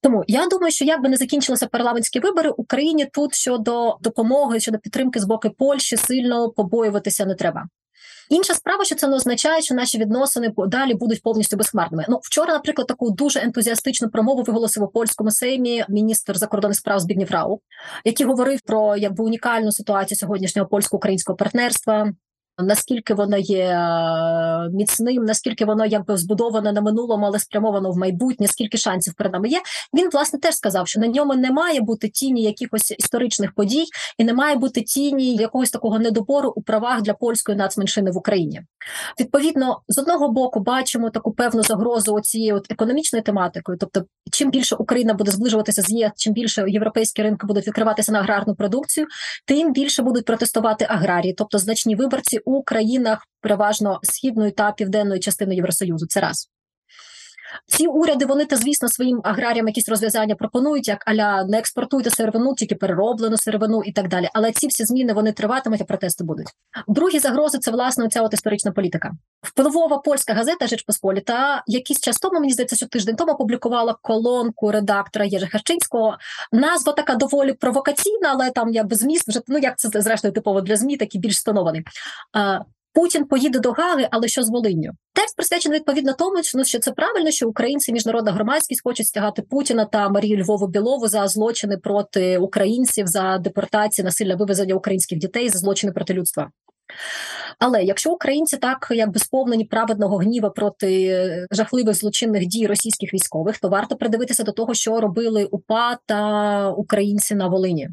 Тому 0.00 0.24
я 0.26 0.46
думаю, 0.46 0.72
що 0.72 0.84
як 0.84 1.02
би 1.02 1.08
не 1.08 1.16
закінчилися 1.16 1.66
парламентські 1.66 2.20
вибори, 2.20 2.50
Україні 2.50 3.06
тут 3.12 3.34
щодо 3.34 3.98
допомоги, 4.00 4.60
щодо 4.60 4.78
підтримки 4.78 5.20
з 5.20 5.24
боку 5.24 5.50
Польщі 5.50 5.96
сильно 5.96 6.50
побоюватися 6.50 7.26
не 7.26 7.34
треба. 7.34 7.66
Інша 8.28 8.54
справа, 8.54 8.84
що 8.84 8.94
це 8.94 9.08
не 9.08 9.16
означає, 9.16 9.62
що 9.62 9.74
наші 9.74 9.98
відносини 9.98 10.52
далі 10.56 10.94
будуть 10.94 11.22
повністю 11.22 11.56
безхмарними. 11.56 12.04
Ну 12.08 12.20
вчора, 12.22 12.52
наприклад, 12.52 12.88
таку 12.88 13.10
дуже 13.10 13.40
ентузіастичну 13.40 14.08
промову 14.08 14.42
виголосив 14.42 14.82
у 14.82 14.88
польському 14.88 15.30
сеймі 15.30 15.84
міністр 15.88 16.38
закордонних 16.38 16.76
справ 16.76 17.00
Збігнів 17.00 17.30
Рау, 17.30 17.60
який 18.04 18.26
говорив 18.26 18.60
про 18.60 18.96
якби 18.96 19.24
унікальну 19.24 19.72
ситуацію 19.72 20.18
сьогоднішнього 20.18 20.68
польсько-українського 20.68 21.36
партнерства 21.36 22.12
наскільки 22.58 23.14
воно 23.14 23.38
є 23.38 23.64
е, 23.64 24.68
міцним, 24.72 25.24
наскільки 25.24 25.64
воно 25.64 25.86
якби 25.86 26.16
збудоване 26.16 26.72
на 26.72 26.80
минулому, 26.80 27.26
але 27.26 27.38
спрямовано 27.38 27.90
в 27.90 27.96
майбутнє, 27.96 28.46
скільки 28.46 28.78
шансів 28.78 29.14
перед 29.14 29.32
нами 29.32 29.48
є. 29.48 29.60
Він 29.94 30.10
власне 30.12 30.38
теж 30.38 30.54
сказав, 30.54 30.88
що 30.88 31.00
на 31.00 31.06
ньому 31.06 31.34
не 31.34 31.50
має 31.50 31.80
бути 31.80 32.08
тіні 32.08 32.42
якихось 32.42 32.90
історичних 32.90 33.54
подій, 33.54 33.84
і 34.18 34.24
не 34.24 34.34
має 34.34 34.56
бути 34.56 34.82
тіні 34.82 35.36
якогось 35.36 35.70
такого 35.70 35.98
недобору 35.98 36.52
у 36.56 36.62
правах 36.62 37.02
для 37.02 37.14
польської 37.14 37.58
нацменшини 37.58 38.10
в 38.10 38.16
Україні. 38.16 38.62
Відповідно, 39.20 39.80
з 39.88 39.98
одного 39.98 40.28
боку 40.32 40.60
бачимо 40.60 41.10
таку 41.10 41.32
певну 41.32 41.62
загрозу 41.62 42.20
цією 42.20 42.56
от 42.56 42.70
економічною 42.70 43.22
тематикою, 43.22 43.78
тобто, 43.78 44.04
чим 44.32 44.50
більше 44.50 44.76
Україна 44.76 45.14
буде 45.14 45.30
зближуватися 45.30 45.82
з 45.82 45.90
ЄС, 45.90 46.12
чим 46.16 46.32
більше 46.32 46.64
європейські 46.68 47.22
ринки 47.22 47.46
будуть 47.46 47.66
відкриватися 47.66 48.12
на 48.12 48.18
аграрну 48.18 48.54
продукцію, 48.54 49.06
тим 49.46 49.72
більше 49.72 50.02
будуть 50.02 50.24
протестувати 50.24 50.86
аграрії, 50.88 51.34
тобто 51.38 51.58
значні 51.58 51.96
виборці 51.96 52.40
у 52.48 52.62
країнах 52.62 53.26
переважно 53.40 54.00
східної 54.02 54.50
та 54.50 54.72
південної 54.72 55.20
частини 55.20 55.54
Євросоюзу. 55.54 56.06
Це 56.06 56.20
раз. 56.20 56.50
Ці 57.66 57.86
уряди 57.86 58.26
вони 58.26 58.44
та 58.44 58.56
звісно 58.56 58.88
своїм 58.88 59.20
аграріям 59.24 59.66
якісь 59.66 59.88
розв'язання 59.88 60.34
пропонують, 60.34 60.88
як 60.88 61.08
аля 61.08 61.44
не 61.44 61.58
експортуйте 61.58 62.10
сировину, 62.10 62.54
тільки 62.54 62.74
перероблену 62.74 63.36
сировину 63.36 63.82
і 63.84 63.92
так 63.92 64.08
далі. 64.08 64.28
Але 64.34 64.52
ці 64.52 64.66
всі 64.66 64.84
зміни 64.84 65.12
вони 65.12 65.32
триватимуть, 65.32 65.80
а 65.80 65.84
протести 65.84 66.24
будуть. 66.24 66.46
Другі 66.88 67.18
загрози 67.18 67.58
це 67.58 67.70
власне 67.70 68.08
ця 68.08 68.22
от 68.22 68.34
історична 68.34 68.72
політика. 68.72 69.12
Впливова 69.42 69.98
польська 69.98 70.34
газета 70.34 70.66
Жечпосполіта 70.66 71.62
якийсь 71.66 72.00
час 72.00 72.18
тому 72.18 72.40
мені 72.40 72.52
здається, 72.52 72.76
що 72.76 72.86
тиждень 72.86 73.16
тому 73.16 73.32
опублікувала 73.32 73.96
колонку 74.02 74.70
редактора 74.70 75.24
Єжи 75.24 75.46
Харчинського. 75.46 76.16
Назва 76.52 76.92
така 76.92 77.14
доволі 77.14 77.52
провокаційна, 77.52 78.28
але 78.28 78.50
там 78.50 78.72
якби 78.72 78.96
зміст 78.96 79.28
вже 79.28 79.40
ну 79.48 79.58
як 79.58 79.78
це 79.78 80.00
зрештою 80.02 80.34
типово 80.34 80.60
для 80.60 80.76
змі, 80.76 80.96
такий 80.96 81.20
більш 81.20 81.34
встановлений. 81.34 81.84
Путін 82.92 83.24
поїде 83.24 83.58
до 83.58 83.72
Гаги, 83.72 84.08
але 84.10 84.28
що 84.28 84.42
з 84.42 84.50
Волинню? 84.50 84.90
Текст 85.14 85.36
присвячений 85.36 85.78
відповідно 85.78 86.12
тому, 86.12 86.42
ну, 86.54 86.64
що 86.64 86.78
це 86.78 86.92
правильно, 86.92 87.30
що 87.30 87.48
українці, 87.48 87.92
міжнародна 87.92 88.32
громадськість 88.32 88.82
хочуть 88.84 89.06
стягати 89.06 89.42
Путіна 89.42 89.84
та 89.84 90.08
Марію 90.08 90.42
Львову 90.42 90.66
Білову 90.66 91.08
за 91.08 91.28
злочини 91.28 91.76
проти 91.76 92.38
українців, 92.38 93.06
за 93.06 93.38
депортації, 93.38 94.04
насильне 94.04 94.34
вивезення 94.34 94.74
українських 94.74 95.18
дітей, 95.18 95.48
за 95.48 95.58
злочини 95.58 95.92
проти 95.92 96.14
людства. 96.14 96.50
Але 97.58 97.82
якщо 97.82 98.12
українці 98.12 98.56
так 98.56 98.88
якби 98.90 99.18
сповнені 99.18 99.64
праведного 99.64 100.16
гніва 100.16 100.50
проти 100.50 101.46
жахливих 101.50 101.94
злочинних 101.94 102.46
дій 102.46 102.66
російських 102.66 103.14
військових, 103.14 103.58
то 103.58 103.68
варто 103.68 103.96
придивитися 103.96 104.42
до 104.42 104.52
того, 104.52 104.74
що 104.74 105.00
робили 105.00 105.44
УПА 105.44 105.98
та 106.06 106.70
українці 106.70 107.34
на 107.34 107.48
Волині. 107.48 107.88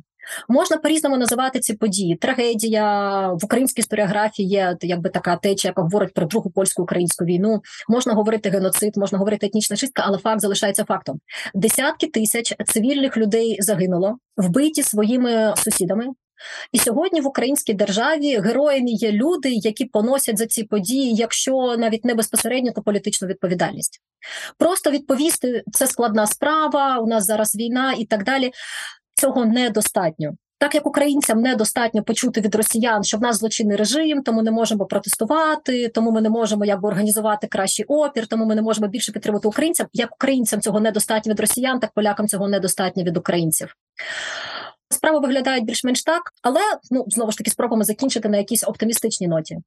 Можна 0.50 0.78
по-різному 0.78 1.18
називати 1.18 1.60
ці 1.60 1.74
події. 1.74 2.16
Трагедія 2.16 3.28
в 3.28 3.46
українській 3.46 3.80
історіографії 3.80 4.50
є 4.50 4.78
якби 4.82 5.10
така 5.10 5.36
течія, 5.36 5.70
яка 5.70 5.82
говорить 5.82 6.14
про 6.14 6.26
другу 6.26 6.50
польську 6.50 6.84
українську 6.84 7.26
війну. 7.26 7.62
Можна 7.90 8.14
говорити 8.14 8.50
геноцид, 8.50 8.98
можна 8.98 9.18
говорити 9.18 9.46
етнічна 9.46 9.78
чистка, 9.78 10.04
але 10.06 10.18
факт 10.18 10.42
залишається 10.42 10.86
фактом. 10.86 11.20
Десятки 11.54 12.08
тисяч 12.08 12.54
цивільних 12.66 13.18
людей 13.18 13.58
загинуло, 13.60 14.18
вбиті 14.38 14.84
своїми 14.84 15.54
сусідами. 15.58 16.06
І 16.72 16.80
сьогодні 16.80 17.22
в 17.22 17.28
українській 17.28 17.74
державі 17.74 18.40
героями 18.40 18.90
є 18.90 19.12
люди, 19.12 19.50
які 19.52 19.86
поносять 19.86 20.38
за 20.38 20.46
ці 20.46 20.64
події, 20.64 21.14
якщо 21.14 21.76
навіть 21.78 22.06
не 22.06 22.14
безпосередньо, 22.14 22.72
то 22.72 22.82
політичну 22.82 23.28
відповідальність. 23.28 24.02
Просто 24.58 24.92
відповісти 24.92 25.64
це 25.72 25.88
складна 25.88 26.28
справа. 26.28 27.00
У 27.00 27.08
нас 27.08 27.26
зараз 27.26 27.56
війна 27.56 27.94
і 27.98 28.06
так 28.06 28.24
далі 28.24 28.52
цього 29.16 29.46
недостатньо. 29.46 30.32
Так 30.58 30.76
як 30.76 30.88
українцям 30.88 31.42
недостатньо 31.42 32.04
почути 32.04 32.42
від 32.42 32.56
росіян, 32.56 33.04
що 33.04 33.18
в 33.18 33.22
нас 33.22 33.38
злочинний 33.38 33.78
режим, 33.78 34.24
тому 34.24 34.42
не 34.42 34.52
можемо 34.52 34.86
протестувати, 34.86 35.90
тому 35.90 36.12
ми 36.12 36.22
не 36.22 36.30
можемо 36.30 36.66
якби 36.66 36.88
організувати 36.88 37.48
кращий 37.48 37.86
опір, 37.86 38.28
тому 38.28 38.46
ми 38.46 38.56
не 38.56 38.62
можемо 38.62 38.88
більше 38.88 39.12
підтримати 39.12 39.48
українцям. 39.48 39.88
Як 39.94 40.14
українцям 40.14 40.62
цього 40.62 40.80
недостатньо 40.80 41.32
від 41.32 41.40
росіян, 41.40 41.80
так 41.80 41.92
полякам 41.94 42.28
цього 42.28 42.48
недостатньо 42.48 43.04
від 43.04 43.18
українців. 43.18 43.76
Справи 44.90 45.20
виглядають 45.20 45.66
більш-менш 45.66 46.04
так, 46.04 46.22
але 46.42 46.60
ну 46.92 47.06
знову 47.08 47.32
ж 47.32 47.38
таки 47.38 47.52
спробуємо 47.52 47.84
закінчити 47.84 48.30
на 48.30 48.38
якійсь 48.38 48.68
оптимістичній 48.68 49.28
ноті. 49.28 49.58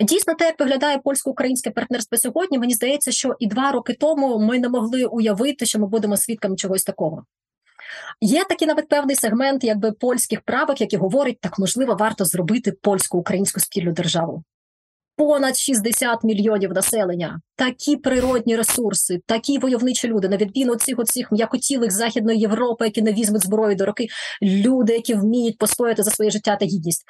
Дійсно, 0.00 0.34
те, 0.34 0.44
як 0.44 0.60
виглядає 0.60 0.98
польсько-українське 0.98 1.70
партнерство 1.70 2.18
сьогодні, 2.18 2.58
мені 2.58 2.74
здається, 2.74 3.12
що 3.12 3.34
і 3.38 3.46
два 3.46 3.72
роки 3.72 3.96
тому 4.00 4.38
ми 4.38 4.58
не 4.58 4.68
могли 4.68 5.04
уявити, 5.04 5.66
що 5.66 5.78
ми 5.78 5.86
будемо 5.86 6.16
свідками 6.16 6.56
чогось 6.56 6.84
такого. 6.84 7.24
Є 8.20 8.44
такий 8.44 8.68
навіть 8.68 8.88
певний 8.88 9.16
сегмент, 9.16 9.64
якби 9.64 9.92
польських 9.92 10.40
правок, 10.40 10.80
які 10.80 10.96
говорять, 10.96 11.40
так 11.40 11.58
можливо, 11.58 11.96
варто 12.00 12.24
зробити 12.24 12.72
польсько-українську 12.72 13.60
спільну 13.60 13.92
державу. 13.92 14.44
Понад 15.16 15.56
60 15.56 16.24
мільйонів 16.24 16.72
населення, 16.72 17.40
такі 17.56 17.96
природні 17.96 18.56
ресурси, 18.56 19.20
такі 19.26 19.58
войовничі 19.58 20.08
люди, 20.08 20.28
на 20.28 20.36
відміну 20.36 20.76
цих 20.76 20.98
оцих 20.98 21.32
м'якотілих 21.32 21.90
західної 21.90 22.38
Європи, 22.38 22.84
які 22.84 23.02
не 23.02 23.12
візьмуть 23.12 23.42
зброю 23.42 23.76
до 23.76 23.86
роки, 23.86 24.06
люди, 24.42 24.92
які 24.92 25.14
вміють 25.14 25.58
постояти 25.58 26.02
за 26.02 26.10
своє 26.10 26.30
життя 26.30 26.56
та 26.56 26.66
гідність. 26.66 27.04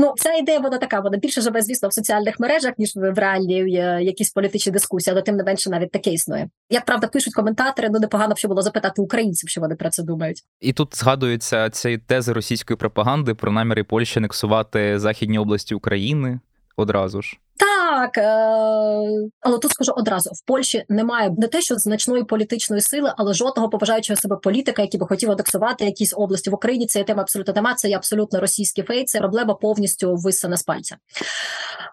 Ну, 0.00 0.14
ця 0.16 0.34
ідея 0.34 0.58
вона 0.58 0.78
така, 0.78 1.00
вона 1.00 1.18
більше 1.18 1.40
живе, 1.40 1.62
звісно, 1.62 1.88
в 1.88 1.92
соціальних 1.92 2.40
мережах, 2.40 2.72
ніж 2.78 2.92
в 2.96 3.18
реальній 3.18 3.60
е, 3.60 4.02
якісь 4.02 4.30
політичні 4.30 4.72
дискусії, 4.72 5.12
але 5.12 5.22
тим 5.22 5.36
не 5.36 5.44
менше 5.44 5.70
навіть 5.70 5.90
таке 5.90 6.10
існує. 6.10 6.48
Як 6.70 6.84
правда, 6.84 7.06
пишуть 7.06 7.34
коментатори, 7.34 7.88
ну 7.92 7.98
непогано 7.98 8.34
б 8.34 8.38
ще 8.38 8.48
було 8.48 8.62
запитати 8.62 9.02
українців, 9.02 9.48
що 9.48 9.60
вони 9.60 9.74
про 9.74 9.90
це 9.90 10.02
думають. 10.02 10.42
І 10.60 10.72
тут 10.72 10.96
згадуються 10.96 11.70
ці 11.70 11.98
тези 11.98 12.32
російської 12.32 12.76
пропаганди 12.76 13.34
про 13.34 13.52
наміри 13.52 13.84
Польщі 13.84 14.18
анексувати 14.18 14.98
західні 14.98 15.38
області 15.38 15.74
України 15.74 16.40
одразу 16.76 17.22
ж. 17.22 17.38
Так 17.56 17.67
Так, 17.88 18.18
е- 18.18 19.28
але 19.40 19.58
тут 19.58 19.70
скажу 19.70 19.92
одразу: 19.96 20.30
в 20.30 20.46
Польщі 20.46 20.84
немає 20.88 21.34
не 21.38 21.46
те, 21.48 21.60
що 21.60 21.74
значної 21.74 22.24
політичної 22.24 22.82
сили, 22.82 23.12
але 23.16 23.34
жодного 23.34 23.68
побажаючого 23.68 24.16
себе 24.16 24.36
політика, 24.36 24.82
який 24.82 25.00
би 25.00 25.06
хотів 25.06 25.30
адексувати 25.30 25.84
якісь 25.84 26.14
області 26.16 26.50
в 26.50 26.54
Україні. 26.54 26.86
Це 26.86 27.04
тема 27.04 27.22
абсолютно 27.22 27.54
нема. 27.54 27.74
Це 27.74 27.88
є 27.88 27.96
абсолютно 27.96 28.40
російський 28.40 28.84
фейк, 28.84 29.08
це 29.08 29.18
проблема 29.18 29.54
повністю 29.54 30.14
висана 30.14 30.56
з 30.56 30.62
пальця. 30.62 30.96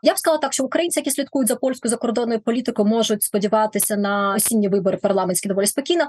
Я 0.04 0.14
б 0.14 0.18
сказала 0.18 0.40
так, 0.40 0.54
що 0.54 0.64
українці, 0.64 1.00
які 1.00 1.12
слідкують 1.12 1.48
за 1.48 1.56
польською 1.56 1.90
закордонною 1.90 2.40
політикою, 2.40 2.88
можуть 2.88 3.24
сподіватися 3.24 3.96
на 3.96 4.34
осінні 4.36 4.70
вибори 4.70 4.98
парламентські 4.98 5.50
доволі 5.50 5.68
спокійно. 5.68 6.06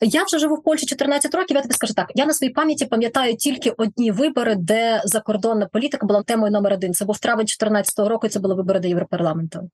Я 0.00 0.24
вже 0.24 0.38
живу 0.38 0.54
в 0.54 0.62
Польщі 0.62 0.86
14 0.86 1.34
років. 1.34 1.56
Я 1.56 1.62
тобі 1.62 1.74
скажу 1.74 1.94
так: 1.94 2.12
я 2.14 2.26
на 2.26 2.32
своїй 2.32 2.52
пам'яті 2.52 2.86
пам'ятаю 2.86 3.36
тільки 3.36 3.70
одні 3.70 4.10
вибори, 4.10 4.54
де 4.58 5.02
закордонна 5.04 5.66
політика 5.66 6.06
була 6.06 6.22
темою 6.22 6.52
номер 6.52 6.72
один. 6.72 6.94
Це 6.94 7.04
був 7.04 7.18
травень 7.18 7.46
2014 7.46 7.98
року. 7.98 8.28
Це 8.28 8.40
були 8.40 8.54
вибори 8.54 8.80
до 8.80 8.88
Європарламенту. 9.14 9.70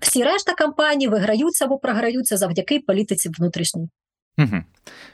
Всі 0.00 0.24
решта 0.24 0.52
кампаній 0.54 1.08
виграються 1.08 1.64
або 1.64 1.78
програються 1.78 2.36
завдяки 2.36 2.80
політиці 2.86 3.28
внутрішній. 3.38 3.88
Угу. 4.38 4.62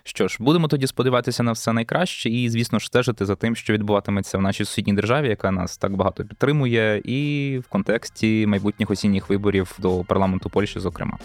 Що 0.05 0.29
ж, 0.29 0.37
будемо 0.41 0.69
тоді 0.69 0.87
сподіватися 0.87 1.43
на 1.43 1.53
все 1.53 1.73
найкраще, 1.73 2.31
і, 2.31 2.51
звісно 2.51 2.79
ж, 2.79 2.87
стежити 2.87 3.27
за 3.27 3.37
тим, 3.37 3.57
що 3.57 3.73
відбуватиметься 3.73 4.39
в 4.39 4.43
нашій 4.43 4.65
сусідній 4.65 4.93
державі, 4.93 5.29
яка 5.29 5.51
нас 5.51 5.77
так 5.77 5.97
багато 5.97 6.25
підтримує, 6.25 7.03
і 7.05 7.59
в 7.59 7.69
контексті 7.69 8.47
майбутніх 8.47 8.91
осінніх 8.91 9.29
виборів 9.29 9.77
до 9.79 10.05
парламенту 10.05 10.51
Польщі, 10.51 10.81
зокрема. 10.81 11.19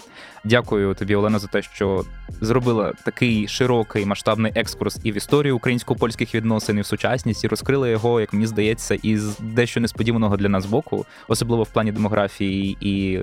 Дякую 0.43 0.93
тобі, 0.93 1.15
Олена, 1.15 1.39
за 1.39 1.47
те, 1.47 1.61
що 1.61 2.05
зробила 2.41 2.93
такий 3.05 3.47
широкий 3.47 4.05
масштабний 4.05 4.51
екскурс 4.55 4.99
і 5.03 5.11
в 5.11 5.17
історію 5.17 5.55
українсько-польських 5.55 6.35
відносин, 6.35 6.77
і 6.77 6.81
в 6.81 6.85
сучасність, 6.85 7.43
і 7.43 7.47
розкрила 7.47 7.87
його, 7.87 8.21
як 8.21 8.33
мені 8.33 8.47
здається, 8.47 8.95
із 8.95 9.39
дещо 9.39 9.79
несподіваного 9.79 10.37
для 10.37 10.49
нас 10.49 10.65
боку, 10.65 11.05
особливо 11.27 11.63
в 11.63 11.69
плані 11.69 11.91
демографії 11.91 12.77
і 12.81 13.21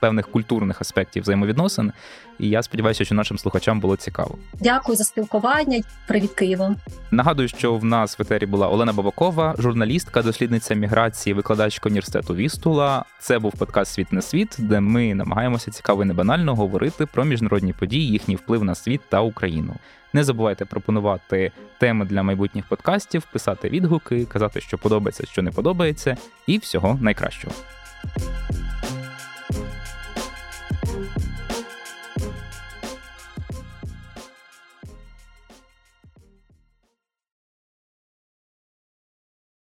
певних 0.00 0.28
культурних 0.28 0.80
аспектів 0.80 1.22
взаємовідносин. 1.22 1.92
І 2.38 2.48
я 2.48 2.62
сподіваюся, 2.62 3.04
що 3.04 3.14
нашим 3.14 3.38
слухачам 3.38 3.80
було 3.80 3.96
цікаво. 3.96 4.38
Дякую 4.60 4.96
за 4.96 5.04
спілкування. 5.04 5.82
Привіт, 6.08 6.30
Києву. 6.30 6.76
Нагадую, 7.10 7.48
що 7.48 7.74
в 7.74 7.84
нас 7.84 8.18
в 8.18 8.22
етері 8.22 8.46
була 8.46 8.68
Олена 8.68 8.92
Бабакова, 8.92 9.54
журналістка, 9.58 10.22
дослідниця 10.22 10.74
міграції, 10.74 11.34
викладачка 11.34 11.88
університету 11.88 12.34
Вістула. 12.34 13.04
Це 13.20 13.38
був 13.38 13.52
подкаст 13.52 13.92
Світ 13.92 14.12
на 14.12 14.22
світ, 14.22 14.56
де 14.58 14.80
ми 14.80 15.14
намагаємося 15.14 15.70
цікаво 15.70 16.02
і 16.02 16.06
небанально 16.06 16.54
говорити 16.54 17.06
про 17.06 17.24
міжнародні 17.24 17.72
події, 17.72 18.10
їхній 18.10 18.36
вплив 18.36 18.64
на 18.64 18.74
світ 18.74 19.00
та 19.08 19.20
Україну. 19.20 19.74
Не 20.12 20.24
забувайте 20.24 20.64
пропонувати 20.64 21.52
теми 21.78 22.04
для 22.04 22.22
майбутніх 22.22 22.66
подкастів, 22.68 23.22
писати 23.32 23.68
відгуки, 23.68 24.24
казати, 24.24 24.60
що 24.60 24.78
подобається, 24.78 25.26
що 25.26 25.42
не 25.42 25.50
подобається, 25.50 26.16
і 26.46 26.58
всього 26.58 26.98
найкращого. 27.00 27.54